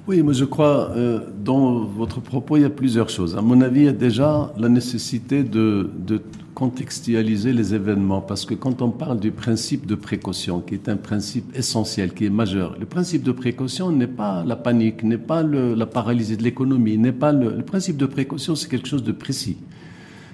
Oui, 0.06 0.22
moi 0.22 0.34
je 0.34 0.44
crois, 0.44 0.90
euh, 0.90 1.20
dans 1.42 1.82
votre 1.84 2.20
propos, 2.20 2.58
il 2.58 2.62
y 2.62 2.66
a 2.66 2.70
plusieurs 2.70 3.08
choses. 3.08 3.36
À 3.36 3.40
mon 3.40 3.62
avis, 3.62 3.80
il 3.80 3.86
y 3.86 3.88
a 3.88 3.92
déjà 3.92 4.52
la 4.58 4.68
nécessité 4.68 5.42
de, 5.42 5.90
de, 5.96 6.20
contextualiser 6.54 7.52
les 7.52 7.74
événements, 7.74 8.20
parce 8.20 8.44
que 8.44 8.54
quand 8.54 8.80
on 8.80 8.90
parle 8.90 9.18
du 9.18 9.32
principe 9.32 9.86
de 9.86 9.96
précaution, 9.96 10.60
qui 10.60 10.74
est 10.74 10.88
un 10.88 10.96
principe 10.96 11.46
essentiel, 11.56 12.14
qui 12.14 12.26
est 12.26 12.30
majeur, 12.30 12.76
le 12.78 12.86
principe 12.86 13.24
de 13.24 13.32
précaution 13.32 13.90
n'est 13.90 14.06
pas 14.06 14.44
la 14.44 14.54
panique, 14.54 15.02
n'est 15.02 15.18
pas 15.18 15.42
le, 15.42 15.74
la 15.74 15.86
paralysie 15.86 16.36
de 16.36 16.44
l'économie, 16.44 16.96
n'est 16.96 17.10
pas 17.10 17.32
le, 17.32 17.56
le 17.56 17.62
principe 17.64 17.96
de 17.96 18.06
précaution, 18.06 18.54
c'est 18.54 18.68
quelque 18.68 18.86
chose 18.86 19.02
de 19.02 19.10
précis, 19.10 19.56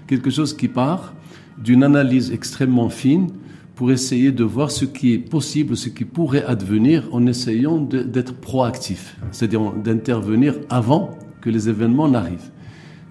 quelque 0.07 0.29
chose 0.29 0.55
qui 0.55 0.69
part 0.69 1.15
d'une 1.63 1.83
analyse 1.85 2.33
extrêmement 2.33 2.89
fine 2.89 3.29
pour 3.75 3.91
essayer 3.93 4.33
de 4.33 4.45
voir 4.45 4.71
ce 4.71 4.85
qui 4.85 5.15
est 5.15 5.19
possible, 5.19 5.77
ce 5.77 5.89
qui 5.89 6.05
pourrait 6.05 6.45
advenir 6.45 7.09
en 7.13 7.27
essayant 7.27 7.79
d'être 7.79 8.35
proactif, 8.35 9.17
c'est-à-dire 9.33 9.73
d'intervenir 9.73 10.55
avant 10.69 11.17
que 11.41 11.49
les 11.49 11.69
événements 11.69 12.09
n'arrivent. 12.09 12.51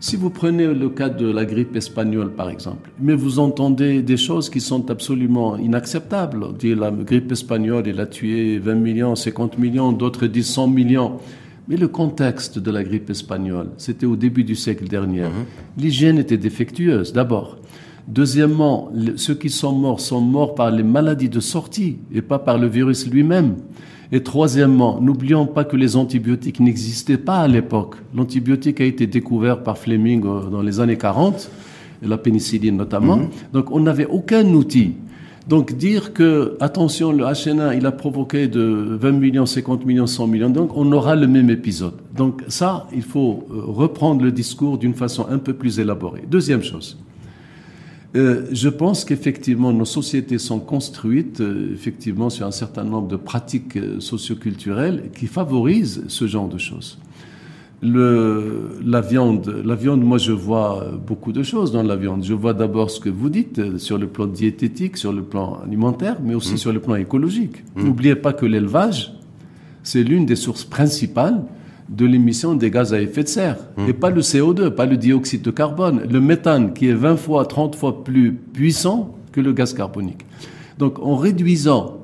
Si 0.01 0.15
vous 0.15 0.29
prenez 0.29 0.67
le 0.67 0.89
cas 0.89 1.09
de 1.09 1.29
la 1.29 1.43
grippe 1.43 1.75
espagnole, 1.75 2.31
par 2.31 2.49
exemple, 2.49 2.89
mais 3.01 3.15
vous 3.15 3.39
entendez 3.39 4.01
des 4.01 4.15
choses 4.15 4.49
qui 4.49 4.61
sont 4.61 4.89
absolument 4.89 5.57
inacceptables. 5.57 6.41
On 6.41 6.53
dit 6.53 6.73
la 6.73 6.89
grippe 6.89 7.33
espagnole, 7.33 7.83
elle 7.85 7.99
a 7.99 8.05
tué 8.05 8.59
20 8.59 8.75
millions, 8.75 9.15
50 9.15 9.57
millions, 9.57 9.91
d'autres 9.91 10.27
disent 10.27 10.47
100 10.47 10.67
millions. 10.69 11.19
Mais 11.67 11.75
le 11.75 11.89
contexte 11.89 12.59
de 12.59 12.71
la 12.71 12.83
grippe 12.83 13.09
espagnole, 13.09 13.71
c'était 13.77 14.05
au 14.05 14.15
début 14.15 14.45
du 14.45 14.55
siècle 14.55 14.87
dernier. 14.87 15.23
Mhm. 15.23 15.45
L'hygiène 15.77 16.17
était 16.17 16.37
défectueuse, 16.37 17.11
d'abord. 17.11 17.57
Deuxièmement, 18.09 18.91
ceux 19.17 19.35
qui 19.35 19.51
sont 19.51 19.71
morts 19.71 19.99
sont 19.99 20.19
morts 20.19 20.55
par 20.55 20.71
les 20.71 20.81
maladies 20.81 21.29
de 21.29 21.39
sortie 21.39 21.97
et 22.11 22.23
pas 22.23 22.39
par 22.39 22.57
le 22.57 22.67
virus 22.67 23.07
lui-même. 23.07 23.57
Et 24.11 24.23
troisièmement, 24.23 24.99
n'oublions 24.99 25.45
pas 25.45 25.63
que 25.63 25.75
les 25.75 25.95
antibiotiques 25.95 26.59
n'existaient 26.59 27.19
pas 27.19 27.37
à 27.37 27.47
l'époque. 27.47 27.97
L'antibiotique 28.15 28.81
a 28.81 28.85
été 28.85 29.05
découvert 29.05 29.61
par 29.61 29.77
Fleming 29.77 30.25
euh, 30.25 30.49
dans 30.49 30.63
les 30.63 30.79
années 30.79 30.97
40, 30.97 31.51
la 32.01 32.17
pénicilline 32.17 32.75
notamment. 32.75 33.17
Mhm. 33.17 33.29
Donc 33.53 33.71
on 33.71 33.81
n'avait 33.81 34.07
aucun 34.07 34.43
outil. 34.55 34.95
Donc 35.47 35.77
dire 35.77 36.13
que, 36.13 36.57
attention, 36.59 37.11
le 37.11 37.23
HN1, 37.25 37.77
il 37.77 37.85
a 37.85 37.91
provoqué 37.91 38.47
de 38.47 38.97
20 38.99 39.11
millions, 39.13 39.45
50 39.45 39.85
millions, 39.85 40.07
100 40.07 40.27
millions, 40.27 40.49
donc 40.49 40.71
on 40.75 40.91
aura 40.91 41.15
le 41.15 41.27
même 41.27 41.49
épisode. 41.51 41.93
Donc 42.15 42.43
ça, 42.47 42.87
il 42.93 43.03
faut 43.03 43.45
euh, 43.51 43.61
reprendre 43.67 44.23
le 44.23 44.31
discours 44.31 44.79
d'une 44.79 44.95
façon 44.95 45.27
un 45.29 45.37
peu 45.37 45.53
plus 45.53 45.79
élaborée. 45.79 46.23
Deuxième 46.27 46.63
chose. 46.63 46.97
Euh, 48.15 48.47
je 48.51 48.69
pense 48.69 49.05
qu'effectivement, 49.05 49.71
nos 49.71 49.85
sociétés 49.85 50.39
sont 50.39 50.59
construites 50.59 51.41
euh, 51.41 51.71
effectivement 51.73 52.31
sur 52.31 52.47
un 52.47 52.51
certain 52.51 52.83
nombre 52.83 53.07
de 53.07 53.15
pratiques 53.15 53.77
euh, 53.77 53.99
socioculturelles 53.99 55.11
qui 55.15 55.27
favorisent 55.27 56.03
ce 56.07 56.25
genre 56.25 56.47
de 56.47 56.57
choses. 56.57 56.97
Le, 57.81 58.79
la 58.83 58.99
viande, 58.99 59.61
la 59.63 59.75
viande, 59.75 60.03
moi 60.03 60.17
je 60.17 60.33
vois 60.33 60.91
beaucoup 61.07 61.31
de 61.31 61.43
choses 61.43 61.71
dans 61.71 61.83
la 61.83 61.95
viande. 61.95 62.23
Je 62.23 62.33
vois 62.33 62.53
d'abord 62.53 62.89
ce 62.89 62.99
que 62.99 63.09
vous 63.09 63.29
dites 63.29 63.77
sur 63.77 63.97
le 63.97 64.07
plan 64.07 64.25
diététique, 64.25 64.97
sur 64.97 65.13
le 65.13 65.21
plan 65.21 65.59
alimentaire, 65.63 66.17
mais 66.21 66.33
aussi 66.33 66.55
mmh. 66.55 66.57
sur 66.57 66.73
le 66.73 66.81
plan 66.81 66.95
écologique. 66.95 67.63
Mmh. 67.75 67.83
N'oubliez 67.83 68.15
pas 68.15 68.33
que 68.33 68.45
l'élevage, 68.45 69.13
c'est 69.83 70.03
l'une 70.03 70.25
des 70.25 70.35
sources 70.35 70.65
principales 70.65 71.41
de 71.89 72.05
l'émission 72.05 72.55
des 72.55 72.69
gaz 72.69 72.93
à 72.93 73.01
effet 73.01 73.23
de 73.23 73.27
serre. 73.27 73.57
Hum. 73.77 73.89
Et 73.89 73.93
pas 73.93 74.09
le 74.09 74.21
CO2, 74.21 74.69
pas 74.69 74.85
le 74.85 74.97
dioxyde 74.97 75.41
de 75.41 75.51
carbone, 75.51 76.03
le 76.09 76.21
méthane 76.21 76.73
qui 76.73 76.87
est 76.87 76.93
20 76.93 77.17
fois, 77.17 77.45
30 77.45 77.75
fois 77.75 78.03
plus 78.03 78.33
puissant 78.33 79.15
que 79.31 79.41
le 79.41 79.53
gaz 79.53 79.73
carbonique. 79.73 80.25
Donc 80.77 80.99
en 80.99 81.15
réduisant 81.15 81.97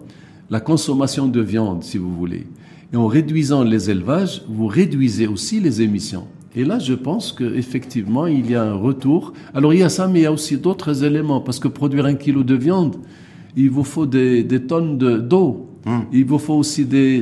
la 0.50 0.60
consommation 0.60 1.28
de 1.28 1.42
viande, 1.42 1.84
si 1.84 1.98
vous 1.98 2.14
voulez, 2.14 2.46
et 2.94 2.98
en 2.98 3.08
réduisant 3.08 3.64
les 3.64 3.90
élevages, 3.90 4.44
vous 4.48 4.68
réduisez 4.68 5.28
aussi 5.28 5.60
les 5.60 5.82
émissions. 5.82 6.28
Et 6.56 6.64
là, 6.64 6.80
je 6.80 6.94
pense 6.94 7.34
qu'effectivement, 7.34 8.28
il 8.28 8.50
y 8.50 8.56
a 8.56 8.64
un 8.64 8.76
retour. 8.76 9.34
Alors, 9.54 9.74
il 9.74 9.82
y 9.82 9.84
a 9.84 9.90
ça, 9.90 10.08
mais 10.08 10.20
il 10.22 10.24
y 10.24 10.28
a 10.28 10.32
aussi 10.32 10.58
d'autres 10.58 11.04
éléments, 11.04 11.42
parce 11.42 11.60
que 11.60 11.68
produire 11.68 12.06
un 12.06 12.14
kilo 12.14 12.44
de 12.44 12.56
viande, 12.56 12.96
il 13.56 13.70
vous 13.70 13.84
faut 13.84 14.06
des, 14.06 14.44
des 14.44 14.62
tonnes 14.62 14.98
d'eau. 14.98 15.70
Hmm. 15.86 16.00
Il 16.12 16.26
vous 16.26 16.40
faut 16.40 16.56
aussi 16.56 16.84
des, 16.86 17.22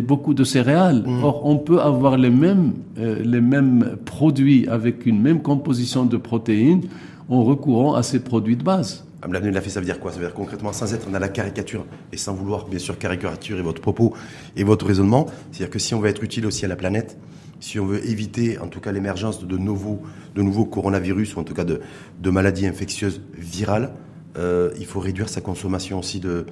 beaucoup 0.00 0.32
de 0.32 0.44
céréales. 0.44 1.04
Hmm. 1.06 1.22
Or, 1.22 1.42
on 1.44 1.58
peut 1.58 1.80
avoir 1.80 2.16
les 2.16 2.30
mêmes, 2.30 2.72
euh, 2.98 3.22
les 3.22 3.42
mêmes 3.42 3.96
produits 4.04 4.66
avec 4.68 5.04
une 5.04 5.20
même 5.20 5.42
composition 5.42 6.06
de 6.06 6.16
protéines 6.16 6.82
en 7.28 7.44
recourant 7.44 7.94
à 7.94 8.02
ces 8.02 8.20
produits 8.20 8.56
de 8.56 8.62
base. 8.62 9.04
L'avenue 9.28 9.50
de 9.50 9.54
la 9.54 9.60
fait, 9.60 9.68
ça 9.68 9.80
veut 9.80 9.86
dire 9.86 10.00
quoi? 10.00 10.12
Ça 10.12 10.18
veut 10.18 10.26
dire 10.26 10.34
concrètement, 10.34 10.72
sans 10.72 10.94
être 10.94 11.10
dans 11.10 11.18
la 11.18 11.28
caricature 11.28 11.84
et 12.12 12.16
sans 12.16 12.32
vouloir 12.32 12.66
bien 12.68 12.78
sûr 12.78 12.96
caricaturer 12.96 13.62
votre 13.62 13.82
propos 13.82 14.14
et 14.56 14.64
votre 14.64 14.86
raisonnement, 14.86 15.26
c'est-à-dire 15.50 15.70
que 15.70 15.80
si 15.80 15.92
on 15.94 16.00
veut 16.00 16.08
être 16.08 16.22
utile 16.22 16.46
aussi 16.46 16.64
à 16.64 16.68
la 16.68 16.76
planète, 16.76 17.18
si 17.60 17.80
on 17.80 17.86
veut 17.86 18.08
éviter 18.08 18.58
en 18.60 18.68
tout 18.68 18.80
cas 18.80 18.92
l'émergence 18.92 19.44
de 19.44 19.58
nouveaux, 19.58 20.00
de 20.36 20.42
nouveaux 20.42 20.64
coronavirus 20.64 21.34
ou 21.34 21.40
en 21.40 21.42
tout 21.44 21.52
cas 21.52 21.64
de, 21.64 21.80
de 22.22 22.30
maladies 22.30 22.66
infectieuses 22.68 23.20
virales, 23.36 23.90
euh, 24.38 24.70
il 24.78 24.86
faut 24.86 25.00
réduire 25.00 25.28
sa 25.28 25.40
consommation 25.40 25.98
aussi 25.98 26.20
de, 26.20 26.46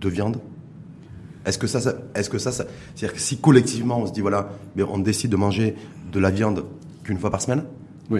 de 0.00 0.08
viande 0.08 0.38
est-ce 1.46 1.58
que 1.58 1.66
ça, 1.66 1.94
est-ce 2.14 2.30
que 2.30 2.38
ça, 2.38 2.52
c'est-à-dire 2.52 3.12
que 3.12 3.20
si 3.20 3.36
collectivement 3.36 4.00
on 4.00 4.06
se 4.06 4.12
dit 4.12 4.20
voilà, 4.20 4.50
mais 4.76 4.82
on 4.82 4.98
décide 4.98 5.30
de 5.30 5.36
manger 5.36 5.74
de 6.12 6.18
la 6.18 6.30
viande 6.30 6.64
qu'une 7.02 7.18
fois 7.18 7.30
par 7.30 7.42
semaine 7.42 7.64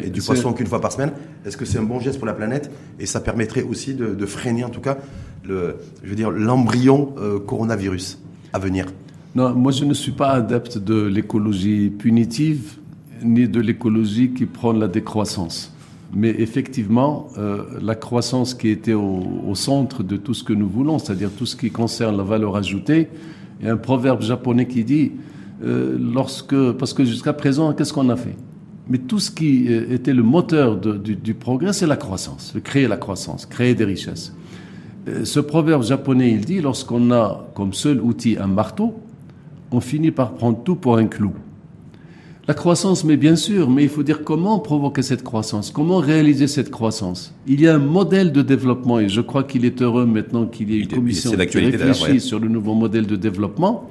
et 0.02 0.10
du 0.10 0.20
poisson 0.20 0.52
qu'une 0.52 0.66
fois 0.66 0.80
par 0.80 0.92
semaine, 0.92 1.12
est-ce 1.44 1.56
que 1.56 1.64
c'est 1.64 1.78
un 1.78 1.82
bon 1.82 2.00
geste 2.00 2.18
pour 2.18 2.26
la 2.26 2.34
planète 2.34 2.70
et 2.98 3.06
ça 3.06 3.20
permettrait 3.20 3.62
aussi 3.62 3.94
de, 3.94 4.26
freiner 4.26 4.64
en 4.64 4.70
tout 4.70 4.80
cas 4.80 4.98
le, 5.44 5.76
je 6.02 6.08
veux 6.08 6.16
dire 6.16 6.30
l'embryon 6.30 7.14
euh, 7.18 7.38
coronavirus 7.38 8.18
à 8.52 8.58
venir? 8.58 8.86
Non, 9.34 9.54
moi 9.54 9.72
je 9.72 9.84
ne 9.84 9.94
suis 9.94 10.12
pas 10.12 10.30
adepte 10.30 10.78
de 10.78 11.06
l'écologie 11.06 11.90
punitive 11.90 12.78
ni 13.22 13.48
de 13.48 13.60
l'écologie 13.60 14.32
qui 14.32 14.44
prend 14.44 14.72
la 14.72 14.88
décroissance. 14.88 15.73
Mais 16.14 16.30
effectivement, 16.38 17.28
euh, 17.38 17.64
la 17.82 17.96
croissance 17.96 18.54
qui 18.54 18.68
était 18.68 18.92
au, 18.92 19.54
centre 19.54 20.02
de 20.02 20.16
tout 20.16 20.34
ce 20.34 20.44
que 20.44 20.52
nous 20.52 20.68
voulons, 20.68 20.98
c'est-à-dire 20.98 21.30
tout 21.30 21.46
ce 21.46 21.56
qui 21.56 21.70
concerne 21.70 22.16
la 22.16 22.22
valeur 22.22 22.56
ajoutée, 22.56 23.08
il 23.60 23.66
y 23.66 23.68
a 23.68 23.72
un 23.72 23.76
proverbe 23.76 24.22
japonais 24.22 24.66
qui 24.66 24.84
dit, 24.84 25.12
euh, 25.64 25.96
lorsque, 25.98 26.72
parce 26.72 26.92
que 26.92 27.04
jusqu'à 27.04 27.32
présent, 27.32 27.72
qu'est-ce 27.72 27.92
qu'on 27.92 28.08
a 28.10 28.16
fait? 28.16 28.36
Mais 28.88 28.98
tout 28.98 29.18
ce 29.18 29.30
qui 29.30 29.66
euh, 29.68 29.92
était 29.92 30.12
le 30.12 30.22
moteur 30.22 30.76
du, 30.76 31.34
progrès, 31.34 31.72
c'est 31.72 31.86
la 31.86 31.96
croissance, 31.96 32.54
créer 32.62 32.86
la 32.86 32.96
croissance, 32.96 33.46
créer 33.46 33.74
des 33.74 33.84
richesses. 33.84 34.32
ce 35.24 35.40
proverbe 35.40 35.82
japonais, 35.82 36.30
il 36.30 36.44
dit, 36.44 36.60
lorsqu'on 36.60 37.10
a 37.10 37.48
comme 37.54 37.72
seul 37.72 38.00
outil 38.00 38.36
un 38.38 38.46
marteau, 38.46 38.94
on 39.72 39.80
finit 39.80 40.12
par 40.12 40.34
prendre 40.34 40.62
tout 40.62 40.76
pour 40.76 40.96
un 40.96 41.06
clou. 41.06 41.32
La 42.46 42.52
croissance, 42.52 43.04
mais 43.04 43.16
bien 43.16 43.36
sûr, 43.36 43.70
mais 43.70 43.84
il 43.84 43.88
faut 43.88 44.02
dire 44.02 44.22
comment 44.22 44.58
provoquer 44.58 45.00
cette 45.00 45.22
croissance, 45.22 45.70
comment 45.70 45.96
réaliser 45.96 46.46
cette 46.46 46.70
croissance. 46.70 47.32
Il 47.46 47.62
y 47.62 47.66
a 47.66 47.74
un 47.74 47.78
modèle 47.78 48.32
de 48.32 48.42
développement 48.42 49.00
et 49.00 49.08
je 49.08 49.22
crois 49.22 49.44
qu'il 49.44 49.64
est 49.64 49.80
heureux 49.80 50.04
maintenant 50.04 50.44
qu'il 50.44 50.70
y 50.70 50.76
ait 50.76 50.80
une 50.80 50.88
commission 50.88 51.30
qui 51.30 51.58
réfléchit 51.58 52.20
sur 52.20 52.38
le 52.38 52.48
nouveau 52.48 52.74
modèle 52.74 53.06
de 53.06 53.16
développement. 53.16 53.88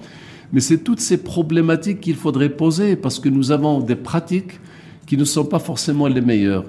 Mais 0.52 0.60
c'est 0.60 0.78
toutes 0.78 1.00
ces 1.00 1.18
problématiques 1.18 2.00
qu'il 2.00 2.16
faudrait 2.16 2.50
poser 2.50 2.96
parce 2.96 3.20
que 3.20 3.28
nous 3.28 3.52
avons 3.52 3.80
des 3.80 3.96
pratiques 3.96 4.60
qui 5.08 5.18
ne 5.18 5.26
sont 5.26 5.46
pas 5.46 5.58
forcément 5.58 6.08
les 6.08 6.22
meilleures. 6.22 6.66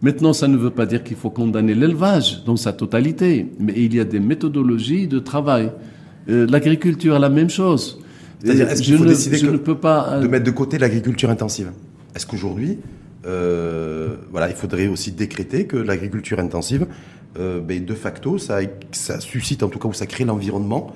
Maintenant, 0.00 0.32
ça 0.32 0.48
ne 0.48 0.56
veut 0.56 0.70
pas 0.70 0.86
dire 0.86 1.04
qu'il 1.04 1.16
faut 1.16 1.30
condamner 1.30 1.74
l'élevage 1.74 2.44
dans 2.46 2.56
sa 2.56 2.72
totalité, 2.72 3.46
mais 3.60 3.74
il 3.76 3.94
y 3.94 4.00
a 4.00 4.04
des 4.04 4.20
méthodologies 4.20 5.06
de 5.06 5.18
travail. 5.18 5.70
Euh, 6.30 6.46
l'agriculture, 6.48 7.18
la 7.18 7.28
même 7.28 7.50
chose. 7.50 7.98
C'est-à-dire, 8.42 8.68
est-ce 8.68 8.82
qu'il 8.82 8.96
faut 8.96 9.04
décider 9.04 9.42
ne 9.42 9.56
peux 9.56 9.78
pas, 9.78 10.12
euh, 10.12 10.20
de 10.20 10.28
mettre 10.28 10.44
de 10.44 10.50
côté 10.50 10.78
l'agriculture 10.78 11.30
intensive? 11.30 11.72
Est-ce 12.14 12.26
qu'aujourd'hui, 12.26 12.78
euh, 13.26 14.16
voilà, 14.30 14.48
il 14.48 14.54
faudrait 14.54 14.88
aussi 14.88 15.12
décréter 15.12 15.66
que 15.66 15.76
l'agriculture 15.76 16.38
intensive, 16.38 16.86
euh, 17.38 17.60
ben, 17.60 17.84
de 17.84 17.94
facto, 17.94 18.38
ça, 18.38 18.58
ça, 18.92 19.20
suscite 19.20 19.62
en 19.62 19.68
tout 19.68 19.78
cas 19.78 19.88
ou 19.88 19.92
ça 19.92 20.06
crée 20.06 20.24
l'environnement 20.24 20.92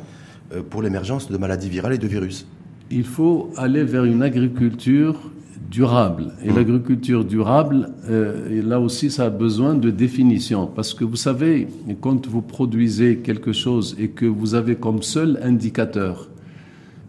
pour 0.69 0.83
l'émergence 0.83 1.31
de 1.31 1.37
maladies 1.37 1.69
virales 1.69 1.93
et 1.93 1.99
de 1.99 2.09
virus? 2.09 2.45
Il 2.91 3.05
faut 3.05 3.53
aller 3.57 3.85
vers 3.85 4.05
une 4.05 4.21
agriculture 4.21 5.31
durable. 5.71 6.33
Et 6.43 6.51
mmh. 6.51 6.57
l'agriculture 6.57 7.25
durable, 7.25 7.91
et 8.11 8.61
là 8.61 8.81
aussi, 8.81 9.13
ça 9.13 9.27
a 9.27 9.31
besoin 9.31 9.75
de 9.77 9.91
définition. 9.91 10.67
Parce 10.67 10.93
que 10.93 11.05
vous 11.05 11.15
savez, 11.15 11.69
quand 12.01 12.27
vous 12.27 12.43
produisez 12.43 13.19
quelque 13.19 13.53
chose 13.53 13.95
et 14.01 14.09
que 14.09 14.27
vous 14.27 14.57
avez 14.57 14.75
comme 14.75 15.05
seul 15.05 15.39
indicateur 15.41 16.29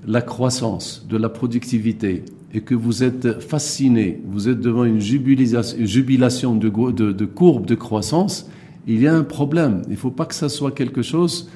la 0.07 0.21
croissance 0.21 1.05
de 1.09 1.17
la 1.17 1.29
productivité 1.29 2.23
et 2.53 2.61
que 2.61 2.75
vous 2.75 3.03
êtes 3.03 3.39
fasciné, 3.41 4.21
vous 4.25 4.49
êtes 4.49 4.59
devant 4.59 4.83
une 4.83 4.99
jubilation 4.99 6.55
de, 6.55 6.69
de, 6.91 7.11
de 7.11 7.25
courbe 7.25 7.65
de 7.65 7.75
croissance, 7.75 8.49
il 8.87 9.01
y 9.01 9.07
a 9.07 9.13
un 9.13 9.23
problème. 9.23 9.83
Il 9.87 9.91
ne 9.91 9.97
faut 9.97 10.11
pas 10.11 10.25
que 10.25 10.35
ça 10.35 10.49
soit 10.49 10.71
quelque 10.71 11.01
chose 11.01 11.49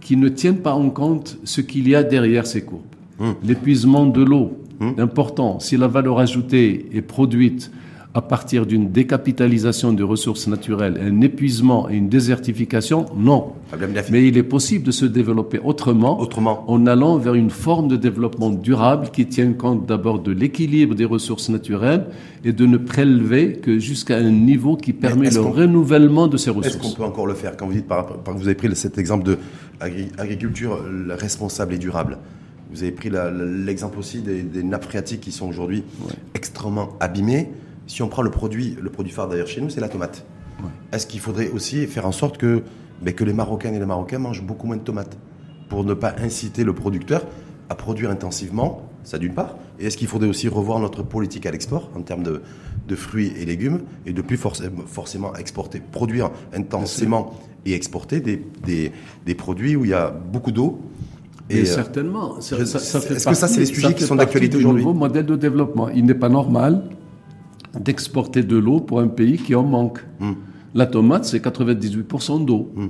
qui 0.00 0.16
ne 0.16 0.28
tienne 0.28 0.58
pas 0.58 0.74
en 0.74 0.90
compte 0.90 1.38
ce 1.44 1.60
qu'il 1.60 1.88
y 1.88 1.94
a 1.94 2.02
derrière 2.02 2.46
ces 2.46 2.62
courbes. 2.62 2.82
Hum. 3.18 3.34
L'épuisement 3.42 4.06
de 4.06 4.22
l'eau, 4.22 4.58
hum. 4.80 4.94
important. 4.98 5.58
Si 5.58 5.76
la 5.76 5.88
valeur 5.88 6.18
ajoutée 6.18 6.86
est 6.92 7.02
produite 7.02 7.70
à 8.16 8.22
partir 8.22 8.64
d'une 8.64 8.90
décapitalisation 8.90 9.92
des 9.92 10.02
ressources 10.02 10.46
naturelles, 10.46 10.98
un 10.98 11.20
épuisement 11.20 11.90
et 11.90 11.96
une 11.96 12.08
désertification, 12.08 13.04
non. 13.14 13.52
Mais 14.10 14.26
il 14.26 14.38
est 14.38 14.42
possible 14.42 14.84
de 14.86 14.90
se 14.90 15.04
développer 15.04 15.60
autrement, 15.62 16.18
autrement, 16.18 16.64
en 16.70 16.86
allant 16.86 17.18
vers 17.18 17.34
une 17.34 17.50
forme 17.50 17.88
de 17.88 17.96
développement 17.96 18.48
durable 18.48 19.10
qui 19.12 19.26
tient 19.26 19.52
compte 19.52 19.84
d'abord 19.84 20.20
de 20.20 20.32
l'équilibre 20.32 20.94
des 20.94 21.04
ressources 21.04 21.50
naturelles 21.50 22.06
et 22.42 22.54
de 22.54 22.64
ne 22.64 22.78
prélever 22.78 23.52
que 23.52 23.78
jusqu'à 23.78 24.16
un 24.16 24.30
niveau 24.30 24.78
qui 24.78 24.94
permet 24.94 25.28
le 25.28 25.40
renouvellement 25.40 26.26
de 26.26 26.38
ces 26.38 26.48
ressources. 26.48 26.76
Est-ce 26.76 26.82
qu'on 26.82 26.96
peut 26.96 27.04
encore 27.04 27.26
le 27.26 27.34
faire 27.34 27.54
Quand 27.54 27.66
vous 27.66 27.74
dites, 27.74 27.86
par, 27.86 28.06
par, 28.06 28.34
vous 28.34 28.46
avez 28.46 28.54
pris 28.54 28.74
cet 28.76 28.96
exemple 28.96 29.24
de 29.24 29.38
agriculture 29.78 30.82
responsable 31.10 31.74
et 31.74 31.78
durable, 31.78 32.16
vous 32.70 32.82
avez 32.82 32.92
pris 32.92 33.10
l'exemple 33.10 33.98
aussi 33.98 34.22
des, 34.22 34.62
nappes 34.62 34.84
phréatiques 34.84 35.20
qui 35.20 35.32
sont 35.32 35.46
aujourd'hui 35.46 35.84
extrêmement 36.34 36.96
abîmées. 36.98 37.50
Si 37.86 38.02
on 38.02 38.08
prend 38.08 38.22
le 38.22 38.30
produit, 38.30 38.76
le 38.80 38.90
produit 38.90 39.12
phare 39.12 39.28
d'ailleurs 39.28 39.46
chez 39.46 39.60
nous, 39.60 39.70
c'est 39.70 39.80
la 39.80 39.88
tomate. 39.88 40.24
Est-ce 40.92 41.06
qu'il 41.06 41.20
faudrait 41.20 41.50
aussi 41.50 41.86
faire 41.86 42.06
en 42.06 42.12
sorte 42.12 42.38
que, 42.38 42.62
ben, 43.02 43.14
que 43.14 43.24
les 43.24 43.32
Marocains 43.32 43.72
et 43.72 43.78
les 43.78 43.86
Marocains 43.86 44.18
mangent 44.18 44.42
beaucoup 44.42 44.66
moins 44.66 44.76
de 44.76 44.82
tomates 44.82 45.16
pour 45.68 45.84
ne 45.84 45.94
pas 45.94 46.14
inciter 46.18 46.64
le 46.64 46.72
producteur 46.72 47.22
à 47.68 47.74
produire 47.74 48.10
intensivement, 48.10 48.88
ça 49.02 49.18
d'une 49.18 49.34
part, 49.34 49.56
Et 49.78 49.86
est-ce 49.86 49.96
qu'il 49.96 50.08
faudrait 50.08 50.28
aussi 50.28 50.48
revoir 50.48 50.78
notre 50.78 51.02
politique 51.02 51.46
à 51.46 51.50
l'export 51.50 51.90
en 51.96 52.02
termes 52.02 52.22
de, 52.22 52.42
de 52.88 52.96
fruits 52.96 53.32
et 53.38 53.44
légumes 53.44 53.80
et 54.06 54.12
de 54.12 54.22
plus 54.22 54.36
forcément 54.36 55.34
exporter, 55.36 55.80
produire 55.80 56.30
intensément 56.54 57.34
et 57.64 57.74
exporter 57.74 58.20
des, 58.20 58.42
des, 58.64 58.92
des, 59.26 59.34
produits 59.34 59.76
où 59.76 59.84
il 59.84 59.90
y 59.90 59.94
a 59.94 60.10
beaucoup 60.10 60.52
d'eau 60.52 60.80
et, 61.50 61.60
euh, 61.60 61.64
certainement. 61.64 62.38
Est-ce 62.38 62.54
que 63.28 63.34
ça, 63.34 63.48
c'est 63.48 63.60
les 63.60 63.66
sujets 63.66 63.94
qui 63.94 64.04
sont 64.04 64.16
d'actualité 64.16 64.56
aujourd'hui? 64.56 64.82
nouveau 64.84 64.94
modèle 64.98 65.26
de 65.26 65.36
développement. 65.36 65.88
Il 65.88 66.04
n'est 66.04 66.14
pas 66.14 66.28
normal 66.28 66.82
d'exporter 67.80 68.42
de 68.42 68.56
l'eau 68.56 68.80
pour 68.80 69.00
un 69.00 69.08
pays 69.08 69.38
qui 69.38 69.54
en 69.54 69.62
manque. 69.62 70.00
Hmm. 70.20 70.32
La 70.74 70.86
tomate, 70.86 71.24
c'est 71.24 71.44
98% 71.44 72.44
d'eau. 72.44 72.70
Hmm. 72.74 72.86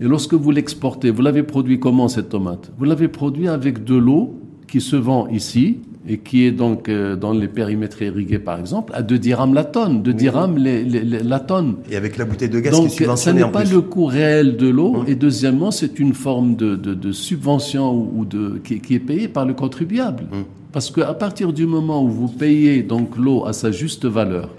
Et 0.00 0.04
lorsque 0.04 0.34
vous 0.34 0.50
l'exportez, 0.50 1.10
vous 1.10 1.22
l'avez 1.22 1.42
produit 1.42 1.80
comment 1.80 2.08
cette 2.08 2.28
tomate? 2.28 2.70
Vous 2.78 2.84
l'avez 2.84 3.08
produit 3.08 3.48
avec 3.48 3.84
de 3.84 3.96
l'eau 3.96 4.34
qui 4.68 4.80
se 4.80 4.96
vend 4.96 5.26
ici 5.28 5.78
et 6.06 6.18
qui 6.18 6.44
est 6.44 6.52
donc 6.52 6.88
euh, 6.88 7.16
dans 7.16 7.32
les 7.32 7.48
périmètres 7.48 8.00
irrigués 8.02 8.38
par 8.38 8.58
exemple 8.58 8.92
à 8.94 9.02
2 9.02 9.18
dirhams 9.18 9.54
la 9.54 9.64
tonne, 9.64 10.02
2 10.02 10.14
dirhams 10.14 10.58
la 10.58 11.40
tonne. 11.40 11.76
Et 11.90 11.96
avec 11.96 12.16
la 12.16 12.24
bouteille 12.24 12.48
de 12.48 12.60
gaz 12.60 12.72
donc, 12.72 12.88
qui 12.88 12.94
est 12.94 12.96
subventionnée 12.96 13.40
ça 13.40 13.46
n'est 13.46 13.52
pas 13.52 13.64
le 13.64 13.80
coût 13.80 14.06
réel 14.06 14.56
de 14.56 14.68
l'eau 14.68 15.04
et 15.06 15.14
deuxièmement 15.14 15.70
c'est 15.70 15.98
une 15.98 16.14
forme 16.14 16.54
de, 16.54 16.76
de, 16.76 17.12
subvention 17.12 18.10
ou 18.14 18.24
de 18.24 18.60
qui, 18.62 18.80
qui, 18.80 18.94
est 18.94 19.00
payée 19.00 19.28
par 19.28 19.44
le 19.44 19.54
contribuable. 19.54 20.24
Parce 20.72 20.90
qu'à 20.90 21.14
partir 21.14 21.52
du 21.52 21.66
moment 21.66 22.02
où 22.02 22.08
vous 22.08 22.28
payez 22.28 22.82
donc 22.82 23.16
l'eau 23.16 23.46
à 23.46 23.54
sa 23.54 23.70
juste 23.70 24.04
valeur 24.04 24.50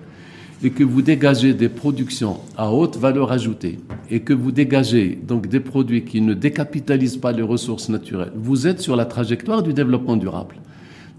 et 0.63 0.71
que 0.71 0.83
vous 0.83 1.03
dégagez 1.03 1.53
des 1.53 1.69
productions 1.69 2.37
à 2.57 2.71
haute 2.71 2.97
valeur 2.97 3.31
ajoutée 3.31 3.79
et 4.09 4.21
que 4.21 4.33
vous 4.33 4.51
dégagez 4.51 5.19
donc 5.21 5.47
des 5.47 5.59
produits 5.59 6.03
qui 6.03 6.21
ne 6.21 6.33
décapitalisent 6.33 7.17
pas 7.17 7.31
les 7.31 7.43
ressources 7.43 7.89
naturelles, 7.89 8.31
vous 8.35 8.65
êtes 8.65 8.81
sur 8.81 8.95
la 8.95 9.05
trajectoire 9.05 9.61
du 9.61 9.71
développement 9.71 10.17
durable. 10.17 10.55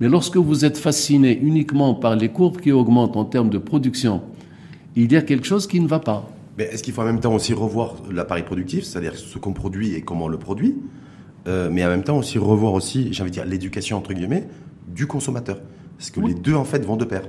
Mais 0.01 0.09
lorsque 0.09 0.37
vous 0.37 0.65
êtes 0.65 0.77
fasciné 0.77 1.39
uniquement 1.39 1.95
par 1.95 2.17
les 2.17 2.29
courbes 2.29 2.61
qui 2.61 2.73
augmentent 2.73 3.17
en 3.17 3.25
termes 3.25 3.51
de 3.51 3.59
production, 3.59 4.23
il 4.97 5.13
y 5.13 5.17
a 5.17 5.23
quelque 5.23 5.47
chose 5.47 5.69
qui 5.69 5.79
ne 5.79 5.87
va 5.87 6.01
pas. 6.01 6.29
Mais 6.59 6.65
est-ce 6.65 6.83
qu'il 6.83 6.93
faut 6.93 7.03
en 7.03 7.07
même 7.07 7.21
temps 7.21 7.35
aussi 7.35 7.55
revoir 7.55 7.95
l'appareil 8.11 8.43
productif, 8.43 8.85
c'est-à-dire 8.85 9.15
ce 9.15 9.39
qu'on 9.39 9.53
produit 9.53 9.95
et 9.95 10.03
comment 10.03 10.25
on 10.25 10.29
le 10.29 10.39
produit, 10.39 10.77
euh, 11.47 11.71
mais 11.71 11.85
en 11.85 11.89
même 11.89 12.03
temps 12.03 12.19
aussi 12.19 12.39
revoir 12.39 12.73
aussi, 12.73 13.13
j'ai 13.13 13.23
envie 13.23 13.31
de 13.31 13.37
dire, 13.37 13.47
l'éducation 13.47 13.97
entre 13.97 14.13
guillemets 14.13 14.47
du 14.95 15.07
consommateur, 15.07 15.59
parce 15.97 16.11
que 16.11 16.21
les 16.21 16.35
deux 16.35 16.55
en 16.55 16.65
fait 16.65 16.85
vont 16.85 16.97
de 16.97 17.05
pair. 17.05 17.23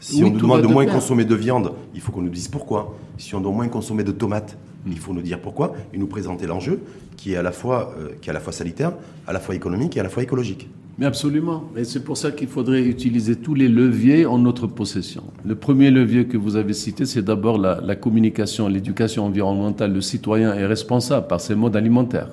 Si 0.00 0.22
on 0.22 0.30
nous 0.30 0.38
demande 0.38 0.62
de, 0.62 0.66
moins 0.66 0.86
consommer 0.86 1.24
de 1.24 1.34
viande, 1.34 1.72
il 1.94 2.00
faut 2.00 2.12
qu'on 2.12 2.22
nous 2.22 2.28
dise 2.28 2.48
pourquoi. 2.48 2.96
Si 3.16 3.34
on 3.34 3.40
doit 3.40 3.52
moins 3.52 3.68
consommer 3.68 4.04
de 4.04 4.12
tomates, 4.12 4.58
il 4.86 4.98
faut 4.98 5.14
nous 5.14 5.22
dire 5.22 5.40
pourquoi 5.40 5.74
et 5.92 5.98
nous 5.98 6.06
présenter 6.06 6.46
l'enjeu 6.46 6.80
qui 7.16 7.32
est 7.32 7.36
à 7.36 7.42
la 7.42 7.52
fois 7.52 7.94
euh, 7.98 8.10
qui 8.20 8.28
est 8.28 8.30
à 8.30 8.34
la 8.34 8.40
fois 8.40 8.52
sanitaire, 8.52 8.92
à 9.26 9.32
la 9.32 9.40
fois 9.40 9.54
économique 9.54 9.96
et 9.96 10.00
à 10.00 10.02
la 10.02 10.08
fois 10.08 10.22
écologique. 10.22 10.68
Mais 10.98 11.06
absolument. 11.06 11.64
Et 11.76 11.84
c'est 11.84 12.02
pour 12.02 12.16
ça 12.16 12.30
qu'il 12.30 12.48
faudrait 12.48 12.82
utiliser 12.82 13.36
tous 13.36 13.54
les 13.54 13.68
leviers 13.68 14.24
en 14.24 14.38
notre 14.38 14.66
possession. 14.66 15.24
Le 15.44 15.54
premier 15.54 15.90
levier 15.90 16.26
que 16.26 16.38
vous 16.38 16.56
avez 16.56 16.72
cité, 16.72 17.04
c'est 17.04 17.22
d'abord 17.22 17.58
la, 17.58 17.80
la, 17.82 17.96
communication, 17.96 18.66
l'éducation 18.66 19.26
environnementale. 19.26 19.92
Le 19.92 20.00
citoyen 20.00 20.54
est 20.54 20.64
responsable 20.64 21.26
par 21.26 21.40
ses 21.40 21.54
modes 21.54 21.76
alimentaires. 21.76 22.28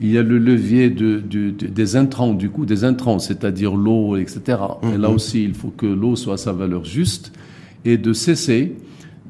Il 0.00 0.10
y 0.10 0.18
a 0.18 0.22
le 0.22 0.38
levier 0.38 0.88
de, 0.88 1.18
de, 1.18 1.50
des 1.50 1.96
intrants, 1.96 2.32
du 2.32 2.48
coup, 2.48 2.64
des 2.64 2.84
intrants, 2.84 3.18
c'est-à-dire 3.18 3.74
l'eau, 3.74 4.16
etc. 4.16 4.40
Et 4.82 4.96
là 4.96 5.08
mhm. 5.08 5.14
aussi, 5.14 5.44
il 5.44 5.54
faut 5.54 5.72
que 5.76 5.86
l'eau 5.86 6.16
soit 6.16 6.34
à 6.34 6.38
sa 6.38 6.52
valeur 6.52 6.84
juste 6.84 7.32
et 7.84 7.98
de 7.98 8.12
cesser 8.12 8.76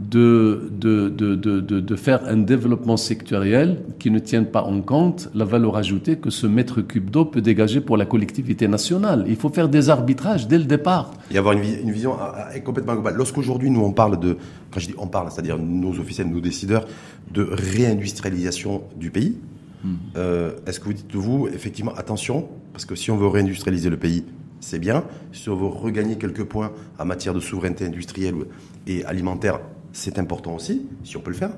de, 0.00 0.70
de, 0.72 1.10
de, 1.10 1.34
de, 1.60 1.96
faire 1.96 2.26
un 2.26 2.38
développement 2.38 2.96
sectoriel 2.96 3.82
qui 3.98 4.10
ne 4.10 4.18
tienne 4.18 4.46
pas 4.46 4.62
en 4.62 4.80
compte 4.80 5.28
la 5.34 5.44
valeur 5.44 5.76
ajoutée 5.76 6.16
que 6.16 6.30
ce 6.30 6.46
mètre 6.46 6.80
cube 6.80 7.10
d'eau 7.10 7.26
peut 7.26 7.42
dégager 7.42 7.82
pour 7.82 7.98
la 7.98 8.06
collectivité 8.06 8.66
nationale. 8.66 9.26
Il 9.28 9.36
faut 9.36 9.50
faire 9.50 9.68
des 9.68 9.90
arbitrages 9.90 10.48
dès 10.48 10.56
le 10.56 10.64
départ. 10.64 11.10
Et 11.30 11.36
avoir 11.36 11.54
une, 11.54 11.64
une 11.64 11.92
vision 11.92 12.14
ah, 12.18 12.48
ah, 12.50 12.60
complètement 12.60 12.94
globale. 12.94 13.14
Lorsqu'aujourd'hui, 13.14 13.70
nous, 13.70 13.82
on 13.82 13.92
parle 13.92 14.18
de, 14.18 14.38
quand 14.70 14.80
je 14.80 14.86
dis 14.86 14.94
on 14.96 15.06
parle, 15.06 15.30
c'est-à-dire 15.30 15.58
nos 15.58 15.90
officiels, 15.98 16.28
nos 16.28 16.40
décideurs, 16.40 16.86
de 17.30 17.46
réindustrialisation 17.50 18.82
du 18.96 19.10
pays, 19.10 19.36
euh, 20.16 20.52
est-ce 20.66 20.80
que 20.80 20.84
vous 20.84 20.92
dites, 20.92 21.14
vous, 21.14 21.48
effectivement, 21.48 21.94
attention, 21.94 22.48
parce 22.72 22.84
que 22.84 22.94
si 22.94 23.10
on 23.10 23.16
veut 23.16 23.26
réindustrialiser 23.26 23.90
le 23.90 23.96
pays, 23.96 24.24
c'est 24.60 24.78
bien. 24.78 25.04
Si 25.32 25.48
on 25.48 25.56
veut 25.56 25.66
regagner 25.66 26.16
quelques 26.16 26.44
points 26.44 26.72
en 26.98 27.04
matière 27.04 27.34
de 27.34 27.40
souveraineté 27.40 27.86
industrielle 27.86 28.34
et 28.86 29.04
alimentaire, 29.04 29.60
c'est 29.92 30.18
important 30.18 30.54
aussi, 30.54 30.86
si 31.02 31.16
on 31.16 31.20
peut 31.20 31.30
le 31.30 31.36
faire. 31.36 31.52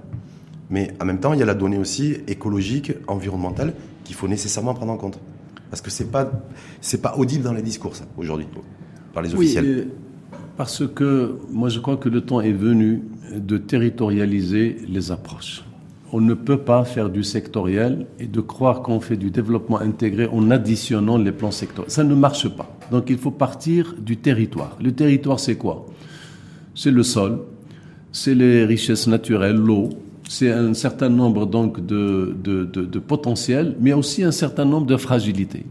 Mais 0.71 0.95
en 1.01 1.05
même 1.05 1.21
temps, 1.21 1.33
il 1.35 1.41
y 1.41 1.43
a 1.43 1.47
la 1.47 1.55
donnée 1.55 1.79
aussi 1.79 2.17
écologique, 2.29 2.93
environnementale, 3.07 3.75
qu'il 4.05 4.15
faut 4.15 4.29
nécessairement 4.29 4.75
prendre 4.75 4.93
en 4.93 4.97
compte. 4.97 5.21
Parce 5.69 5.83
que 5.83 5.91
c'est 5.91 6.11
pas, 6.11 6.31
c'est 6.81 7.03
pas 7.03 7.17
audible 7.17 7.45
dans 7.45 7.53
les 7.53 7.63
discours, 7.63 7.93
aujourd'hui, 8.17 8.47
par 9.13 9.23
les 9.23 9.35
officiels. 9.35 9.89
parce 10.57 10.87
que 10.87 11.39
moi, 11.51 11.69
je 11.69 11.81
crois 11.81 11.97
que 11.97 12.09
le 12.09 12.21
temps 12.21 12.41
est 12.41 12.53
venu 12.53 13.03
de 13.35 13.59
territorialiser 13.59 14.77
les 14.87 15.11
approches. 15.11 15.65
On 16.15 16.21
ne 16.21 16.35
peut 16.35 16.59
pas 16.59 16.85
faire 16.85 17.09
du 17.09 17.25
sectoriel 17.25 18.07
et 18.21 18.27
de 18.27 18.41
croire 18.43 18.83
qu'on 18.83 19.01
fait 19.01 19.17
du 19.17 19.31
développement 19.31 19.81
intégré 19.81 20.27
en 20.27 20.51
additionnant 20.51 21.17
les 21.17 21.33
plans 21.33 21.51
sectoriels. 21.51 21.91
Ça 21.91 22.05
ne 22.05 22.15
marche 22.15 22.49
pas. 22.51 22.77
Donc 22.91 23.09
il 23.09 23.17
faut 23.17 23.31
partir 23.31 23.95
du 23.99 24.19
territoire. 24.19 24.77
Le 24.83 24.93
territoire, 24.93 25.41
c'est 25.41 25.57
quoi? 25.57 25.87
C'est 26.75 26.91
le 26.91 27.03
sol, 27.03 27.41
c'est 28.13 28.35
les 28.35 28.67
richesses 28.67 29.07
naturelles, 29.07 29.57
l'eau, 29.57 29.89
c'est 30.29 30.51
un 30.51 30.75
certain 30.75 31.09
nombre 31.09 31.47
donc 31.47 31.85
de, 31.85 32.37
de, 32.43 32.65
de, 32.65 32.99
potentiels, 32.99 33.77
mais 33.81 33.93
aussi 33.93 34.23
un 34.23 34.33
certain 34.33 34.65
nombre 34.65 34.87
de 34.87 34.97
fragilités. 34.97 35.65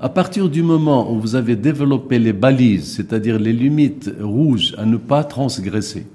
À 0.00 0.08
partir 0.08 0.48
du 0.48 0.62
moment 0.62 1.12
où 1.12 1.20
vous 1.20 1.34
avez 1.34 1.56
développé 1.56 2.18
les 2.18 2.32
balises, 2.32 2.94
c'est-à-dire 2.94 3.38
les 3.38 3.52
limites 3.52 4.12
rouges 4.20 4.74
à 4.78 4.84
ne 4.84 4.96
pas 4.96 5.24
transgresser, 5.24 6.06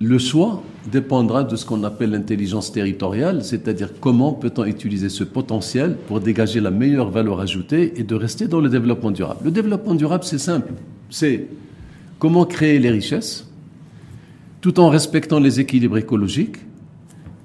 le 0.00 0.18
choix 0.18 0.62
dépendra 0.90 1.44
de 1.44 1.56
ce 1.56 1.64
qu'on 1.64 1.84
appelle 1.84 2.10
l'intelligence 2.10 2.72
territoriale, 2.72 3.44
c'est-à-dire 3.44 3.90
comment 4.00 4.32
peut-on 4.32 4.64
utiliser 4.64 5.08
ce 5.08 5.24
potentiel 5.24 5.96
pour 6.08 6.20
dégager 6.20 6.60
la 6.60 6.70
meilleure 6.70 7.10
valeur 7.10 7.40
ajoutée 7.40 7.94
et 7.96 8.02
de 8.02 8.14
rester 8.14 8.48
dans 8.48 8.60
le 8.60 8.68
développement 8.68 9.10
durable. 9.10 9.40
Le 9.44 9.50
développement 9.50 9.94
durable, 9.94 10.24
c'est 10.24 10.38
simple. 10.38 10.72
C'est 11.10 11.46
comment 12.18 12.44
créer 12.44 12.78
les 12.78 12.90
richesses, 12.90 13.48
tout 14.60 14.80
en 14.80 14.88
respectant 14.88 15.40
les 15.40 15.60
équilibres 15.60 15.98
écologiques 15.98 16.56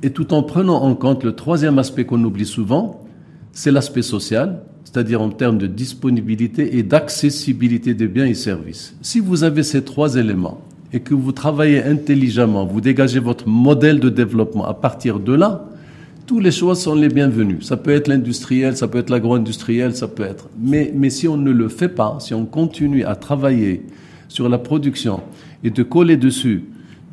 et 0.03 0.11
tout 0.11 0.33
en 0.33 0.43
prenant 0.43 0.83
en 0.83 0.95
compte 0.95 1.23
le 1.23 1.33
troisième 1.33 1.79
aspect 1.79 2.05
qu'on 2.05 2.23
oublie 2.23 2.45
souvent, 2.45 3.03
c'est 3.51 3.71
l'aspect 3.71 4.03
social, 4.03 4.61
c'est-à-dire 4.83 5.21
en 5.21 5.29
termes 5.29 5.57
de 5.57 5.67
disponibilité 5.67 6.77
et 6.77 6.83
d'accessibilité 6.83 7.93
des 7.93 8.07
biens 8.07 8.25
et 8.25 8.35
services. 8.35 8.95
Si 9.01 9.19
vous 9.19 9.43
avez 9.43 9.63
ces 9.63 9.83
trois 9.83 10.15
éléments 10.15 10.61
et 10.93 10.99
que 10.99 11.13
vous 11.13 11.31
travaillez 11.31 11.83
intelligemment, 11.83 12.65
vous 12.65 12.81
dégagez 12.81 13.19
votre 13.19 13.47
modèle 13.47 13.99
de 13.99 14.09
développement 14.09 14.65
à 14.65 14.73
partir 14.73 15.19
de 15.19 15.33
là, 15.33 15.65
tous 16.25 16.39
les 16.39 16.51
choix 16.51 16.75
sont 16.75 16.95
les 16.95 17.07
bienvenus. 17.07 17.65
Ça 17.65 17.77
peut 17.77 17.91
être 17.91 18.07
l'industriel, 18.07 18.75
ça 18.75 18.87
peut 18.87 18.97
être 18.97 19.09
l'agro-industriel, 19.09 19.95
ça 19.95 20.07
peut 20.07 20.23
être. 20.23 20.49
Mais, 20.59 20.91
mais 20.93 21.09
si 21.09 21.27
on 21.27 21.37
ne 21.37 21.51
le 21.51 21.69
fait 21.69 21.89
pas, 21.89 22.17
si 22.19 22.33
on 22.33 22.45
continue 22.45 23.05
à 23.05 23.15
travailler 23.15 23.83
sur 24.27 24.49
la 24.49 24.57
production 24.57 25.21
et 25.63 25.69
de 25.69 25.83
coller 25.83 26.17
dessus 26.17 26.65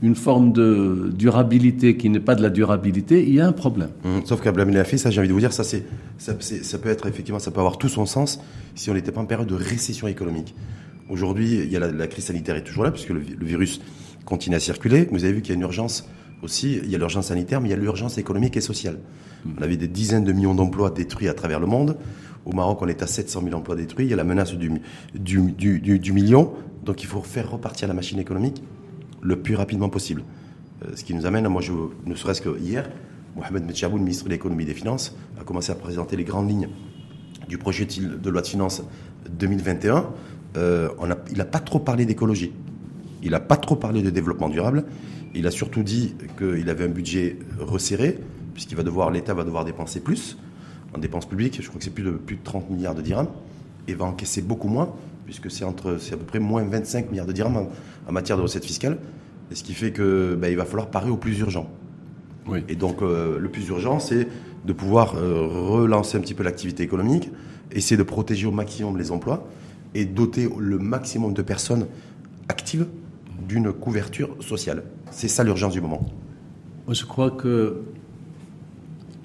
une 0.03 0.17
forme 0.17 0.53
de 0.53 1.13
durabilité 1.17 1.97
qui 1.97 2.11
n'est 2.11 2.21
pas 2.21 2.35
de 2.35 2.43
la 2.43 2.51
durabilité, 2.51 3.23
il 3.23 3.35
y 3.35 3.41
a 3.41 3.47
un 3.47 3.53
problème. 3.53 3.91
Mmh. 4.05 4.27
sauf 4.27 4.43
qu'à 4.43 4.53
la 4.53 4.85
fait, 4.85 4.99
ça 4.99 5.11
j'ai 5.11 5.21
envie 5.21 5.29
de 5.29 5.33
vous 5.33 5.41
dire, 5.41 5.53
ça, 5.53 5.65
c'est, 5.65 5.85
ça, 6.19 6.79
peut 6.79 6.89
être 6.89 7.07
effectivement, 7.07 7.39
ça 7.39 7.51
peut 7.51 7.61
avoir 7.61 7.79
tout 7.79 7.89
son 7.89 8.05
sens 8.05 8.41
si 8.75 8.91
on 8.91 8.95
n'était 8.95 9.13
pas 9.13 9.21
en 9.21 9.27
période 9.27 9.49
de 9.49 9.55
récession 9.55 10.09
économique. 10.09 10.55
Aujourd'hui, 11.09 11.59
il 11.59 11.71
y 11.71 11.77
a 11.77 11.81
la, 11.81 12.07
crise 12.07 12.25
sanitaire 12.25 12.57
est 12.57 12.65
toujours 12.65 12.85
là 12.85 12.91
puisque 12.91 13.11
le, 13.11 13.21
virus 13.21 13.81
continue 14.25 14.57
à 14.57 14.61
circuler. 14.61 15.09
Vous 15.11 15.25
avez 15.25 15.35
vu 15.35 15.43
qu'il 15.43 15.51
y 15.51 15.53
a 15.53 15.57
une 15.57 15.63
urgence 15.63 16.09
aussi, 16.43 16.81
il 16.83 16.91
y 16.91 16.95
a 16.95 16.99
l'urgence 16.99 17.27
sanitaire, 17.27 17.61
mais 17.61 17.69
il 17.69 17.73
y 17.73 17.75
a 17.75 17.79
l'urgence 17.79 18.19
économique 18.19 18.57
et 18.57 18.61
sociale. 18.61 18.99
Mmh. 19.45 19.51
On 19.59 19.63
avait 19.63 19.77
des 19.77 19.89
dizaines 19.89 20.25
de 20.25 20.33
millions 20.33 20.55
d'emplois 20.55 20.91
détruits 20.91 21.29
à 21.29 21.35
travers 21.35 21.61
le 21.61 21.67
monde. 21.67 21.97
Au 22.45 22.53
Maroc, 22.53 22.81
on 22.83 22.89
est 22.89 23.03
à 23.03 23.07
700 23.07 23.43
000 23.45 23.55
emplois 23.55 23.77
détruits. 23.77 24.07
Il 24.07 24.11
y 24.11 24.15
a 24.15 24.17
la 24.17 24.25
menace 24.25 24.55
du, 24.55 24.71
du, 25.15 25.53
du, 25.53 25.99
du 25.99 26.13
million. 26.13 26.53
Donc 26.85 27.03
il 27.03 27.07
faut 27.07 27.23
faire 27.23 27.51
repartir 27.51 27.89
la 27.89 27.95
machine 27.95 28.19
économique 28.19 28.63
le 29.23 29.37
plus 29.37 29.55
rapidement 29.57 29.89
possible. 29.89 30.23
Euh, 30.85 30.91
ce 30.95 31.05
qui 31.05 31.15
nous 31.15 31.27
amène, 31.27 31.49
moi, 31.49 31.63
je, 31.63 31.73
ne 32.05 32.15
serait-ce 32.15 32.43
que 32.43 32.59
hier, 32.59 32.89
Mohamed 33.37 33.65
Metchabou, 33.65 33.97
le 33.97 34.03
ministre 34.03 34.25
de 34.25 34.31
l'économie 34.31 34.65
et 34.65 34.67
des 34.67 34.75
finances, 34.75 35.17
a 35.41 35.45
commencé 35.45 35.73
à 35.73 35.75
présenter 35.75 36.17
les 36.17 36.25
grandes 36.25 36.49
lignes 36.49 36.69
du 37.49 37.59
projet 37.59 37.87
de 37.87 38.31
loi 38.31 38.43
de 38.43 38.47
finances 38.47 38.83
2021. 39.31 40.07
Euh, 40.57 40.89
on 40.99 41.11
a, 41.11 41.17
il 41.31 41.39
n'a 41.39 41.45
pas 41.45 41.61
trop 41.61 41.79
parlé 41.79 42.07
d'écologie. 42.07 42.53
Il 43.23 43.31
n'a 43.31 43.41
pas 43.41 43.57
trop 43.57 43.77
parlé 43.77 44.03
de 44.03 44.11
développement 44.11 44.49
durable. 44.49 44.85
Il 45.35 45.47
a 45.47 45.51
surtout 45.51 45.83
dit 45.83 46.15
qu'il 46.39 46.69
avait 46.71 46.85
un 46.85 46.89
budget 46.89 47.39
resserré, 47.59 48.19
puisqu'il 48.53 48.77
va 48.77 48.83
devoir, 48.83 49.11
l'État 49.11 49.35
va 49.35 49.45
devoir 49.45 49.65
dépenser 49.65 50.01
plus 50.01 50.39
en 50.95 50.99
dépenses 50.99 51.27
publiques. 51.27 51.61
Je 51.61 51.69
crois 51.69 51.79
que 51.79 51.85
c'est 51.85 51.91
plus 51.91 52.05
de, 52.05 52.13
plus 52.13 52.37
de 52.37 52.43
30 52.45 52.71
milliards 52.71 52.95
de 52.95 53.03
dirhams. 53.03 53.29
Et 53.89 53.95
va 53.95 54.07
encaisser 54.07 54.41
beaucoup 54.41 54.69
moins 54.69 54.95
puisque 55.25 55.51
c'est 55.51 55.65
entre 55.65 55.99
c'est 55.99 56.15
à 56.15 56.17
peu 56.17 56.25
près 56.25 56.39
moins 56.39 56.65
25 56.65 57.11
milliards 57.11 57.27
de 57.27 57.33
dirhams 57.33 57.69
en, 58.07 58.13
matière 58.13 58.37
de 58.37 58.43
recettes 58.43 58.65
fiscales, 58.65 58.99
et 59.51 59.55
ce 59.55 59.65
qui 59.65 59.75
fait 59.75 59.91
que 59.91 60.35
ben, 60.35 60.49
il 60.49 60.57
va 60.57 60.65
falloir 60.65 60.89
parer 60.89 61.11
au 61.11 61.17
plus 61.17 61.39
urgent. 61.41 61.69
Oui. 62.47 62.63
Et 62.69 62.77
donc 62.77 63.03
euh, 63.03 63.39
le 63.39 63.49
plus 63.49 63.69
urgent, 63.69 63.99
c'est 63.99 64.29
de 64.65 64.73
pouvoir 64.73 65.15
euh, 65.17 65.47
relancer 65.47 66.19
un 66.19 66.21
petit 66.21 66.35
peu 66.35 66.43
l'activité 66.43 66.83
économique, 66.83 67.31
essayer 67.73 67.97
de 67.97 68.03
protéger 68.03 68.47
au 68.47 68.53
maximum 68.53 68.99
les 68.99 69.11
emplois, 69.11 69.49
et 69.95 70.05
doter 70.05 70.49
le 70.59 70.79
maximum 70.79 71.33
de 71.33 71.43
personnes 71.43 71.87
actives 72.49 72.87
d'une 73.49 73.73
couverture 73.73 74.37
sociale. 74.41 74.83
C'est 75.11 75.29
ça 75.29 75.45
l'urgence 75.45 75.73
du 75.73 75.81
moment. 75.81 76.05
Je 76.89 77.05
crois 77.05 77.31
que 77.31 77.83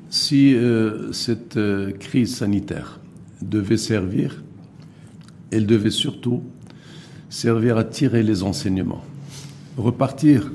si 0.09 0.55
euh, 0.55 1.11
cette 1.11 1.57
euh, 1.57 1.91
crise 1.91 2.37
sanitaire 2.37 2.99
devait 3.41 3.77
servir, 3.77 4.43
elle 5.51 5.65
devait 5.65 5.91
surtout 5.91 6.43
servir 7.29 7.77
à 7.77 7.83
tirer 7.83 8.23
les 8.23 8.43
enseignements. 8.43 9.01
Repartir 9.77 10.51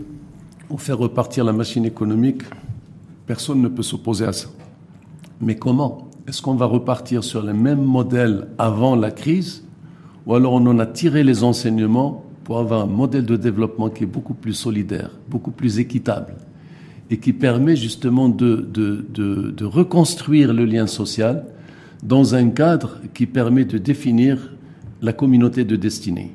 ou 0.71 0.79
faire 0.79 0.99
repartir 0.99 1.45
la 1.45 1.53
machine 1.53 1.85
économique, 1.85 2.43
personne 3.27 3.61
ne 3.61 3.69
peut 3.69 3.83
s'opposer 3.83 4.25
à 4.25 4.33
ça. 4.33 4.49
Mais 5.41 5.57
comment 5.57 6.11
Est-ce 6.27 6.43
qu'on 6.43 6.55
va 6.55 6.67
repartir 6.67 7.23
sur 7.23 7.43
le 7.43 7.53
même 7.53 7.83
modèle 7.83 8.49
avant 8.59 8.97
la 8.97 9.11
crise 9.11 9.65
ou 10.27 10.35
alors 10.35 10.55
on 10.55 10.67
en 10.67 10.79
a 10.79 10.87
tiré 10.87 11.23
les 11.25 11.45
enseignements 11.45 12.25
pour 12.45 12.59
avoir 12.59 12.83
un 12.83 12.87
modèle 12.87 13.25
de 13.25 13.37
développement 13.37 13.91
qui 13.91 14.05
est 14.05 14.07
beaucoup 14.07 14.35
plus 14.35 14.53
solidaire, 14.53 15.11
beaucoup 15.29 15.51
plus 15.51 15.79
équitable 15.79 16.35
et 17.11 17.19
qui 17.19 17.33
permet 17.33 17.77
justement 17.77 18.29
de, 18.29 19.65
reconstruire 19.65 20.53
le 20.53 20.65
lien 20.65 20.87
social 20.87 21.45
dans 22.03 22.35
un 22.35 22.51
cadre 22.51 22.99
qui 23.15 23.27
permet 23.27 23.65
de 23.65 23.79
définir 23.79 24.53
la 25.03 25.13
communauté 25.13 25.65
de 25.65 25.77
destinée. 25.77 26.33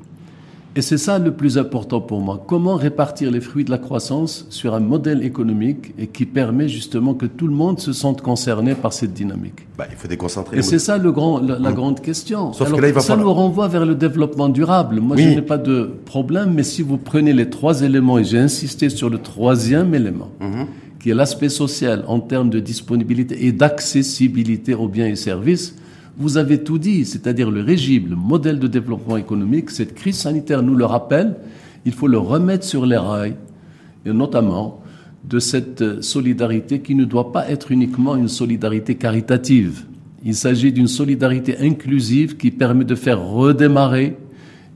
Et 0.76 0.82
c'est 0.82 0.98
ça 0.98 1.18
le 1.18 1.32
plus 1.32 1.58
important 1.58 2.00
pour 2.00 2.20
moi. 2.20 2.44
Comment 2.46 2.76
répartir 2.76 3.32
les 3.32 3.40
fruits 3.40 3.64
de 3.64 3.72
la 3.72 3.78
croissance 3.78 4.46
sur 4.50 4.72
un 4.72 4.80
modèle 4.80 5.24
économique 5.24 5.92
et 5.98 6.06
qui 6.06 6.26
permet 6.26 6.68
justement 6.68 7.14
que 7.14 7.26
tout 7.26 7.48
le 7.48 7.54
monde 7.54 7.80
se 7.80 7.92
sente 7.92 8.22
concerné 8.22 8.76
par 8.76 8.92
cette 8.92 9.12
dynamique? 9.12 9.66
Bah, 9.76 9.86
il 9.90 9.96
faut 9.96 10.06
déconcentrer. 10.06 10.58
Et 10.58 10.62
c'est 10.62 10.78
ça 10.78 10.96
le 10.96 11.10
grand, 11.10 11.40
la, 11.40 11.58
la 11.58 11.70
mmh. 11.70 11.74
grande 11.74 12.00
question. 12.00 12.52
Sauf 12.52 12.68
Alors, 12.68 12.78
que 12.78 12.82
là, 12.82 12.88
il 12.88 12.94
va 12.94 13.00
ça 13.00 13.14
falloir... 13.14 13.26
nous 13.26 13.34
renvoie 13.34 13.66
vers 13.66 13.84
le 13.84 13.96
développement 13.96 14.48
durable. 14.48 15.00
Moi, 15.00 15.16
oui. 15.16 15.24
je 15.24 15.28
n'ai 15.30 15.42
pas 15.42 15.58
de 15.58 15.90
problème, 16.04 16.52
mais 16.54 16.62
si 16.62 16.82
vous 16.82 16.98
prenez 16.98 17.32
les 17.32 17.50
trois 17.50 17.82
éléments, 17.82 18.18
et 18.18 18.24
j'ai 18.24 18.38
insisté 18.38 18.90
sur 18.90 19.10
le 19.10 19.18
troisième 19.18 19.92
élément, 19.92 20.28
mmh. 20.38 20.62
qui 21.00 21.10
est 21.10 21.14
l'aspect 21.14 21.48
social 21.48 22.04
en 22.06 22.20
termes 22.20 22.48
de 22.48 22.60
disponibilité 22.60 23.44
et 23.44 23.50
d'accessibilité 23.50 24.74
aux 24.74 24.86
biens 24.86 25.08
et 25.08 25.16
services, 25.16 25.74
vous 26.20 26.36
avez 26.36 26.62
tout 26.62 26.78
dit, 26.78 27.06
c'est-à-dire 27.06 27.50
le 27.50 27.62
régime, 27.62 28.10
le 28.10 28.16
modèle 28.16 28.58
de 28.58 28.66
développement 28.66 29.16
économique. 29.16 29.70
Cette 29.70 29.94
crise 29.94 30.16
sanitaire 30.16 30.62
nous 30.62 30.76
le 30.76 30.84
rappelle. 30.84 31.36
Il 31.86 31.92
faut 31.92 32.08
le 32.08 32.18
remettre 32.18 32.64
sur 32.64 32.84
les 32.84 32.98
rails, 32.98 33.36
et 34.04 34.12
notamment 34.12 34.82
de 35.24 35.38
cette 35.38 36.02
solidarité 36.02 36.80
qui 36.80 36.94
ne 36.94 37.06
doit 37.06 37.32
pas 37.32 37.48
être 37.48 37.72
uniquement 37.72 38.16
une 38.16 38.28
solidarité 38.28 38.96
caritative. 38.96 39.86
Il 40.22 40.34
s'agit 40.34 40.72
d'une 40.72 40.88
solidarité 40.88 41.56
inclusive 41.58 42.36
qui 42.36 42.50
permet 42.50 42.84
de 42.84 42.94
faire 42.94 43.22
redémarrer 43.22 44.18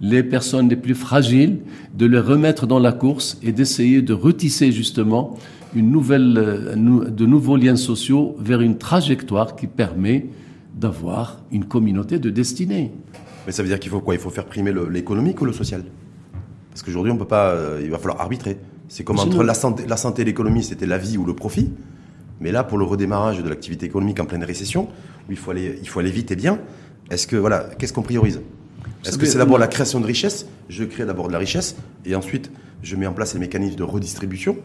les 0.01 0.23
personnes 0.23 0.71
les 0.71 0.77
plus 0.77 0.95
fragiles, 0.95 1.59
de 1.95 2.07
les 2.07 2.19
remettre 2.19 2.67
dans 2.67 2.79
la 2.79 2.93
course 2.93 3.39
et 3.43 3.53
d'essayer 3.53 4.01
de 4.01 4.15
retisser 4.15 4.73
justement 4.73 5.37
nouvelle, 5.75 6.35
de 6.35 7.27
nouveaux 7.27 7.57
liens 7.57 7.77
sociaux 7.77 8.35
vers 8.39 8.63
une 8.63 8.79
trajectoire 8.79 9.57
qui 9.57 9.67
permet 9.67 10.27
d'avoir 10.75 11.43
une 11.51 11.65
communauté 11.65 12.19
de 12.19 12.31
destinée. 12.31 12.93
Mais 13.47 13.53
ça 13.53 13.63
veut 13.63 13.69
dire 13.69 13.79
qu'il 13.79 13.91
faut 13.91 14.01
quoi? 14.01 14.15
Il 14.15 14.21
faut 14.21 14.31
faire 14.31 14.47
primer 14.47 14.73
l'économique 14.91 15.41
ou 15.41 15.45
le 15.45 15.53
social? 15.53 15.85
Parce 16.71 16.83
qu'aujourd'hui, 16.83 17.13
on 17.13 17.17
peut 17.17 17.27
pas. 17.27 17.51
Euh, 17.51 17.81
il 17.83 17.91
va 17.91 17.99
falloir 17.99 18.21
arbitrer. 18.21 18.59
C'est 18.89 19.05
comme 19.05 19.19
entre 19.19 19.43
la 19.43 19.55
santé, 19.55 19.87
la 19.87 19.97
santé 19.97 20.23
et 20.23 20.25
l'économie, 20.25 20.63
c'était 20.63 20.87
la 20.87 20.99
vie 20.99 21.17
ou 21.17 21.25
le 21.25 21.35
profit. 21.35 21.71
Mais 22.41 22.53
là, 22.53 22.65
pour 22.65 22.79
le 22.79 22.85
redémarrage 22.85 23.43
de 23.43 23.49
l'activité 23.49 23.87
économique 23.87 24.21
en 24.21 24.27
pleine 24.27 24.45
récession, 24.45 24.89
où 25.29 25.33
il 25.33 25.37
faut 25.37 25.53
aller, 25.53 25.79
il 25.81 25.89
faut 25.89 26.01
aller 26.01 26.11
vite 26.11 26.31
et 26.33 26.37
bien, 26.37 26.59
est-ce 27.11 27.27
que 27.27 27.37
voilà, 27.37 27.69
qu'est-ce 27.79 27.93
qu'on 27.93 28.03
priorise? 28.03 28.41
Est-ce 29.05 29.19
que 29.19 29.27
c'est 29.27 29.39
d'abord 29.39 29.59
la 29.59 29.69
création 29.69 30.01
de 30.01 30.07
richesse 30.07 30.47
Je 30.69 30.85
crée 30.85 31.05
d'abord 31.05 31.29
de 31.29 31.33
la 31.33 31.39
richesse 31.39 31.77
et 32.05 32.15
ensuite 32.15 32.51
je 32.83 32.97
mets 32.97 33.07
en 33.07 33.13
place 33.13 33.35
les 33.35 33.41
mécanismes 33.41 33.77
de 33.77 33.83
redistribution 33.83 34.57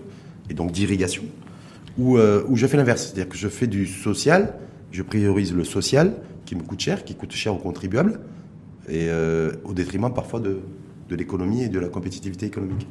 et 0.49 0.53
donc 0.53 0.71
d'irrigation, 0.71 1.23
ou, 1.97 2.17
euh, 2.17 2.43
ou 2.47 2.55
je 2.55 2.65
fais 2.65 2.77
l'inverse, 2.77 3.03
c'est-à-dire 3.03 3.29
que 3.29 3.37
je 3.37 3.47
fais 3.47 3.67
du 3.67 3.85
social 3.85 4.55
je 4.91 5.03
priorise 5.03 5.53
le 5.53 5.63
social, 5.63 6.13
qui 6.45 6.55
me 6.55 6.61
coûte 6.61 6.79
cher, 6.79 7.03
qui 7.03 7.15
coûte 7.15 7.31
cher 7.31 7.53
aux 7.53 7.59
contribuables, 7.59 8.19
et 8.87 9.07
euh, 9.09 9.51
au 9.63 9.73
détriment 9.73 10.11
parfois 10.13 10.39
de, 10.39 10.59
l'économie 11.11 11.63
et 11.63 11.69
de 11.69 11.79
la 11.79 11.89
compétitivité 11.89 12.45
économique. 12.45 12.87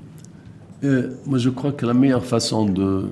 Euh, 0.85 1.11
moi, 1.27 1.39
je 1.39 1.51
crois 1.51 1.73
que 1.73 1.87
la 1.87 1.95
meilleure 1.95 2.25
façon 2.25 2.67
de, 2.67 3.07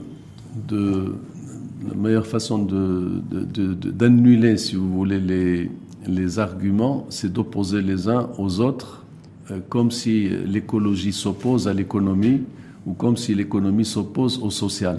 la 0.71 1.95
meilleure 1.95 2.27
façon 2.27 2.59
d'annuler, 2.59 4.53
de, 4.53 4.57
si 4.57 4.77
vous 4.77 4.93
voulez, 4.93 5.21
les, 5.21 5.71
les 6.07 6.39
arguments, 6.39 7.07
c'est 7.09 7.33
d'opposer 7.33 7.83
les 7.83 8.09
uns 8.09 8.31
aux 8.39 8.61
autres, 8.61 9.05
euh, 9.51 9.59
comme 9.69 9.91
si 9.91 10.29
l'écologie 10.29 11.13
s'oppose 11.13 11.69
à 11.69 11.75
l'économie 11.75 12.43
ou 12.85 12.93
comme 12.93 13.17
si 13.17 13.35
l'économie 13.35 13.85
s'oppose 13.85 14.39
au 14.43 14.51
social 14.51 14.99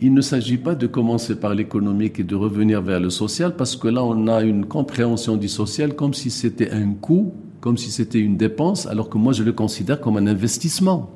il 0.00 0.14
ne 0.14 0.20
s'agit 0.20 0.58
pas 0.58 0.74
de 0.74 0.86
commencer 0.86 1.34
par 1.34 1.54
l'économique 1.54 2.20
et 2.20 2.24
de 2.24 2.36
revenir 2.36 2.82
vers 2.82 3.00
le 3.00 3.10
social, 3.10 3.56
parce 3.56 3.74
que 3.74 3.88
là, 3.88 4.04
on 4.04 4.28
a 4.28 4.42
une 4.42 4.64
compréhension 4.64 5.36
du 5.36 5.48
social 5.48 5.94
comme 5.94 6.14
si 6.14 6.30
c'était 6.30 6.70
un 6.70 6.92
coût, 6.92 7.32
comme 7.60 7.76
si 7.76 7.90
c'était 7.90 8.20
une 8.20 8.36
dépense, 8.36 8.86
alors 8.86 9.08
que 9.08 9.18
moi, 9.18 9.32
je 9.32 9.42
le 9.42 9.52
considère 9.52 10.00
comme 10.00 10.16
un 10.16 10.28
investissement. 10.28 11.10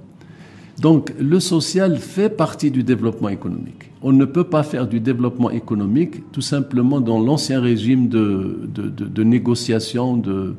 Donc, 0.81 1.13
le 1.21 1.39
social 1.39 1.99
fait 1.99 2.31
partie 2.31 2.73
du 2.73 2.83
développement 2.83 3.29
économique. 3.29 3.91
On 4.03 4.13
ne 4.13 4.25
peut 4.25 4.45
pas 4.45 4.65
faire 4.65 4.89
du 4.89 4.99
développement 4.99 5.51
économique 5.51 6.33
tout 6.33 6.41
simplement 6.41 7.01
dans 7.01 7.21
l'ancien 7.21 7.61
régime 7.61 8.09
de, 8.09 8.69
de, 8.75 8.89
de, 8.89 9.23
négociation 9.23 10.17
de, 10.17 10.55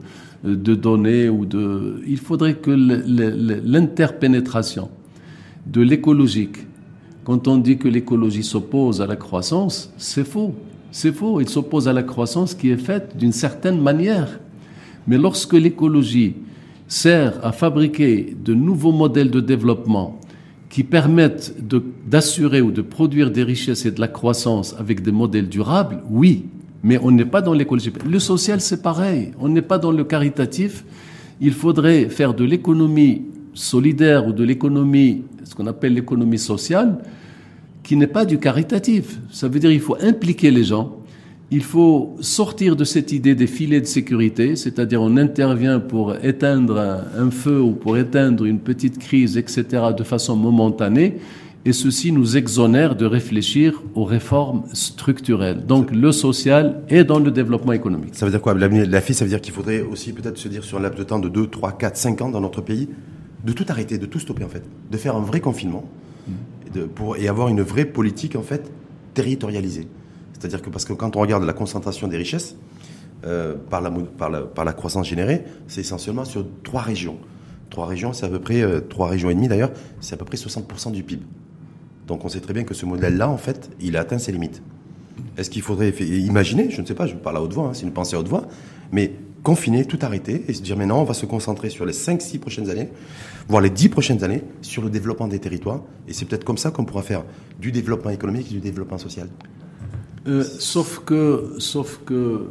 de 0.45 0.76
données 0.76 1.28
ou 1.28 1.45
de. 1.45 2.01
Il 2.07 2.19
faudrait 2.19 2.55
que 2.55 2.71
l'interpénétration 2.71 4.89
de 5.65 5.82
l'écologique 5.82 6.59
quand 7.24 7.47
on 7.47 7.57
dit 7.57 7.78
que 7.78 7.88
l'écologie 7.88 8.43
s'oppose 8.43 9.01
à 9.01 9.07
la 9.07 9.15
croissance, 9.15 9.91
c'est 9.97 10.28
faux. 10.28 10.53
C'est 10.91 11.13
faux. 11.13 11.39
Il 11.39 11.49
s'oppose 11.49 11.88
à 11.88 11.93
la 11.93 12.03
croissance 12.03 12.53
qui 12.53 12.69
est 12.69 12.78
faite 12.78 13.15
d'une 13.17 13.32
certaine 13.32 13.82
manière. 13.82 14.39
Mais 15.07 15.17
lorsque 15.17 15.53
l'écologie 15.53 16.36
sert 16.88 17.43
à 17.43 17.51
fabriquer 17.51 18.36
de 18.43 18.53
nouveaux 18.53 18.91
modèles 18.91 19.32
de 19.32 19.39
développement 19.39 20.19
qui 20.69 20.84
permettent 20.84 21.55
d'assurer 22.07 22.61
ou 22.61 22.71
de 22.71 22.82
produire 22.82 23.32
des 23.32 23.43
richesses 23.43 23.86
et 23.86 23.91
de 23.91 24.01
la 24.01 24.07
croissance 24.07 24.76
avec 24.78 25.01
des 25.01 25.11
modèles 25.11 25.47
durables, 25.47 26.01
oui, 26.09 26.45
mais 26.84 26.99
on 27.01 27.11
n'est 27.11 27.26
pas 27.26 27.41
dans 27.41 27.53
l'écologie. 27.53 27.93
Le 28.05 28.19
social, 28.19 28.59
c'est 28.59 28.82
pareil. 28.82 29.32
On 29.39 29.49
n'est 29.49 29.61
pas 29.61 29.78
dans 29.78 29.91
le 29.91 30.03
caritatif. 30.03 30.84
Il 31.39 31.53
faudrait 31.53 32.09
faire 32.09 32.34
de 32.34 32.43
l'économie 32.43 33.21
solidaire 33.53 34.27
ou 34.27 34.33
de 34.33 34.43
l'économie, 34.43 35.23
ce 35.43 35.55
qu'on 35.55 35.67
appelle 35.67 35.93
l'économie 35.93 36.39
sociale, 36.39 36.97
qui 37.83 37.95
n'est 37.97 38.07
pas 38.07 38.25
du 38.25 38.39
caritatif. 38.39 39.19
Ça 39.31 39.47
veut 39.47 39.59
dire 39.59 39.69
qu'il 39.69 39.81
faut 39.81 39.97
impliquer 40.01 40.51
les 40.51 40.63
gens, 40.63 41.03
il 41.53 41.63
faut 41.63 42.15
sortir 42.19 42.75
de 42.75 42.83
cette 42.83 43.11
idée 43.11 43.35
des 43.35 43.45
filets 43.45 43.81
de 43.81 43.85
sécurité, 43.85 44.55
c'est-à-dire 44.55 45.01
on 45.03 45.17
intervient 45.17 45.79
pour 45.79 46.15
éteindre 46.23 47.03
un, 47.15 47.29
feu 47.29 47.61
ou 47.61 47.73
pour 47.73 47.95
éteindre 47.95 48.45
une 48.45 48.57
petite 48.57 48.97
crise, 48.97 49.37
etc., 49.37 49.83
de 49.95 50.03
façon 50.03 50.35
momentanée, 50.35 51.19
et 51.65 51.71
ceci 51.71 52.11
nous 52.11 52.37
exonère 52.37 52.95
de 52.95 53.05
réfléchir 53.05 53.83
aux 53.93 54.03
réformes 54.03 54.63
structurelles. 54.73 55.63
Donc 55.65 55.91
le 55.91 56.11
social 56.11 56.81
est 56.89 57.03
dans 57.03 57.19
le 57.19 57.29
développement 57.29 57.73
économique. 57.73 58.15
Ça 58.15 58.25
veut 58.25 58.31
dire 58.31 58.41
quoi? 58.41 58.55
La 58.55 59.01
fille, 59.01 59.13
ça 59.15 59.23
veut 59.23 59.29
dire 59.29 59.39
qu'il 59.39 59.53
faudrait 59.53 59.81
aussi 59.81 60.11
peut-être 60.11 60.39
se 60.39 60.47
dire 60.47 60.63
sur 60.63 60.79
un 60.79 60.81
laps 60.81 60.97
de 60.97 61.03
temps 61.03 61.19
de 61.19 61.29
2, 61.29 61.47
3, 61.47 61.77
4, 61.77 61.95
5 61.95 62.21
ans 62.23 62.29
dans 62.29 62.41
notre 62.41 62.61
pays, 62.61 62.89
de 63.43 63.53
tout 63.53 63.65
arrêter, 63.69 63.97
de 63.97 64.05
tout 64.05 64.19
stopper 64.19 64.43
en 64.43 64.49
fait, 64.49 64.63
de 64.89 64.97
faire 64.97 65.15
un 65.15 65.21
vrai 65.21 65.39
confinement 65.39 65.83
et, 66.67 66.69
de, 66.69 66.85
pour, 66.85 67.17
et 67.17 67.27
avoir 67.27 67.49
une 67.49 67.61
vraie 67.61 67.85
politique 67.85 68.35
en 68.35 68.41
fait 68.43 68.71
territorialisée. 69.13 69.87
C'est-à-dire 70.33 70.61
que 70.61 70.69
parce 70.69 70.85
que 70.85 70.93
quand 70.93 71.15
on 71.15 71.19
regarde 71.19 71.43
la 71.43 71.53
concentration 71.53 72.07
des 72.07 72.17
richesses 72.17 72.55
euh, 73.25 73.55
par, 73.69 73.81
la, 73.81 73.91
par, 73.91 74.29
la, 74.29 74.41
par, 74.41 74.65
la, 74.65 74.73
croissance 74.73 75.07
générée, 75.07 75.43
c'est 75.67 75.81
essentiellement 75.81 76.25
sur 76.25 76.45
trois 76.63 76.81
régions. 76.81 77.17
Trois 77.69 77.85
régions, 77.87 78.13
c'est 78.13 78.25
à 78.25 78.29
peu 78.29 78.39
près 78.39 78.61
euh, 78.61 78.81
trois 78.81 79.07
régions 79.07 79.29
et 79.29 79.35
demie 79.35 79.47
d'ailleurs, 79.47 79.71
c'est 79.99 80.13
à 80.13 80.17
peu 80.17 80.25
près 80.25 80.37
60% 80.37 80.91
du 80.91 81.03
PIB. 81.03 81.23
Donc 82.07 82.25
on 82.25 82.29
sait 82.29 82.41
très 82.41 82.53
bien 82.53 82.63
que 82.63 82.73
ce 82.73 82.85
modèle-là, 82.85 83.29
en 83.29 83.37
fait, 83.37 83.69
il 83.79 83.95
a 83.95 84.01
atteint 84.01 84.17
ses 84.17 84.31
limites. 84.31 84.61
Est-ce 85.37 85.49
qu'il 85.49 85.61
faudrait 85.61 85.89
imaginer, 85.89 86.69
je 86.69 86.81
ne 86.81 86.85
sais 86.85 86.93
pas, 86.93 87.07
je 87.07 87.15
parle 87.15 87.37
à 87.37 87.41
haute 87.41 87.53
voix, 87.53 87.67
hein, 87.67 87.73
c'est 87.73 87.83
une 87.83 87.93
pensée 87.93 88.15
à 88.15 88.19
haute 88.19 88.27
voix, 88.27 88.47
mais 88.91 89.13
confiner, 89.43 89.85
tout 89.85 89.99
arrêter 90.01 90.43
et 90.47 90.53
se 90.53 90.61
dire 90.61 90.77
maintenant 90.77 91.01
on 91.01 91.03
va 91.03 91.13
se 91.13 91.25
concentrer 91.25 91.69
sur 91.69 91.85
les 91.85 91.93
5-6 91.93 92.39
prochaines 92.39 92.69
années, 92.69 92.89
voire 93.47 93.61
les 93.61 93.69
10 93.69 93.89
prochaines 93.89 94.23
années, 94.23 94.43
sur 94.61 94.83
le 94.83 94.89
développement 94.89 95.27
des 95.27 95.39
territoires. 95.39 95.81
Et 96.07 96.13
c'est 96.13 96.25
peut-être 96.25 96.43
comme 96.43 96.57
ça 96.57 96.71
qu'on 96.71 96.85
pourra 96.85 97.01
faire 97.01 97.23
du 97.59 97.71
développement 97.71 98.11
économique 98.11 98.47
et 98.51 98.55
du 98.55 98.59
développement 98.59 98.97
social. 98.97 99.27
Euh, 100.25 100.43
sauf 100.43 100.99
que, 100.99 101.55
sauf 101.57 101.99
que 102.05 102.47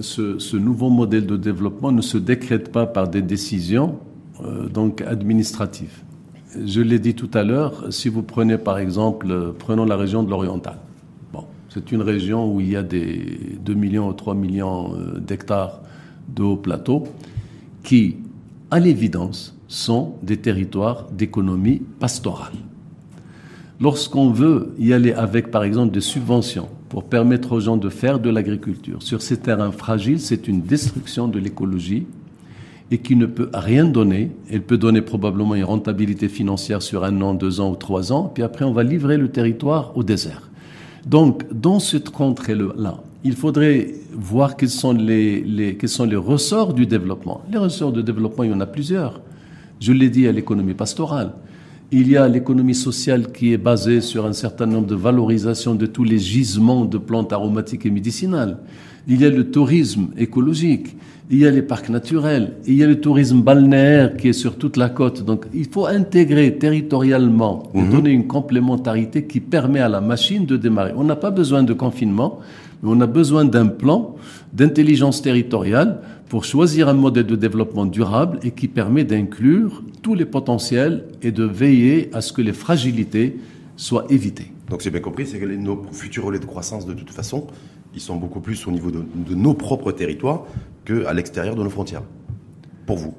ce, 0.00 0.56
nouveau 0.56 0.90
modèle 0.90 1.26
de 1.26 1.36
développement 1.36 1.92
ne 1.92 2.02
se 2.02 2.18
décrète 2.18 2.72
pas 2.72 2.86
par 2.86 3.08
des 3.08 3.22
décisions 3.22 4.00
euh, 4.44 4.68
donc 4.68 5.00
administratives. 5.02 6.02
Je 6.66 6.80
l'ai 6.80 6.98
dit 6.98 7.14
tout 7.14 7.30
à 7.34 7.44
l'heure, 7.44 7.86
si 7.90 8.08
vous 8.08 8.22
prenez 8.22 8.58
par 8.58 8.78
exemple, 8.78 9.30
euh, 9.30 9.52
prenons 9.56 9.84
la 9.84 9.96
région 9.96 10.24
de 10.24 10.30
l'Oriental. 10.30 10.78
Bon, 11.32 11.44
c'est 11.68 11.92
une 11.92 12.02
région 12.02 12.52
où 12.52 12.60
il 12.60 12.70
y 12.70 12.76
a 12.76 12.82
des 12.82 13.56
2 13.64 13.74
millions 13.74 14.08
ou 14.08 14.12
3 14.12 14.34
millions 14.34 14.92
d'hectares 15.18 15.82
de 16.34 16.42
haut 16.42 16.56
plateau, 16.56 17.04
qui, 17.84 18.16
à 18.72 18.80
l'évidence, 18.80 19.56
sont 19.72 20.16
des 20.22 20.36
territoires 20.36 21.06
d'économie 21.10 21.80
pastorale. 21.98 22.52
Lorsqu'on 23.80 24.30
veut 24.30 24.74
y 24.78 24.92
aller 24.92 25.12
avec, 25.12 25.50
par 25.50 25.64
exemple, 25.64 25.92
des 25.92 26.02
subventions 26.02 26.68
pour 26.90 27.04
permettre 27.04 27.52
aux 27.52 27.60
gens 27.60 27.78
de 27.78 27.88
faire 27.88 28.20
de 28.20 28.28
l'agriculture 28.28 29.02
sur 29.02 29.22
ces 29.22 29.38
terrains 29.38 29.72
fragiles, 29.72 30.20
c'est 30.20 30.46
une 30.46 30.60
destruction 30.60 31.26
de 31.26 31.38
l'écologie 31.38 32.06
et 32.90 32.98
qui 32.98 33.16
ne 33.16 33.24
peut 33.24 33.48
rien 33.54 33.86
donner. 33.86 34.30
Elle 34.50 34.62
peut 34.62 34.76
donner 34.76 35.00
probablement 35.00 35.54
une 35.54 35.64
rentabilité 35.64 36.28
financière 36.28 36.82
sur 36.82 37.02
un 37.02 37.18
an, 37.22 37.32
deux 37.32 37.60
ans 37.60 37.70
ou 37.70 37.76
trois 37.76 38.12
ans, 38.12 38.30
puis 38.32 38.42
après 38.42 38.66
on 38.66 38.72
va 38.72 38.82
livrer 38.82 39.16
le 39.16 39.28
territoire 39.28 39.96
au 39.96 40.02
désert. 40.02 40.50
Donc, 41.06 41.44
dans 41.50 41.80
cette 41.80 42.10
contrée-là, 42.10 43.00
il 43.24 43.34
faudrait 43.34 43.94
voir 44.12 44.56
quels 44.56 44.68
sont 44.68 44.92
les, 44.92 45.76
quels 45.80 45.88
sont 45.88 46.04
les 46.04 46.16
ressorts 46.16 46.74
du 46.74 46.86
développement. 46.86 47.40
Les 47.50 47.58
ressorts 47.58 47.92
de 47.92 48.02
développement, 48.02 48.44
il 48.44 48.50
y 48.50 48.54
en 48.54 48.60
a 48.60 48.66
plusieurs. 48.66 49.20
Je 49.82 49.92
l'ai 49.92 50.10
dit 50.10 50.28
à 50.28 50.32
l'économie 50.32 50.74
pastorale. 50.74 51.32
Il 51.90 52.08
y 52.08 52.16
a 52.16 52.28
l'économie 52.28 52.76
sociale 52.76 53.32
qui 53.32 53.52
est 53.52 53.58
basée 53.58 54.00
sur 54.00 54.26
un 54.26 54.32
certain 54.32 54.64
nombre 54.64 54.86
de 54.86 54.94
valorisations 54.94 55.74
de 55.74 55.86
tous 55.86 56.04
les 56.04 56.20
gisements 56.20 56.84
de 56.84 56.98
plantes 56.98 57.32
aromatiques 57.32 57.84
et 57.84 57.90
médicinales. 57.90 58.58
Il 59.08 59.20
y 59.20 59.24
a 59.24 59.30
le 59.30 59.50
tourisme 59.50 60.10
écologique. 60.16 60.96
Il 61.32 61.38
y 61.38 61.46
a 61.48 61.50
les 61.50 61.62
parcs 61.62 61.88
naturels. 61.88 62.52
Il 62.64 62.74
y 62.74 62.84
a 62.84 62.86
le 62.86 63.00
tourisme 63.00 63.42
balnéaire 63.42 64.16
qui 64.16 64.28
est 64.28 64.32
sur 64.32 64.56
toute 64.56 64.76
la 64.76 64.88
côte. 64.88 65.24
Donc, 65.24 65.46
il 65.52 65.66
faut 65.66 65.86
intégrer 65.86 66.56
territorialement 66.58 67.64
et 67.74 67.82
mhm. 67.82 67.90
donner 67.90 68.10
une 68.10 68.28
complémentarité 68.28 69.26
qui 69.26 69.40
permet 69.40 69.80
à 69.80 69.88
la 69.88 70.00
machine 70.00 70.46
de 70.46 70.56
démarrer. 70.56 70.92
On 70.94 71.02
n'a 71.02 71.16
pas 71.16 71.32
besoin 71.32 71.64
de 71.64 71.72
confinement, 71.72 72.38
mais 72.84 72.90
on 72.92 73.00
a 73.00 73.08
besoin 73.08 73.44
d'un 73.44 73.66
plan 73.66 74.14
d'intelligence 74.52 75.22
territoriale 75.22 75.98
pour 76.32 76.46
choisir 76.46 76.88
un 76.88 76.94
modèle 76.94 77.26
de 77.26 77.36
développement 77.36 77.84
durable 77.84 78.40
et 78.42 78.52
qui 78.52 78.66
permet 78.66 79.04
d'inclure 79.04 79.82
tous 80.00 80.14
les 80.14 80.24
potentiels 80.24 81.04
et 81.20 81.30
de 81.30 81.44
veiller 81.44 82.08
à 82.14 82.22
ce 82.22 82.32
que 82.32 82.40
les 82.40 82.54
fragilités 82.54 83.36
soient 83.76 84.06
évitées. 84.08 84.50
Donc 84.70 84.80
c'est 84.80 84.90
bien 84.90 85.02
compris, 85.02 85.26
c'est 85.26 85.38
que 85.38 85.44
nos 85.44 85.82
futurs 85.92 86.24
relais 86.24 86.38
de 86.38 86.46
croissance, 86.46 86.86
de 86.86 86.94
toute 86.94 87.10
façon, 87.10 87.48
ils 87.94 88.00
sont 88.00 88.16
beaucoup 88.16 88.40
plus 88.40 88.66
au 88.66 88.70
niveau 88.70 88.90
de, 88.90 89.04
nos 89.34 89.52
propres 89.52 89.92
territoires 89.92 90.44
qu'à 90.86 91.12
l'extérieur 91.12 91.54
de 91.54 91.62
nos 91.62 91.68
frontières. 91.68 92.02
Pour 92.86 92.96
vous 92.96 93.12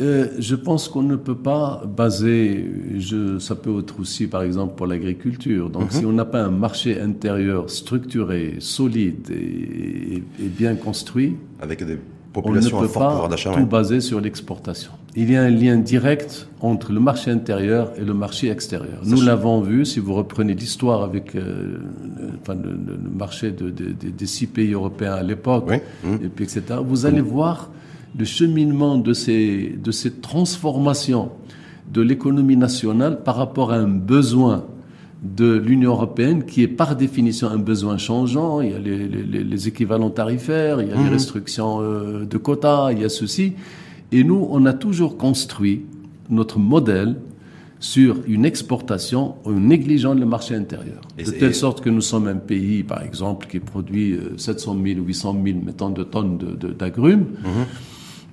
euh, 0.00 0.28
je 0.38 0.54
pense 0.54 0.88
qu'on 0.88 1.02
ne 1.02 1.16
peut 1.16 1.36
pas 1.36 1.82
baser, 1.86 2.70
je, 2.98 3.38
ça 3.38 3.54
peut 3.54 3.78
être 3.80 3.98
aussi 3.98 4.26
par 4.26 4.42
exemple 4.42 4.74
pour 4.76 4.86
l'agriculture. 4.86 5.70
Donc 5.70 5.84
mhm. 5.84 6.00
si 6.00 6.06
on 6.06 6.12
n'a 6.12 6.26
pas 6.26 6.42
un 6.42 6.50
marché 6.50 7.00
intérieur 7.00 7.70
structuré, 7.70 8.56
solide 8.58 9.30
et, 9.30 10.22
bien 10.38 10.74
construit, 10.74 11.36
avec 11.60 11.82
des 11.84 11.98
populations 12.32 12.76
on 12.76 12.82
ne 12.82 12.86
peut 12.86 12.92
pas 12.92 13.28
tout 13.54 13.66
baser 13.66 14.00
sur 14.00 14.20
l'exportation. 14.20 14.90
Il 15.14 15.30
y 15.30 15.36
a 15.36 15.42
un 15.42 15.48
lien 15.48 15.76
direct 15.78 16.46
entre 16.60 16.92
le 16.92 17.00
marché 17.00 17.30
intérieur 17.30 17.92
et 17.96 18.04
le 18.04 18.12
marché 18.12 18.50
extérieur. 18.50 19.00
Nous 19.02 19.22
l'avons 19.22 19.62
vu, 19.62 19.86
si 19.86 19.98
vous 19.98 20.12
reprenez 20.12 20.52
l'histoire 20.52 21.02
avec 21.02 21.34
euh, 21.34 21.78
enfin, 22.42 22.54
le, 22.54 22.98
marché 23.16 23.50
de, 23.50 23.70
des 23.70 24.26
six 24.26 24.46
pays 24.46 24.74
européens 24.74 25.14
à 25.14 25.22
l'époque, 25.22 25.70
et 25.72 26.28
puis 26.28 26.44
etc. 26.44 26.80
Vous 26.84 27.06
allez 27.06 27.22
voir 27.22 27.70
le 28.18 28.24
cheminement 28.24 28.96
de 28.98 29.12
ces, 29.12 29.78
de 29.82 29.90
ces 29.90 30.12
transformations 30.12 31.30
de 31.92 32.00
l'économie 32.00 32.56
nationale 32.56 33.22
par 33.22 33.36
rapport 33.36 33.72
à 33.72 33.76
un 33.76 33.88
besoin 33.88 34.64
de 35.22 35.54
l'Union 35.54 35.92
européenne 35.92 36.44
qui 36.44 36.62
est 36.62 36.68
par 36.68 36.96
définition 36.96 37.48
un 37.48 37.58
besoin 37.58 37.98
changeant. 37.98 38.60
Il 38.60 38.70
y 38.70 38.74
a 38.74 38.78
les, 38.78 39.08
les, 39.08 39.68
équivalents 39.68 40.10
tarifaires, 40.10 40.80
il 40.80 40.88
y 40.88 40.92
a 40.92 40.96
les 40.96 41.04
mhm. 41.04 41.12
restrictions 41.12 41.80
euh, 41.80 42.24
de 42.24 42.38
quotas, 42.38 42.92
il 42.92 43.00
y 43.00 43.04
a 43.04 43.08
ceci. 43.08 43.54
Et 44.12 44.24
nous, 44.24 44.46
on 44.50 44.66
a 44.66 44.72
toujours 44.72 45.16
construit 45.16 45.82
notre 46.30 46.58
modèle 46.58 47.16
sur 47.78 48.18
une 48.26 48.44
exportation 48.44 49.34
en 49.44 49.52
négligeant 49.52 50.14
le 50.14 50.24
marché 50.24 50.54
intérieur. 50.54 51.00
de 51.18 51.30
telle 51.30 51.54
sorte 51.54 51.82
que 51.82 51.90
nous 51.90 52.00
sommes 52.00 52.26
un 52.26 52.36
pays, 52.36 52.82
par 52.82 53.02
exemple, 53.02 53.46
qui 53.48 53.60
produit 53.60 54.18
700 54.36 54.76
000 54.82 55.00
ou 55.00 55.04
800 55.04 55.36
000, 55.44 55.58
mettons, 55.64 55.90
de 55.90 56.02
tonnes 56.02 56.38
d'agrumes. 56.78 57.24
De, 57.24 57.48
mhm. 57.48 57.66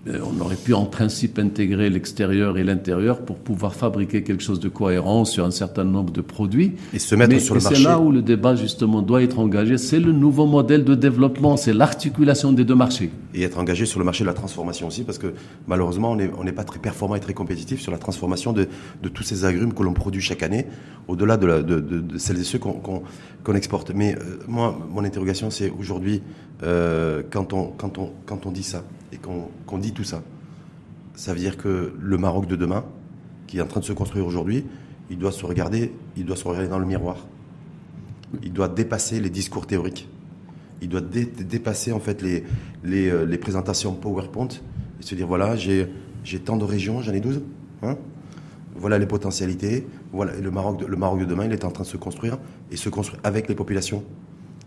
Euh, 0.06 0.20
on 0.22 0.42
aurait 0.42 0.58
pu 0.58 0.74
en 0.74 0.86
principe 0.86 1.40
intégrer 1.40 1.90
l'extérieur 1.90 2.58
et 2.58 2.66
l'intérieur 2.66 3.22
pour 3.22 3.38
pouvoir 3.38 3.74
fabriquer 3.74 4.22
quelque 4.22 4.44
chose 4.44 4.60
de 4.60 4.68
cohérent 4.68 5.24
sur 5.24 5.46
un 5.46 5.52
certain 5.52 5.86
nombre 5.86 6.12
de 6.12 6.20
produits. 6.20 6.74
Et 6.94 7.00
se 7.00 7.16
mettre 7.16 7.40
sur 7.40 7.56
le 7.56 7.62
marché. 7.62 7.78
C'est 7.78 7.84
là 7.84 8.00
où 8.00 8.12
le 8.12 8.22
débat 8.22 8.56
justement 8.56 9.02
doit 9.02 9.24
être 9.24 9.40
engagé. 9.40 9.78
C'est 9.78 10.02
le 10.02 10.12
nouveau 10.12 10.46
modèle 10.46 10.84
de 10.84 10.94
développement, 10.94 11.56
c'est 11.56 11.72
l'articulation 11.72 12.52
des 12.52 12.66
deux 12.66 12.76
marchés. 12.76 13.12
Et 13.34 13.44
être 13.44 13.58
engagé 13.58 13.86
sur 13.86 13.98
le 14.00 14.04
marché 14.04 14.26
de 14.26 14.28
la 14.28 14.34
transformation 14.34 14.88
aussi, 14.88 15.04
parce 15.04 15.18
que 15.18 15.34
malheureusement 15.68 16.12
on 16.12 16.44
n'est 16.44 16.52
pas 16.52 16.66
très 16.66 16.80
performant 16.80 17.16
et 17.16 17.22
très 17.22 17.34
compétitif 17.34 17.80
sur 17.80 17.94
la 17.94 17.98
transformation 17.98 18.52
de, 18.52 18.68
tous 19.14 19.24
ces 19.24 19.46
agrumes 19.46 19.74
que 19.74 19.84
l'on 19.84 19.94
produit 19.94 20.22
chaque 20.22 20.44
année, 20.44 20.66
au-delà 21.08 21.38
de, 21.38 22.04
celles 22.18 22.40
et 22.40 22.44
ceux 22.44 22.60
qu'on 22.60 23.56
exporte. 23.56 23.92
Mais 23.96 24.16
euh, 24.16 24.40
moi, 24.50 24.78
mon 24.90 25.06
interrogation, 25.06 25.50
c'est 25.50 25.72
aujourd'hui, 25.80 26.22
euh, 26.64 27.24
quand, 27.30 27.54
on, 27.54 27.68
quand, 27.68 27.98
on, 27.98 28.12
quand 28.26 28.46
on 28.46 28.52
dit 28.52 28.64
ça, 28.64 28.84
et 29.14 29.18
qu'on 29.18 29.78
dit 29.78 29.94
tout 29.94 30.04
ça, 30.04 30.24
ça 31.16 31.34
veut 31.34 31.40
dire 31.40 31.58
que 31.58 31.94
le 32.00 32.18
Maroc 32.18 32.48
de 32.48 32.56
demain, 32.56 32.84
qui 33.48 33.60
est 33.60 33.62
en 33.62 33.68
train 33.68 33.80
de 33.80 33.86
se 33.86 33.94
construire 33.94 34.26
aujourd'hui, 34.26 34.66
il 35.10 35.18
doit 35.18 35.32
se 35.32 35.46
regarder, 35.46 35.92
il 36.18 36.26
doit 36.26 36.36
se 36.36 36.48
regarder 36.48 36.68
dans 36.68 36.80
le 36.80 36.86
miroir. 36.86 37.18
Il 38.42 38.52
doit 38.52 38.68
dépasser 38.68 39.20
les 39.20 39.30
discours 39.30 39.68
théoriques. 39.68 40.10
Il 40.82 40.90
doit 40.90 41.02
dépasser 41.02 41.92
en 41.92 42.00
fait 42.00 42.22
les, 42.22 42.44
euh, 42.86 43.26
les, 43.26 43.38
présentations 43.38 43.94
PowerPoint 43.94 44.50
et 45.00 45.04
se 45.04 45.16
dire 45.16 45.28
voilà, 45.28 45.56
j'ai 45.56 45.88
tant 46.44 46.58
de 46.58 46.66
régions, 46.66 47.02
j'en 47.02 47.14
ai 47.14 47.22
12. 47.22 47.42
Hein. 47.84 47.98
voilà 48.76 48.98
les 48.98 49.06
potentialités. 49.06 49.88
Voilà, 50.12 50.34
le, 50.36 50.52
Maroc 50.52 50.80
de, 50.80 50.86
le 50.86 50.98
Maroc 50.98 51.20
de 51.20 51.26
demain, 51.26 51.46
il 51.46 51.54
est 51.54 51.64
en 51.64 51.72
train 51.72 51.84
de 51.84 51.88
se 51.88 51.98
construire 51.98 52.38
et 52.72 52.76
se 52.76 52.90
construire 52.90 53.22
avec 53.24 53.48
les 53.48 53.56
populations. 53.56 54.04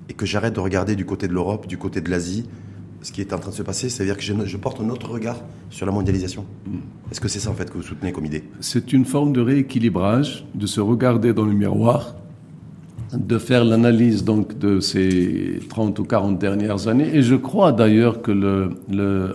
Et 0.09 0.15
que 0.15 0.25
j'arrête 0.25 0.55
de 0.55 0.61
regarder 0.61 0.95
du 0.95 1.05
côté 1.05 1.27
de 1.27 1.33
l'Europe, 1.33 1.67
du 1.67 1.77
côté 1.77 2.01
de 2.01 2.09
l'Asie, 2.09 2.49
ce 3.07 3.13
qui 3.13 3.21
est 3.21 3.33
en 3.33 3.39
train 3.39 3.51
de 3.51 3.55
se 3.55 3.63
passer, 3.63 3.89
c'est-à-dire 3.89 4.17
que 4.17 4.23
je, 4.23 4.57
porte 4.57 4.81
un 4.81 4.89
autre 4.89 5.09
regard 5.09 5.37
sur 5.71 5.87
la 5.87 5.93
mondialisation. 5.93 6.45
Mm. 6.67 6.79
Est-ce 7.13 7.21
que 7.21 7.29
c'est 7.29 7.39
ça 7.39 7.51
en 7.51 7.55
fait 7.55 7.71
que 7.71 7.77
vous 7.77 7.85
soutenez 7.85 8.11
comme 8.11 8.27
idée? 8.27 8.43
C'est 8.59 8.93
une 8.93 9.05
forme 9.05 9.33
de 9.33 9.41
rééquilibrage, 9.41 10.45
de 10.57 10.67
se 10.67 10.81
regarder 10.81 11.33
dans 11.33 11.45
le 11.45 11.53
miroir, 11.53 12.17
de 13.13 13.39
faire 13.39 13.65
l'analyse 13.65 14.25
donc 14.25 14.59
de 14.59 14.81
ces 14.81 15.61
30 15.69 16.01
ou 16.01 16.03
40 16.03 16.37
dernières 16.41 16.89
années. 16.89 17.09
Et 17.15 17.23
je 17.23 17.37
crois 17.37 17.71
d'ailleurs 17.71 18.23
que 18.23 18.33
le, 18.33 18.75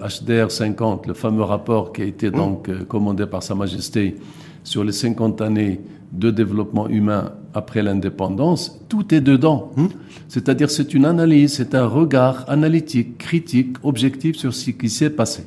HDR 0.04 0.52
50, 0.52 1.08
le 1.08 1.14
fameux 1.14 1.44
rapport 1.44 1.94
qui 1.94 2.02
a 2.02 2.06
été 2.06 2.28
mm. 2.28 2.34
donc 2.34 2.68
euh, 2.68 2.84
commandé 2.84 3.26
par 3.26 3.42
Sa 3.42 3.56
Majesté 3.56 4.18
sur 4.66 4.84
les 4.84 4.92
50 4.92 5.40
années 5.40 5.80
de 6.12 6.30
développement 6.30 6.90
humain 6.90 7.32
après 7.54 7.82
l'indépendance, 7.82 8.80
tout 8.90 9.14
est 9.14 9.22
dedans. 9.22 9.72
Hmm. 9.76 9.88
C'est-à-dire 10.28 10.70
c'est 10.70 10.94
une 10.94 11.06
analyse, 11.06 11.54
c'est 11.54 11.76
un 11.76 11.86
regard 11.86 12.46
analytique, 12.48 13.18
critique, 13.18 13.78
objectif 13.84 14.36
sur 14.38 14.54
ce 14.54 14.72
qui 14.72 14.90
s'est 14.90 15.10
passé. 15.10 15.44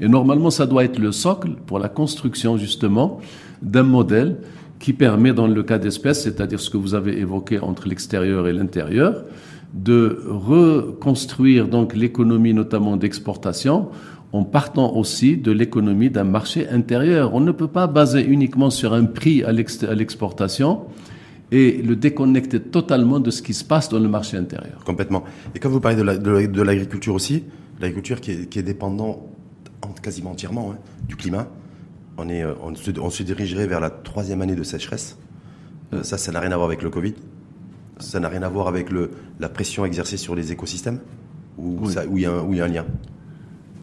Et 0.00 0.08
normalement, 0.08 0.50
ça 0.50 0.66
doit 0.66 0.84
être 0.84 0.98
le 0.98 1.12
socle 1.12 1.50
pour 1.66 1.78
la 1.78 1.88
construction 1.88 2.56
justement 2.56 3.20
d'un 3.62 3.84
modèle 3.84 4.38
qui 4.80 4.92
permet, 4.92 5.32
dans 5.32 5.46
le 5.46 5.62
cas 5.62 5.78
d'espèce, 5.78 6.22
c'est-à-dire 6.24 6.60
ce 6.60 6.68
que 6.68 6.76
vous 6.76 6.94
avez 6.94 7.18
évoqué 7.18 7.58
entre 7.58 7.88
l'extérieur 7.88 8.48
et 8.48 8.52
l'intérieur, 8.52 9.24
de 9.72 10.20
reconstruire 10.28 11.68
donc 11.68 11.94
l'économie 11.94 12.54
notamment 12.54 12.96
d'exportation 12.96 13.88
en 14.32 14.42
partant 14.42 14.94
aussi 14.94 15.36
de 15.36 15.52
l'économie 15.52 16.10
d'un 16.10 16.24
marché 16.24 16.68
intérieur. 16.68 17.34
On 17.34 17.40
ne 17.40 17.52
peut 17.52 17.68
pas 17.68 17.86
baser 17.86 18.24
uniquement 18.24 18.70
sur 18.70 18.92
un 18.92 19.04
prix 19.04 19.44
à 19.44 19.52
l'exportation 19.52 20.80
et 21.54 21.80
le 21.82 21.94
déconnecter 21.94 22.58
totalement 22.58 23.20
de 23.20 23.30
ce 23.30 23.40
qui 23.40 23.54
se 23.54 23.62
passe 23.62 23.88
dans 23.88 24.00
le 24.00 24.08
marché 24.08 24.36
intérieur. 24.36 24.82
Complètement. 24.84 25.22
Et 25.54 25.60
quand 25.60 25.70
vous 25.70 25.78
parlez 25.78 25.96
de 25.96 26.62
l'agriculture 26.62 27.14
aussi, 27.14 27.44
l'agriculture 27.80 28.20
qui 28.20 28.32
est, 28.32 28.48
qui 28.48 28.58
est 28.58 28.64
dépendante 28.64 29.20
quasiment 30.02 30.32
entièrement 30.32 30.72
hein, 30.72 30.78
du 31.06 31.14
climat, 31.14 31.46
on, 32.18 32.28
est, 32.28 32.42
euh, 32.42 32.54
on, 32.60 33.10
se, 33.10 33.22
dirigerait 33.22 33.68
vers 33.68 33.78
la 33.78 33.90
troisième 33.90 34.42
année 34.42 34.56
de 34.56 34.64
sécheresse. 34.64 35.16
Euh, 35.92 36.02
ça, 36.02 36.18
ça 36.18 36.32
n'a 36.32 36.40
rien 36.40 36.50
à 36.50 36.56
voir 36.56 36.66
avec 36.66 36.82
le 36.82 36.90
Covid. 36.90 37.14
Ça 38.00 38.18
n'a 38.18 38.28
rien 38.28 38.42
à 38.42 38.48
voir 38.48 38.66
avec 38.66 38.90
le, 38.90 39.12
la 39.38 39.48
pression 39.48 39.84
exercée 39.84 40.16
sur 40.16 40.34
les 40.34 40.50
écosystèmes 40.50 40.98
Ou 41.56 41.88
il 42.16 42.20
y, 42.20 42.26
a 42.26 42.32
un 42.32 42.68
lien 42.68 42.84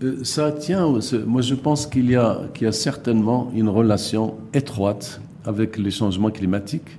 euh, 0.03 0.23
ça 0.23 0.51
tient, 0.51 0.89
moi 1.27 1.41
je 1.41 1.53
pense 1.53 1.85
qu'il 1.85 2.11
y, 2.11 2.17
qu'il 2.53 2.65
y 2.65 2.67
a 2.67 2.71
certainement 2.71 3.51
une 3.53 3.69
relation 3.69 4.35
étroite 4.51 5.21
avec 5.45 5.77
les 5.77 5.91
changements 5.91 6.31
climatiques. 6.31 6.97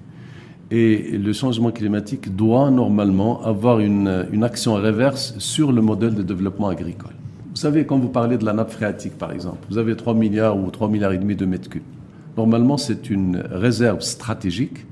Et 0.75 1.19
le 1.19 1.35
changement 1.35 1.71
climatique 1.71 2.35
doit 2.35 2.71
normalement 2.71 3.45
avoir 3.45 3.79
une, 3.79 4.09
action 4.43 4.73
réverse 4.73 5.35
sur 5.37 5.71
le 5.71 5.83
modèle 5.83 6.15
de 6.15 6.23
développement 6.23 6.69
agricole. 6.69 7.13
Vous 7.51 7.57
savez, 7.57 7.85
quand 7.85 7.99
vous 7.99 8.09
parlez 8.09 8.39
de 8.39 8.47
la 8.47 8.55
nappe 8.55 8.71
phréatique, 8.71 9.19
par 9.19 9.33
exemple, 9.33 9.59
vous 9.69 9.77
avez 9.77 9.95
3 9.95 10.15
milliards 10.15 10.59
ou 10.59 10.71
3 10.71 10.89
milliards 10.89 11.13
et 11.13 11.19
demi 11.19 11.37
de 11.37 11.45
mètres 11.45 11.69
cubes. 11.69 11.83
Normalement, 12.39 12.79
c'est 12.79 13.11
une 13.11 13.45
réserve 13.51 14.01
stratégique 14.01 14.87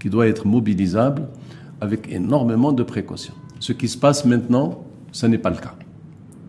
qui 0.00 0.10
doit 0.10 0.26
être 0.26 0.44
mobilisable 0.44 1.28
avec 1.80 2.10
énormément 2.10 2.72
de 2.72 2.82
précautions. 2.82 3.34
Ce 3.60 3.72
qui 3.72 3.86
se 3.86 3.98
passe 3.98 4.24
maintenant, 4.24 4.82
ce 5.12 5.26
n'est 5.26 5.38
pas 5.38 5.50
le 5.50 5.58
cas. 5.58 5.76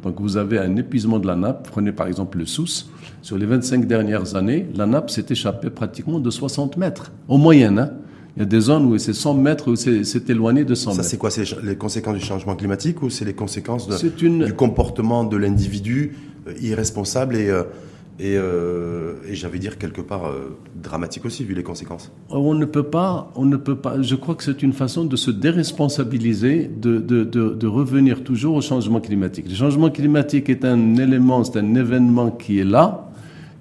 Donc 0.01 0.19
vous 0.19 0.36
avez 0.36 0.57
un 0.57 0.76
épuisement 0.78 1.19
de 1.19 1.28
la 1.28 1.36
nappe. 1.36 1.69
Prenez 1.69 1.91
par 1.91 2.07
exemple 2.07 2.39
le 2.39 2.47
Sousse. 2.47 2.89
Sur 3.21 3.38
les 3.38 3.45
25 3.45 3.86
dernières 3.86 4.36
années, 4.36 4.65
la 4.74 4.88
nappe 4.88 5.11
s'est 5.11 5.28
échappée 5.30 5.69
pratiquement 5.69 6.19
de 6.19 6.30
60 6.32 6.76
mètres, 6.78 7.11
en 7.28 7.38
moyenne. 7.38 7.78
Hein. 7.78 7.91
Il 8.36 8.40
y 8.40 8.44
a 8.44 8.46
des 8.46 8.60
zones 8.62 8.86
où 8.86 8.98
c'est 8.98 9.14
100 9.14 9.36
mètres, 9.36 9.72
où 9.72 9.76
c'est 9.76 10.30
éloigné 10.30 10.66
de 10.66 10.74
100 10.74 10.92
mètres. 10.92 11.04
Ça, 11.04 11.10
c'est 11.10 11.18
quoi? 11.18 11.30
C'est 11.30 11.46
les 11.62 11.76
conséquences 11.76 12.18
du 12.18 12.26
changement 12.26 12.56
climatique 12.56 13.02
ou 13.04 13.10
c'est 13.10 13.26
les 13.26 13.34
conséquences 13.34 13.88
du 13.88 14.54
comportement 14.54 15.24
de 15.24 15.38
l'individu 15.38 16.16
euh, 16.48 16.54
irresponsable 16.60 17.36
et, 17.36 17.50
euh, 17.50 17.64
et, 18.20 18.38
euh, 18.38 19.16
et 19.28 19.34
j'avais 19.34 19.58
dire 19.58 19.80
quelque 19.80 20.02
part 20.02 20.26
euh, 20.26 20.56
dramatique 20.76 21.26
aussi 21.26 21.44
vu 21.44 21.56
les 21.56 21.64
conséquences? 21.64 22.12
On 22.30 22.54
ne 22.54 22.66
peut 22.66 22.84
pas, 22.84 23.32
on 23.36 23.46
ne 23.46 23.58
peut 23.58 23.76
pas. 23.76 24.02
Je 24.02 24.16
crois 24.16 24.36
que 24.36 24.44
c'est 24.44 24.62
une 24.62 24.74
façon 24.74 25.04
de 25.04 25.16
se 25.16 25.32
déresponsabiliser, 25.32 26.70
de, 26.76 27.00
de, 27.00 27.24
de, 27.24 27.50
de, 27.50 27.68
revenir 27.68 28.24
toujours 28.24 28.56
au 28.56 28.62
changement 28.62 29.02
climatique. 29.02 29.46
Le 29.50 29.56
changement 29.56 29.90
climatique 29.90 30.50
est 30.50 30.64
un 30.64 30.96
élément, 30.96 31.44
c'est 31.44 31.58
un 31.58 31.74
événement 31.74 32.30
qui 32.30 32.60
est 32.60 32.64
là, 32.64 33.10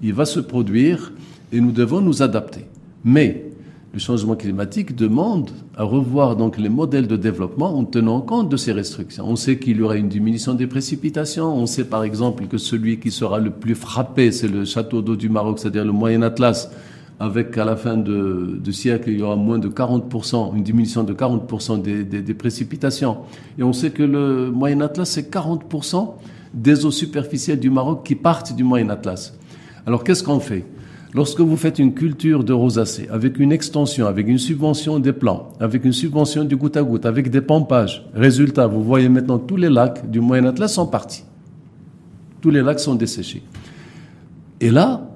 il 0.03 0.12
va 0.12 0.27
se 0.27 0.41
produire 0.41 1.12
et 1.51 1.61
nous 1.61 1.73
devons 1.73 2.03
nous 2.03 2.23
adapter. 2.23 2.66
Mais 3.05 3.51
le 3.93 3.99
changement 3.99 4.36
climatique 4.36 4.97
demande 4.97 5.51
à 5.76 5.84
revoir 5.84 6.36
donc 6.36 6.57
les 6.57 6.70
modèles 6.70 7.07
de 7.07 7.16
développement 7.16 7.76
en 7.76 7.84
tenant 7.84 8.22
compte 8.22 8.49
de 8.49 8.57
ces 8.57 8.72
restrictions. 8.72 9.24
On 9.28 9.36
sait 9.36 9.59
qu'il 9.59 9.76
y 9.76 9.82
aura 9.82 9.97
une 9.97 10.09
diminution 10.09 10.55
des 10.55 10.66
précipitations. 10.66 11.55
On 11.55 11.66
sait 11.66 11.84
par 11.84 12.03
exemple 12.03 12.47
que 12.47 12.57
celui 12.57 12.99
qui 12.99 13.11
sera 13.11 13.38
le 13.38 13.51
plus 13.51 13.74
frappé, 13.74 14.32
c'est 14.32 14.49
le 14.49 14.64
château 14.64 15.03
d'eau 15.03 15.14
du 15.14 15.28
Maroc, 15.28 15.59
c'est-à-dire 15.59 15.84
le 15.84 15.93
Moyen 15.93 16.22
Atlas, 16.22 16.70
avec 17.20 17.57
à 17.59 17.66
la 17.66 17.76
fin 17.76 17.99
du 17.99 18.72
siècle, 18.72 19.11
il 19.11 19.20
y 19.20 19.22
aura 19.22 19.36
moins 19.36 19.59
de 19.59 19.68
40%, 19.68 20.57
une 20.57 20.62
diminution 20.62 21.05
de 21.05 21.12
40% 21.12 21.82
des, 21.82 22.03
des, 22.03 22.22
des 22.22 22.34
précipitations. 22.34 23.18
Et 23.59 23.62
on 23.62 23.74
sait 23.74 23.90
que 23.90 24.03
le 24.03 24.51
Moyen 24.51 24.80
Atlas, 24.80 25.09
c'est 25.09 25.30
40% 25.30 26.14
des 26.55 26.86
eaux 26.86 26.90
superficielles 26.90 27.61
du 27.61 27.68
Maroc 27.68 28.05
qui 28.05 28.14
partent 28.14 28.57
du 28.57 28.64
Moyen 28.64 28.88
Atlas. 28.88 29.34
Alors 29.84 30.03
qu'est-ce 30.03 30.22
qu'on 30.22 30.40
fait? 30.40 30.64
Lorsque 31.14 31.40
vous 31.40 31.58
faites 31.58 31.78
une 31.78 31.92
culture 31.92 32.42
de 32.42 32.54
rosacée, 32.54 33.06
avec 33.10 33.38
une 33.38 33.52
extension, 33.52 34.06
avec 34.06 34.28
une 34.28 34.38
subvention 34.38 34.98
des 34.98 35.12
plants, 35.12 35.50
avec 35.60 35.84
une 35.84 35.92
subvention 35.92 36.44
du 36.44 36.56
goutte 36.56 36.78
à 36.78 36.82
goutte, 36.82 37.04
avec 37.04 37.28
des 37.28 37.42
pompages, 37.42 38.06
résultat, 38.14 38.66
vous 38.66 38.82
voyez 38.82 39.10
maintenant 39.10 39.38
tous 39.38 39.56
les 39.56 39.68
lacs 39.68 40.10
du 40.10 40.20
Moyen 40.20 40.46
Atlas 40.46 40.72
sont 40.72 40.86
partis. 40.86 41.24
Tous 42.40 42.48
les 42.48 42.62
lacs 42.62 42.80
sont 42.80 42.94
desséchés. 42.94 43.42
Et 44.58 44.70
là, 44.70 45.06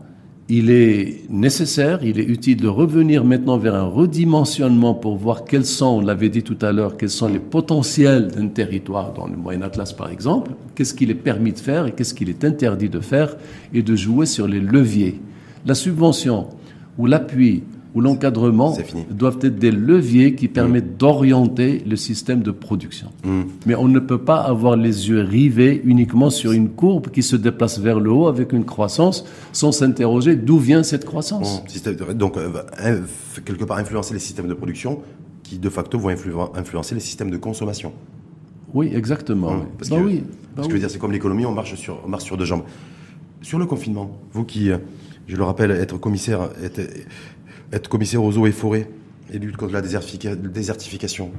il 0.50 0.70
est 0.70 1.24
nécessaire, 1.30 2.04
il 2.04 2.20
est 2.20 2.24
utile 2.24 2.58
de 2.58 2.68
revenir 2.68 3.24
maintenant 3.24 3.56
vers 3.56 3.74
un 3.74 3.84
redimensionnement 3.84 4.92
pour 4.92 5.16
voir 5.16 5.44
quels 5.44 5.64
sont, 5.64 5.86
on 5.86 6.00
l'avait 6.02 6.28
dit 6.28 6.42
tout 6.42 6.58
à 6.60 6.72
l'heure, 6.72 6.98
quels 6.98 7.10
sont 7.10 7.28
les 7.28 7.38
potentiels 7.38 8.28
d'un 8.28 8.48
territoire 8.48 9.14
dans 9.14 9.26
le 9.26 9.36
Moyen 9.36 9.62
Atlas 9.62 9.94
par 9.94 10.10
exemple, 10.10 10.52
qu'est-ce 10.74 10.92
qu'il 10.92 11.10
est 11.10 11.14
permis 11.14 11.52
de 11.52 11.58
faire 11.58 11.86
et 11.86 11.92
qu'est-ce 11.92 12.12
qu'il 12.12 12.28
est 12.28 12.44
interdit 12.44 12.90
de 12.90 13.00
faire 13.00 13.34
et 13.72 13.82
de 13.82 13.96
jouer 13.96 14.26
sur 14.26 14.46
les 14.46 14.60
leviers 14.60 15.20
la 15.66 15.74
subvention 15.74 16.48
ou 16.98 17.06
l'appui 17.06 17.62
ou 17.96 18.02
l'encadrement 18.02 18.76
doivent 19.10 19.38
être 19.40 19.58
des 19.58 19.70
leviers 19.70 20.34
qui 20.34 20.48
permettent 20.48 20.92
mmh. 20.92 20.98
d'orienter 20.98 21.82
le 21.86 21.96
système 21.96 22.42
de 22.42 22.50
production. 22.50 23.08
Mmh. 23.24 23.42
Mais 23.64 23.74
on 23.74 23.88
ne 23.88 24.00
peut 24.00 24.18
pas 24.18 24.36
avoir 24.36 24.76
les 24.76 25.08
yeux 25.08 25.22
rivés 25.22 25.80
uniquement 25.82 26.28
sur 26.28 26.52
une 26.52 26.68
courbe 26.68 27.08
qui 27.08 27.22
se 27.22 27.36
déplace 27.36 27.78
vers 27.78 27.98
le 27.98 28.10
haut 28.10 28.28
avec 28.28 28.52
une 28.52 28.66
croissance 28.66 29.24
sans 29.52 29.72
s'interroger 29.72 30.36
d'où 30.36 30.58
vient 30.58 30.82
cette 30.82 31.06
croissance. 31.06 31.62
Mmh. 31.62 32.12
Donc, 32.12 32.36
euh, 32.36 33.00
quelque 33.46 33.64
part, 33.64 33.78
influencer 33.78 34.12
les 34.12 34.20
systèmes 34.20 34.48
de 34.48 34.54
production 34.54 35.00
qui, 35.42 35.58
de 35.58 35.70
facto, 35.70 35.98
vont 35.98 36.10
influencer 36.54 36.94
les 36.94 37.00
systèmes 37.00 37.30
de 37.30 37.38
consommation. 37.38 37.92
Oui, 38.74 38.90
exactement. 38.94 39.64
Parce 39.78 39.88
bah 39.88 39.96
que, 39.96 40.02
oui. 40.02 40.22
Bah 40.54 40.64
je 40.66 40.70
veux 40.70 40.78
dire, 40.78 40.90
c'est 40.90 40.98
comme 40.98 41.12
l'économie, 41.12 41.46
on 41.46 41.52
marche 41.52 41.74
sur, 41.76 41.98
on 42.04 42.08
marche 42.08 42.24
sur 42.24 42.36
deux 42.36 42.44
jambes. 42.44 42.64
Sur 43.40 43.58
le 43.58 43.64
confinement, 43.64 44.18
vous 44.32 44.44
qui 44.44 44.70
euh, 44.70 44.76
je 45.26 45.36
le 45.36 45.42
rappelle, 45.42 45.70
être 45.70 45.98
commissaire, 45.98 46.50
être, 47.72 47.88
commissaire 47.88 48.22
aux 48.22 48.36
eaux 48.38 48.46
et 48.46 48.52
forêts 48.52 48.88
et 49.32 49.38
lutte 49.38 49.56
contre 49.56 49.72
la 49.72 49.82
désertification. 49.82 51.30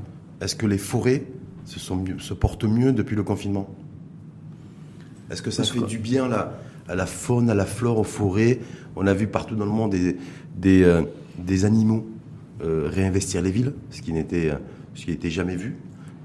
Est-ce 0.42 0.56
que 0.56 0.66
les 0.66 0.78
forêts 0.78 1.24
se, 1.66 1.80
sont 1.80 2.04
se 2.20 2.34
portent 2.34 2.66
mieux 2.66 2.92
depuis 2.92 3.16
le 3.16 3.24
confinement? 3.24 3.74
Est-ce 5.32 5.42
que 5.42 5.52
ça 5.52 5.64
fait 5.64 5.82
du 5.82 5.98
bien 5.98 6.30
à 6.32 6.96
la 6.96 7.06
faune, 7.06 7.50
à 7.50 7.56
la 7.56 7.66
flore, 7.66 8.00
aux 8.00 8.04
forêts? 8.04 8.60
On 8.96 9.08
a 9.08 9.14
vu 9.14 9.28
partout 9.28 9.56
dans 9.56 9.66
le 9.66 9.72
monde 9.72 9.92
des, 9.92 10.18
des, 10.58 10.84
euh, 10.84 11.66
animaux 11.66 12.08
euh, 12.64 12.90
réinvestir 12.92 13.42
les 13.42 13.52
villes, 13.52 13.74
ce 13.92 14.02
qui 14.02 14.12
n'était 14.12 14.52
ce 14.98 15.06
qui 15.06 15.12
n'était 15.12 15.30
jamais 15.30 15.56
vu, 15.56 15.78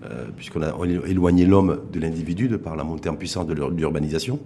euh, 0.05 0.29
puisqu'on 0.35 0.63
a 0.63 0.75
éloigné 1.07 1.45
l'homme 1.45 1.81
de 1.93 2.01
l'individu 2.01 2.49
de 2.49 2.57
par 2.57 2.75
la 2.75 2.85
montée 2.85 3.11
en 3.11 3.17
puissance 3.17 3.47
de 3.47 3.53
l'urbanisation. 3.53 4.41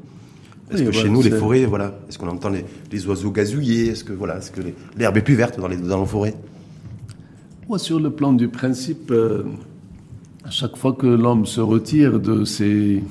Est-ce 0.70 0.82
que 0.82 0.92
chez 0.92 1.08
nous, 1.08 1.22
les 1.22 1.30
forêts, 1.30 1.64
voilà, 1.64 1.94
est-ce 2.08 2.18
qu'on 2.18 2.28
entend 2.28 2.50
les, 2.50 3.06
oiseaux 3.06 3.30
gazouiller 3.30 3.88
Est-ce 3.90 4.04
que 4.04 4.12
voilà, 4.12 4.38
est-ce 4.38 4.50
que 4.50 4.60
l'herbe 4.96 5.16
est 5.16 5.22
plus 5.22 5.34
verte 5.34 5.60
dans 5.60 5.68
les 5.68 5.76
dans 5.76 6.00
les 6.00 6.06
forêts? 6.06 6.34
Moi, 7.68 7.78
sur 7.78 8.00
le 8.00 8.10
plan 8.10 8.32
du 8.32 8.48
principe, 8.48 9.10
euh, 9.10 9.44
à 10.44 10.50
chaque 10.50 10.76
fois 10.76 10.92
que 10.92 11.06
l'homme 11.06 11.46
se 11.46 11.60
retire 11.60 12.18
de 12.20 12.44
ses 12.44 13.02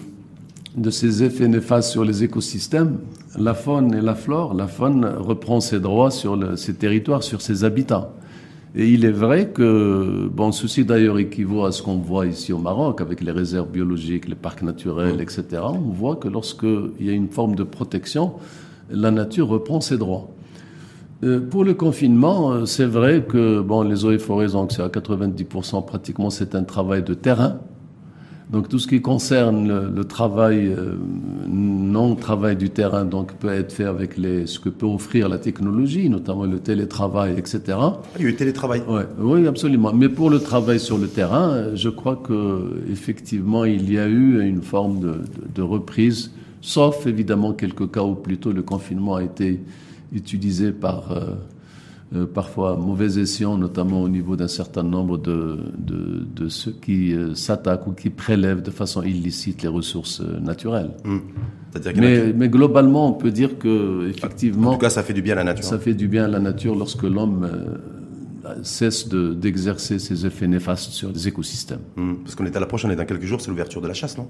de 0.76 0.89
ses 0.89 1.24
effets 1.24 1.47
néfastes 1.47 1.91
sur 1.91 2.03
les 2.03 2.24
écosystèmes, 2.24 2.97
la 3.38 3.53
faune 3.53 3.93
et 3.93 4.01
la 4.01 4.16
flore, 4.16 4.53
la 4.53 4.68
faune 4.68 5.06
reprend 5.06 5.62
ses 5.62 5.80
droits 5.80 6.12
sur 6.12 6.36
le, 6.36 6.58
ses 6.58 6.74
territoires, 6.74 7.24
sur 7.24 7.41
ses 7.41 7.64
habitats. 7.64 8.12
Et 8.78 8.89
il 8.89 9.05
est 9.05 9.11
vrai 9.11 9.51
que, 9.51 10.30
bon, 10.34 10.51
ceci 10.51 10.84
d'ailleurs 10.84 11.17
équivaut 11.17 11.63
à 11.63 11.71
ce 11.71 11.82
qu'on 11.82 11.95
voit 11.95 12.26
ici 12.26 12.51
au 12.51 12.57
Maroc 12.57 12.99
avec 12.99 13.21
les 13.21 13.32
réserves 13.32 13.69
biologiques, 13.69 14.28
les 14.28 14.36
parcs 14.36 14.63
naturels, 14.63 15.21
etc. 15.21 15.61
On 15.63 15.91
voit 15.91 16.17
que 16.17 16.28
lorsqu'il 16.28 16.91
y 16.99 17.09
a 17.09 17.13
une 17.13 17.30
forme 17.30 17.55
de 17.55 17.63
protection, 17.63 18.34
la 18.89 19.11
nature 19.11 19.47
reprend 19.47 19.80
ses 19.80 19.97
droits. 19.97 20.30
Euh, 21.23 21.39
pour 21.39 21.63
le 21.63 21.73
confinement, 21.73 22.51
euh, 22.51 22.65
c'est 22.65 22.86
vrai 22.86 23.23
que 23.23 23.61
bon, 23.61 23.84
les 23.84 24.03
eaux 24.03 24.11
et 24.11 24.19
forêts, 24.19 24.47
c'est 24.69 24.82
à 24.82 24.89
90% 24.89 25.86
pratiquement, 25.86 26.30
c'est 26.30 26.53
un 26.53 26.63
travail 26.63 27.01
de 27.01 27.13
terrain. 27.13 27.59
Donc 28.52 28.70
tout 28.70 28.78
ce 28.78 28.88
qui 28.88 29.02
concerne 29.02 29.89
le, 29.96 30.06
travail, 30.06 30.68
euh, 30.68 30.93
non-travail 31.48 32.56
du 32.56 32.70
terrain, 32.70 33.04
donc 33.04 33.34
peut 33.34 33.50
être 33.50 33.72
fait 33.72 33.86
avec 33.86 34.18
les, 34.18 34.46
ce 34.46 34.60
que 34.60 34.70
peut 34.70 34.86
offrir 34.86 35.30
la 35.30 35.39
technologie, 35.39 36.10
notamment 36.10 36.46
le 36.46 36.60
télétravail, 36.60 37.34
etc. 37.38 37.62
Ah, 37.72 38.02
il 38.18 38.24
y 38.24 38.26
a 38.28 38.30
eu 38.30 38.36
télétravail. 38.36 38.84
Ouais, 38.88 39.08
oui, 39.20 39.48
absolument. 39.48 39.93
Mais 39.93 40.10
pour 40.10 40.30
le 40.30 40.39
travail 40.39 40.80
sur 40.80 41.00
le 41.00 41.08
terrain, 41.08 41.74
je 41.74 41.89
crois 41.89 42.18
que 42.18 42.84
effectivement 42.91 43.66
il 43.66 43.91
y 43.91 43.98
a 43.98 44.08
eu 44.08 44.41
une 44.48 44.62
forme 44.62 45.00
de, 45.00 45.08
de, 45.08 45.18
de 45.56 45.62
reprise, 45.64 46.32
sauf 46.62 47.08
évidemment 47.08 47.54
quelques 47.54 47.91
cas 47.91 48.04
où 48.04 48.14
plutôt 48.14 48.52
le 48.52 48.62
confinement 48.62 49.16
a 49.16 49.24
été 49.24 49.60
utilisé 50.14 50.72
par 50.72 51.12
euh, 51.12 51.34
euh, 52.16 52.26
parfois 52.26 52.78
mauvais 52.78 53.20
escient, 53.20 53.57
notamment 53.57 54.01
au 54.01 54.09
niveau 54.09 54.36
d'un 54.36 54.47
certain 54.47 54.84
nombre 54.84 55.18
de, 55.18 55.59
de, 55.78 56.26
de 56.36 56.49
ceux 56.49 56.72
qui 56.72 57.13
euh, 57.13 57.36
s'attaquent 57.36 57.88
ou 57.88 57.91
qui 57.91 58.09
prélèvent 58.09 58.61
de 58.61 58.72
façon 58.72 59.03
illicite 59.03 59.61
les 59.61 59.68
ressources 59.68 60.22
euh, 60.22 60.39
naturelles. 60.39 60.91
Mmh. 61.03 61.18
Mais, 61.97 62.34
mais, 62.34 62.47
globalement, 62.47 63.09
on 63.09 63.13
peut 63.13 63.32
dire 63.32 63.57
que 63.57 64.07
effectivement, 64.09 64.70
en 64.70 64.74
tout 64.74 64.80
cas, 64.80 64.89
ça 64.89 65.03
fait 65.03 65.13
du 65.13 65.22
bien 65.22 65.34
à 65.34 65.38
la 65.38 65.43
nature. 65.43 65.66
Ça 65.66 65.78
fait 65.78 65.93
du 65.93 66.07
bien 66.07 66.24
à 66.24 66.28
la 66.30 66.39
nature 66.39 66.74
lorsque 66.74 67.03
l'homme 67.03 67.49
cesse 68.63 69.09
d'exercer 69.09 69.99
ses 69.99 70.26
effets 70.26 70.47
néfastes 70.47 70.91
sur 70.91 71.11
les 71.11 71.28
écosystèmes. 71.28 71.82
Mmh. 71.97 72.13
Parce 72.24 72.36
qu'on 72.36 72.45
est 72.45 72.55
à 72.55 72.59
la 72.61 72.66
prochaine, 72.66 72.91
on 72.91 72.93
est 72.93 72.97
dans 72.97 73.05
quelques 73.05 73.26
jours, 73.26 73.41
c'est 73.41 73.49
l'ouverture 73.49 73.82
de 73.82 73.88
la 73.88 73.93
chasse, 73.93 74.18
non? 74.18 74.28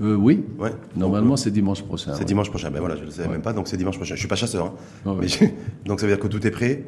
Euh, 0.00 0.14
oui. 0.14 0.44
Ouais. 0.58 0.70
Normalement, 0.96 1.36
c'est 1.36 1.50
dimanche 1.50 1.82
prochain. 1.82 2.14
C'est 2.14 2.24
dimanche 2.24 2.50
prochain. 2.50 2.70
Ben 2.70 2.80
voilà, 2.80 2.94
je 2.94 3.00
ne 3.00 3.06
le 3.06 3.10
savais 3.10 3.28
même 3.28 3.42
pas, 3.42 3.52
donc 3.52 3.68
c'est 3.68 3.76
dimanche 3.76 3.96
prochain. 3.96 4.14
Je 4.14 4.20
suis 4.20 4.28
pas 4.28 4.36
chasseur, 4.36 4.74
hein. 5.06 5.16
Mais 5.20 5.26
donc 5.86 6.00
ça 6.00 6.06
veut 6.06 6.12
dire 6.12 6.20
que 6.20 6.28
tout 6.28 6.46
est 6.46 6.50
prêt. 6.50 6.84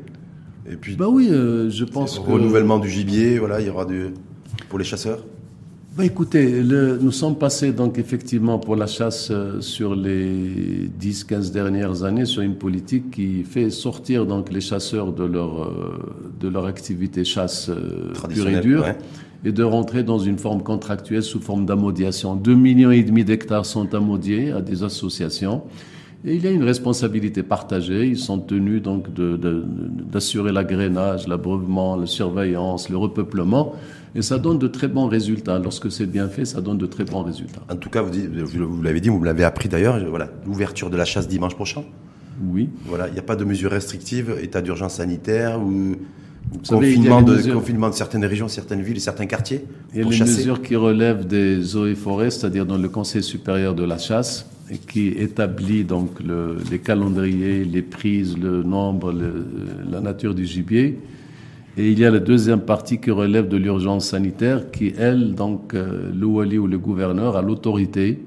Et 0.69 0.77
puis, 0.77 0.97
bah 0.97 1.09
oui, 1.09 1.29
euh, 1.31 1.71
je 1.71 1.85
pense 1.85 2.19
que... 2.19 2.31
Renouvellement 2.31 2.79
du 2.79 2.89
gibier, 2.89 3.39
voilà, 3.39 3.61
il 3.61 3.67
y 3.67 3.71
aura 3.71 3.85
du... 3.85 4.09
pour 4.69 4.79
les 4.79 4.85
chasseurs 4.85 5.25
bah 5.97 6.05
écoutez, 6.05 6.63
le, 6.63 6.99
nous 6.99 7.11
sommes 7.11 7.37
passés 7.37 7.73
donc 7.73 7.99
effectivement 7.99 8.61
pour 8.61 8.77
la 8.77 8.87
chasse 8.87 9.31
euh, 9.33 9.61
sur 9.61 9.97
les 9.97 10.89
10-15 11.01 11.51
dernières 11.51 12.05
années 12.05 12.27
sur 12.27 12.43
une 12.43 12.55
politique 12.55 13.11
qui 13.11 13.43
fait 13.43 13.71
sortir 13.71 14.25
donc 14.25 14.53
les 14.53 14.61
chasseurs 14.61 15.13
de 15.13 15.25
leur, 15.25 15.65
euh, 15.65 15.99
de 16.39 16.47
leur 16.47 16.67
activité 16.67 17.25
chasse 17.25 17.73
pure 18.33 18.49
et 18.49 18.61
dure 18.61 18.85
et 19.45 19.53
de 19.53 19.63
rentrer 19.63 20.03
dans 20.03 20.19
une 20.19 20.39
forme 20.39 20.63
contractuelle 20.63 21.23
sous 21.23 21.41
forme 21.41 21.67
d'amodiation. 21.67 22.37
2 22.37 22.55
millions 22.55 22.91
et 22.91 23.03
demi 23.03 23.25
d'hectares 23.25 23.67
sont 23.67 23.95
amodiés 23.95 24.53
à 24.53 24.61
des 24.61 24.83
associations. 24.83 25.63
Et 26.25 26.35
il 26.35 26.45
y 26.45 26.47
a 26.47 26.51
une 26.51 26.65
responsabilité 26.65 27.43
partagée. 27.43 28.07
Ils 28.07 28.19
sont 28.19 28.39
tenus 28.39 28.83
donc 28.83 29.07
d'assurer 29.15 30.51
de, 30.51 30.55
l'agrainage, 30.55 31.27
l'abreuvement, 31.27 31.97
la 31.97 32.07
surveillance, 32.07 32.91
le 32.91 32.97
repeuplement. 32.99 33.75
Et 34.15 34.23
ça 34.23 34.39
donne 34.39 34.59
de 34.59 34.67
très 34.67 34.89
bons 34.89 35.07
résultats. 35.07 35.59
Lorsque 35.59 35.91
c'est 35.91 36.07
bien 36.07 36.29
fait, 36.29 36.45
ça 36.45 36.61
donne 36.61 36.79
de 36.79 36.87
très 36.87 37.05
bons 37.05 37.23
résultats. 37.23 37.63
En 37.71 37.77
tout 37.77 37.89
cas, 37.89 38.03
vous, 38.03 38.13
vous 38.13 38.83
l'avez 38.83 39.01
dit, 39.01 39.09
vous 39.09 39.19
me 39.19 39.25
l'avez 39.25 39.45
appris 39.45 39.69
d'ailleurs, 39.69 39.99
voilà, 40.09 40.29
l'ouverture 40.47 40.91
de 40.91 40.97
la 40.97 41.05
chasse 41.05 41.27
dimanche 41.27 41.55
prochain. 41.55 41.85
Oui. 42.49 42.69
Voilà, 42.87 43.09
il 43.09 43.15
n'y 43.15 43.19
a 43.19 43.23
pas 43.23 43.37
de 43.37 43.45
mesures 43.45 43.71
restrictives, 43.71 44.35
état 44.43 44.63
d'urgence 44.63 44.95
sanitaire 44.95 45.61
ou 45.61 45.97
confinement, 46.69 47.23
de, 47.23 47.53
confinement 47.53 47.91
de 47.91 47.95
certaines 47.95 48.25
régions, 48.25 48.49
certaines 48.49 48.83
villes, 48.83 49.01
certains 49.01 49.27
quartiers. 49.27 49.65
Il 49.93 50.01
y 50.01 50.03
a 50.03 50.09
les 50.09 50.21
mesures 50.21 50.63
qui 50.63 50.77
relèvent 50.77 51.27
des 51.27 51.77
eaux 51.77 51.87
et 51.87 51.95
forêts, 51.95 52.31
c'est-à-dire 52.31 52.67
dans 52.67 52.79
le 52.79 52.89
Conseil 52.89 53.23
supérieur 53.23 53.75
de 53.75 53.85
la 53.85 53.99
chasse, 53.99 54.47
et 54.60 54.60
qui 54.79 55.09
établit 55.09 55.85
donc 55.85 56.21
le, 56.21 56.59
les 56.71 56.79
calendriers, 56.79 57.65
les 57.65 57.83
prises, 57.83 58.37
le 58.39 58.63
nombre, 58.63 59.13
la 59.91 60.01
nature 60.01 60.35
du 60.35 60.47
gibier. 60.47 60.99
Et 61.77 61.91
il 61.91 61.99
y 61.99 62.05
a 62.05 62.11
la 62.11 62.19
deuxième 62.19 62.61
partie 62.61 62.99
qui 62.99 63.11
relève 63.11 63.49
de 63.49 63.57
l'urgence 63.57 64.09
sanitaire, 64.09 64.71
qui 64.71 64.93
elle, 64.99 65.35
donc, 65.35 65.75
euh, 65.75 66.11
l'ouali 66.15 66.59
ou 66.59 66.67
le 66.67 66.79
gouverneur 66.79 67.37
a 67.37 67.43
l'autorité 67.43 68.19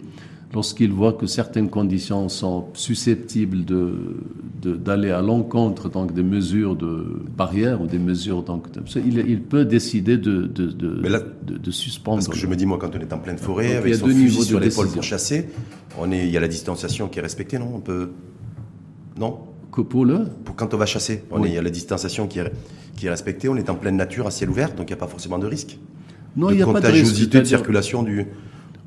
lorsqu'il 0.53 0.91
voit 0.91 1.13
que 1.13 1.25
certaines 1.25 1.69
conditions 1.69 2.29
sont 2.29 2.67
susceptibles 2.73 3.65
de, 3.65 4.17
d'aller 4.61 5.09
à 5.09 5.21
l'encontre 5.21 5.89
donc 5.89 6.13
des 6.13 6.23
mesures 6.23 6.75
de 6.75 7.23
barrière 7.35 7.81
ou 7.81 7.87
des 7.87 7.97
mesures 7.97 8.43
donc 8.43 8.67
il, 8.95 9.17
il 9.17 9.41
peut 9.41 9.65
décider 9.65 10.17
de 10.17 10.43
de, 10.43 10.67
de, 10.67 11.57
de, 11.57 11.71
suspendre. 11.71 12.17
Parce 12.17 12.27
que 12.27 12.37
je 12.37 12.47
me 12.47 12.55
dis 12.55 12.65
moi 12.65 12.77
quand 12.79 12.95
on 12.95 12.99
est 12.99 13.11
en 13.13 13.17
pleine 13.17 13.37
forêt 13.37 13.75
avec 13.75 13.95
son 13.95 14.07
fusil 14.07 14.43
sur 14.43 14.59
l'épaule 14.59 14.89
pour 14.89 15.03
chasser, 15.03 15.49
on 15.99 16.11
est 16.11 16.25
il 16.27 16.31
y 16.31 16.37
a 16.37 16.39
la 16.39 16.47
distanciation 16.47 17.07
qui 17.07 17.19
est 17.19 17.23
respectée 17.23 17.57
non? 17.57 17.71
On 17.75 17.79
peut 17.79 18.11
non? 19.17 19.39
Que 19.71 19.81
pour 19.81 20.05
le? 20.05 20.27
Pour 20.45 20.55
quand 20.55 20.73
on 20.75 20.77
va 20.77 20.85
chasser 20.85 21.23
on 21.31 21.43
est, 21.43 21.49
il 21.49 21.55
y 21.55 21.57
a 21.57 21.63
la 21.63 21.71
distanciation 21.71 22.27
qui 22.27 22.39
est 22.39 22.51
qui 22.95 23.07
est 23.07 23.09
respectée 23.09 23.49
on 23.49 23.55
est 23.55 23.69
en 23.71 23.75
pleine 23.75 23.97
nature 23.97 24.27
à 24.27 24.31
ciel 24.31 24.51
ouvert 24.51 24.69
donc 24.75 24.89
il 24.89 24.93
n'y 24.93 24.99
a 24.99 25.03
pas 25.05 25.07
forcément 25.07 25.39
de 25.39 25.47
risque. 25.47 25.79
Non 26.35 26.51
il 26.51 26.57
n'y 26.57 26.61
a 26.61 26.67
pas 26.67 26.79
de 26.79 26.87
risque. 26.87 27.27
de 27.29 27.43
circulation 27.43 28.03
du 28.03 28.27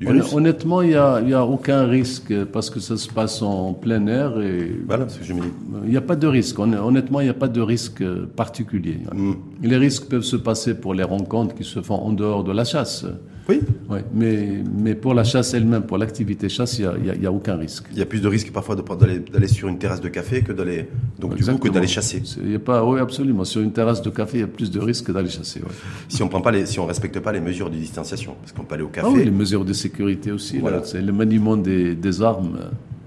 Honnêtement, 0.04 0.82
il 0.82 0.88
n'y 0.88 0.94
a, 0.94 1.14
a, 1.14 1.44
aucun 1.44 1.86
risque 1.86 2.44
parce 2.52 2.68
que 2.68 2.80
ça 2.80 2.98
se 2.98 3.08
passe 3.08 3.40
en 3.40 3.72
plein 3.72 4.06
air 4.06 4.38
et 4.40 4.78
voilà, 4.86 5.08
ce 5.08 5.18
que 5.18 5.24
je 5.24 5.32
me 5.32 5.40
dis. 5.40 5.48
Il 5.84 5.90
n'y 5.90 5.96
a 5.96 6.02
pas 6.02 6.16
de 6.16 6.26
risque. 6.26 6.58
Honnêtement, 6.58 7.20
il 7.20 7.24
n'y 7.24 7.30
a 7.30 7.34
pas 7.34 7.48
de 7.48 7.62
risque 7.62 8.04
particulier. 8.36 9.00
Mm. 9.14 9.32
Les 9.62 9.76
risques 9.78 10.08
peuvent 10.08 10.22
se 10.22 10.36
passer 10.36 10.74
pour 10.74 10.92
les 10.92 11.02
rencontres 11.02 11.54
qui 11.54 11.64
se 11.64 11.80
font 11.80 11.94
en 11.94 12.12
dehors 12.12 12.44
de 12.44 12.52
la 12.52 12.64
chasse. 12.64 13.06
Oui. 13.48 13.60
Ouais, 13.88 14.04
mais, 14.12 14.62
mais 14.76 14.94
pour 14.94 15.14
la 15.14 15.22
chasse 15.22 15.54
elle-même, 15.54 15.82
pour 15.82 15.98
l'activité 15.98 16.48
chasse, 16.48 16.78
il 16.78 16.88
n'y 17.02 17.10
a, 17.10 17.14
y 17.14 17.26
a, 17.26 17.32
aucun 17.32 17.56
risque. 17.56 17.84
Il 17.92 17.98
y 17.98 18.02
a 18.02 18.06
plus 18.06 18.20
de 18.20 18.26
risque 18.26 18.50
parfois 18.52 18.74
d'aller 18.74 19.48
sur 19.48 19.68
une 19.68 19.78
terrasse 19.78 20.00
de 20.00 20.08
café 20.08 20.42
que 20.42 20.52
d'aller 20.52 20.88
donc 21.18 21.36
du 21.36 21.44
coup, 21.44 21.58
que 21.58 21.68
d'aller 21.68 21.86
chasser. 21.86 22.22
Il 22.42 22.50
y 22.50 22.56
a 22.56 22.58
pas, 22.58 22.84
oui, 22.84 22.98
absolument. 22.98 23.44
Sur 23.44 23.62
une 23.62 23.72
terrasse 23.72 24.02
de 24.02 24.10
café, 24.10 24.38
il 24.38 24.40
y 24.40 24.44
a 24.44 24.48
plus 24.48 24.70
de 24.70 24.80
risque 24.80 25.12
d'aller 25.12 25.28
chasser. 25.28 25.60
Ouais. 25.60 25.68
Si 26.08 26.22
on 26.24 26.28
prend 26.28 26.40
pas 26.40 26.50
les, 26.50 26.66
si 26.66 26.80
on 26.80 26.86
respecte 26.86 27.20
pas 27.20 27.32
les 27.32 27.40
mesures 27.40 27.70
de 27.70 27.76
distanciation, 27.76 28.34
parce 28.40 28.52
qu'on 28.52 28.64
peut 28.64 28.74
aller 28.74 28.84
au 28.84 28.88
café. 28.88 29.06
Ah 29.08 29.14
oui, 29.14 29.24
les 29.24 29.30
mesures 29.30 29.64
de 29.64 29.72
sécurité 29.72 30.32
aussi. 30.32 30.58
Voilà. 30.58 30.82
C'est 30.82 31.02
le 31.02 31.12
maniement 31.12 31.56
des, 31.56 31.94
des, 31.94 32.22
armes 32.22 32.58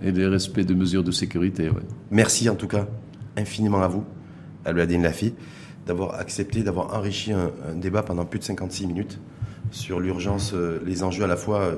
et 0.03 0.11
le 0.11 0.29
respect 0.29 0.63
des 0.63 0.75
mesures 0.75 1.03
de 1.03 1.11
sécurité. 1.11 1.69
Ouais. 1.69 1.81
Merci 2.11 2.49
en 2.49 2.55
tout 2.55 2.67
cas 2.67 2.87
infiniment 3.35 3.81
à 3.81 3.87
vous, 3.87 4.05
à 4.63 4.71
Louadine 4.71 5.03
Lafi, 5.03 5.33
d'avoir 5.85 6.15
accepté, 6.15 6.63
d'avoir 6.63 6.95
enrichi 6.95 7.33
un, 7.33 7.51
un 7.69 7.75
débat 7.75 8.03
pendant 8.03 8.25
plus 8.25 8.39
de 8.39 8.45
56 8.45 8.87
minutes 8.87 9.19
sur 9.71 9.99
l'urgence, 9.99 10.53
euh, 10.53 10.79
les 10.85 11.03
enjeux 11.03 11.23
à 11.23 11.27
la 11.27 11.35
fois 11.35 11.61
euh, 11.61 11.75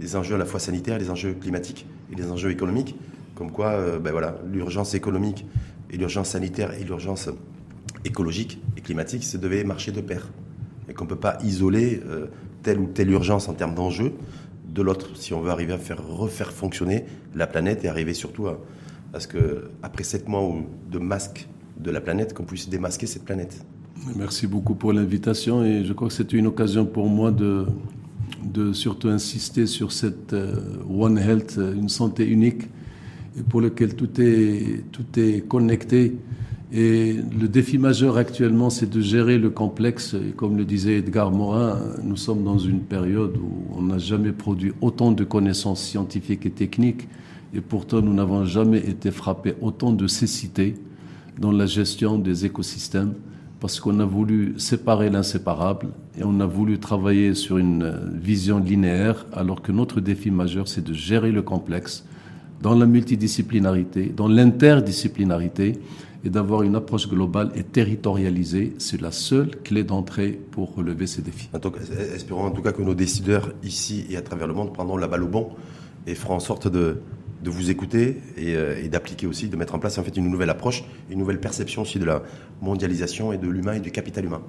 les 0.00 0.16
enjeux 0.16 0.36
à 0.36 0.38
la 0.38 0.44
fois 0.44 0.60
sanitaires, 0.60 0.98
les 0.98 1.10
enjeux 1.10 1.34
climatiques 1.34 1.86
et 2.12 2.14
les 2.14 2.30
enjeux 2.30 2.50
économiques. 2.50 2.96
Comme 3.34 3.50
quoi, 3.50 3.70
euh, 3.72 3.98
ben 3.98 4.12
voilà, 4.12 4.36
l'urgence 4.52 4.94
économique 4.94 5.44
et 5.90 5.96
l'urgence 5.96 6.30
sanitaire 6.30 6.72
et 6.74 6.84
l'urgence 6.84 7.28
écologique 8.04 8.60
et 8.76 8.80
climatique, 8.80 9.24
ça 9.24 9.38
devait 9.38 9.64
marcher 9.64 9.90
de 9.90 10.00
pair. 10.00 10.28
Et 10.88 10.94
qu'on 10.94 11.04
ne 11.04 11.08
peut 11.08 11.16
pas 11.16 11.38
isoler 11.42 12.00
telle 12.62 12.78
ou 12.78 12.86
telle 12.86 13.10
urgence 13.10 13.48
en 13.48 13.54
termes 13.54 13.74
d'enjeux 13.74 14.12
de 14.66 14.82
l'autre 14.82 15.16
si 15.16 15.34
on 15.34 15.40
veut 15.40 15.50
arriver 15.50 15.74
à 15.74 15.78
faire 15.78 16.06
refaire 16.06 16.52
fonctionner 16.52 17.04
la 17.34 17.46
planète 17.46 17.84
et 17.84 17.88
arriver 17.88 18.14
surtout 18.14 18.46
à, 18.46 18.58
à 19.12 19.20
ce 19.20 19.28
que, 19.28 19.70
après 19.82 20.04
sept 20.04 20.28
mois 20.28 20.42
de 20.90 20.98
masque 20.98 21.48
de 21.78 21.90
la 21.90 22.00
planète, 22.00 22.34
qu'on 22.34 22.44
puisse 22.44 22.68
démasquer 22.68 23.06
cette 23.06 23.24
planète. 23.24 23.64
Merci 24.16 24.46
beaucoup 24.46 24.74
pour 24.74 24.92
l'invitation 24.92 25.64
et 25.64 25.84
je 25.84 25.92
crois 25.92 26.08
que 26.08 26.14
c'est 26.14 26.32
une 26.32 26.46
occasion 26.46 26.86
pour 26.86 27.08
moi 27.08 27.30
de, 27.32 27.66
surtout 28.72 29.08
insister 29.08 29.66
sur 29.66 29.92
cette 29.92 30.32
euh, 30.32 30.54
One 30.88 31.18
Health, 31.18 31.56
euh, 31.58 31.74
une 31.74 31.88
santé 31.88 32.26
unique 32.26 32.62
pour 33.48 33.60
lequel 33.60 33.94
tout 33.94 34.20
est, 34.20 34.84
tout 34.92 35.06
est 35.16 35.46
connecté. 35.46 36.16
Et 36.72 37.16
le 37.40 37.48
défi 37.48 37.78
majeur 37.78 38.16
actuellement, 38.16 38.70
c'est 38.70 38.90
de 38.90 39.00
gérer 39.00 39.38
le 39.38 39.50
complexe. 39.50 40.14
Et 40.14 40.32
comme 40.32 40.56
le 40.56 40.64
disait 40.64 40.98
Edgar 40.98 41.30
Morin, 41.30 41.78
nous 42.02 42.16
sommes 42.16 42.44
dans 42.44 42.58
une 42.58 42.80
période 42.80 43.36
où 43.36 43.78
on 43.78 43.82
n'a 43.82 43.98
jamais 43.98 44.32
produit 44.32 44.72
autant 44.80 45.12
de 45.12 45.24
connaissances 45.24 45.82
scientifiques 45.82 46.46
et 46.46 46.50
techniques. 46.50 47.08
Et 47.54 47.60
pourtant, 47.60 48.02
nous 48.02 48.12
n'avons 48.12 48.44
jamais 48.44 48.78
été 48.78 49.10
frappés 49.10 49.54
autant 49.60 49.92
de 49.92 50.06
cécité 50.06 50.74
dans 51.38 51.52
la 51.52 51.66
gestion 51.66 52.18
des 52.18 52.44
écosystèmes 52.44 53.14
parce 53.60 53.80
qu'on 53.80 53.98
a 54.00 54.04
voulu 54.04 54.54
séparer 54.58 55.10
l'inséparable 55.10 55.88
et 56.18 56.22
on 56.24 56.40
a 56.40 56.46
voulu 56.46 56.78
travailler 56.78 57.34
sur 57.34 57.58
une 57.58 57.82
euh, 57.82 57.96
vision 58.12 58.58
linéaire, 58.58 59.26
alors 59.32 59.62
que 59.62 59.72
notre 59.72 60.00
défi 60.00 60.30
majeur, 60.30 60.68
c'est 60.68 60.84
de 60.84 60.92
gérer 60.92 61.32
le 61.32 61.42
complexe 61.42 62.04
dans 62.62 62.74
la 62.74 62.86
multidisciplinarité, 62.86 64.12
dans 64.16 64.28
l'interdisciplinarité, 64.28 65.78
et 66.24 66.30
d'avoir 66.30 66.62
une 66.62 66.74
approche 66.74 67.08
globale 67.08 67.50
et 67.54 67.62
territorialisée. 67.62 68.74
C'est 68.78 69.00
la 69.00 69.12
seule 69.12 69.50
clé 69.62 69.84
d'entrée 69.84 70.38
pour 70.50 70.74
relever 70.74 71.06
ces 71.06 71.22
défis. 71.22 71.48
espérons 72.14 72.46
en 72.46 72.50
tout 72.50 72.62
cas 72.62 72.72
que 72.72 72.82
nos 72.82 72.94
décideurs, 72.94 73.52
ici 73.62 74.04
et 74.10 74.16
à 74.16 74.22
travers 74.22 74.48
le 74.48 74.54
monde, 74.54 74.72
prendront 74.72 74.96
la 74.96 75.06
balle 75.06 75.22
au 75.22 75.28
bon 75.28 75.50
et 76.06 76.14
feront 76.14 76.34
en 76.34 76.40
sorte 76.40 76.68
de, 76.68 76.98
de 77.42 77.50
vous 77.50 77.70
écouter 77.70 78.16
euh, 78.38 78.82
et, 78.82 78.88
d'appliquer 78.88 79.26
aussi, 79.26 79.48
de 79.48 79.56
mettre 79.56 79.74
en 79.74 79.78
place 79.78 79.98
en 79.98 80.02
fait 80.02 80.16
une 80.16 80.28
nouvelle 80.28 80.50
approche, 80.50 80.84
une 81.10 81.18
nouvelle 81.18 81.40
perception 81.40 81.82
aussi 81.82 81.98
de 81.98 82.04
la 82.04 82.22
mondialisation 82.60 83.32
et 83.32 83.38
de 83.38 83.48
l'humain 83.48 83.74
et 83.74 83.80
du 83.80 83.90
capital 83.90 84.24
humain. 84.24 84.42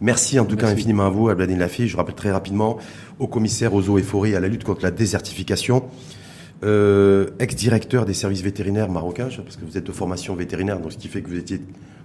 Merci 0.00 0.40
en 0.40 0.46
tout 0.46 0.56
cas 0.56 0.68
infiniment 0.68 1.06
à 1.06 1.10
vous, 1.10 1.28
Abladine 1.28 1.58
Lafi. 1.58 1.88
Je 1.88 1.96
rappelle 1.96 2.14
très 2.14 2.32
rapidement 2.32 2.78
au 3.18 3.28
commissaire 3.28 3.74
aux 3.74 3.88
eaux 3.88 3.98
et 3.98 4.02
forêts 4.02 4.34
à 4.34 4.40
la 4.40 4.48
lutte 4.48 4.64
contre 4.64 4.82
la 4.82 4.90
désertification, 4.90 5.84
euh, 6.64 7.30
ex-directeur 7.38 8.04
des 8.04 8.14
services 8.14 8.42
vétérinaires 8.42 8.90
marocains, 8.90 9.28
parce 9.44 9.56
que 9.56 9.64
vous 9.64 9.78
êtes 9.78 9.86
de 9.86 9.92
formation 9.92 10.34
vétérinaire, 10.34 10.80
donc 10.80 10.92
ce 10.92 10.98
qui 10.98 11.08
fait 11.08 11.22
que 11.22 11.28
vous 11.28 11.38
étiez 11.38 11.60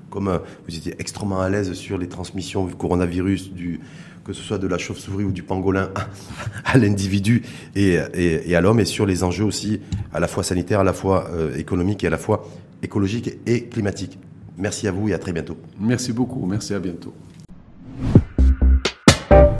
comme 0.09 0.27
euh, 0.27 0.37
vous 0.67 0.75
étiez 0.75 0.95
extrêmement 0.99 1.41
à 1.41 1.49
l'aise 1.49 1.73
sur 1.73 1.97
les 1.97 2.07
transmissions 2.07 2.65
du 2.65 2.75
coronavirus, 2.75 3.51
du, 3.51 3.81
que 4.25 4.33
ce 4.33 4.41
soit 4.41 4.57
de 4.57 4.67
la 4.67 4.77
chauve-souris 4.79 5.23
ou 5.23 5.31
du 5.31 5.43
pangolin 5.43 5.91
à, 6.65 6.77
l'individu 6.77 7.43
et, 7.75 7.97
à 7.99 8.61
l'homme, 8.61 8.79
et 8.79 8.85
sur 8.85 9.05
les 9.05 9.23
enjeux 9.23 9.45
aussi 9.45 9.79
à 10.13 10.19
la 10.19 10.27
fois 10.27 10.43
sanitaires, 10.43 10.79
à 10.79 10.83
la 10.83 10.93
fois 10.93 11.29
euh, 11.31 11.55
économiques 11.55 12.03
et 12.03 12.07
à 12.07 12.09
la 12.09 12.17
fois 12.17 12.47
écologiques 12.81 13.31
et 13.45 13.65
climatiques. 13.65 14.17
Merci 14.57 14.87
à 14.87 14.91
vous 14.91 15.09
et 15.09 15.13
à 15.13 15.19
très 15.19 15.31
bientôt. 15.31 15.57
Merci 15.79 16.11
beaucoup, 16.11 16.45
merci 16.45 16.73
à 16.73 16.79
bientôt. 16.79 17.13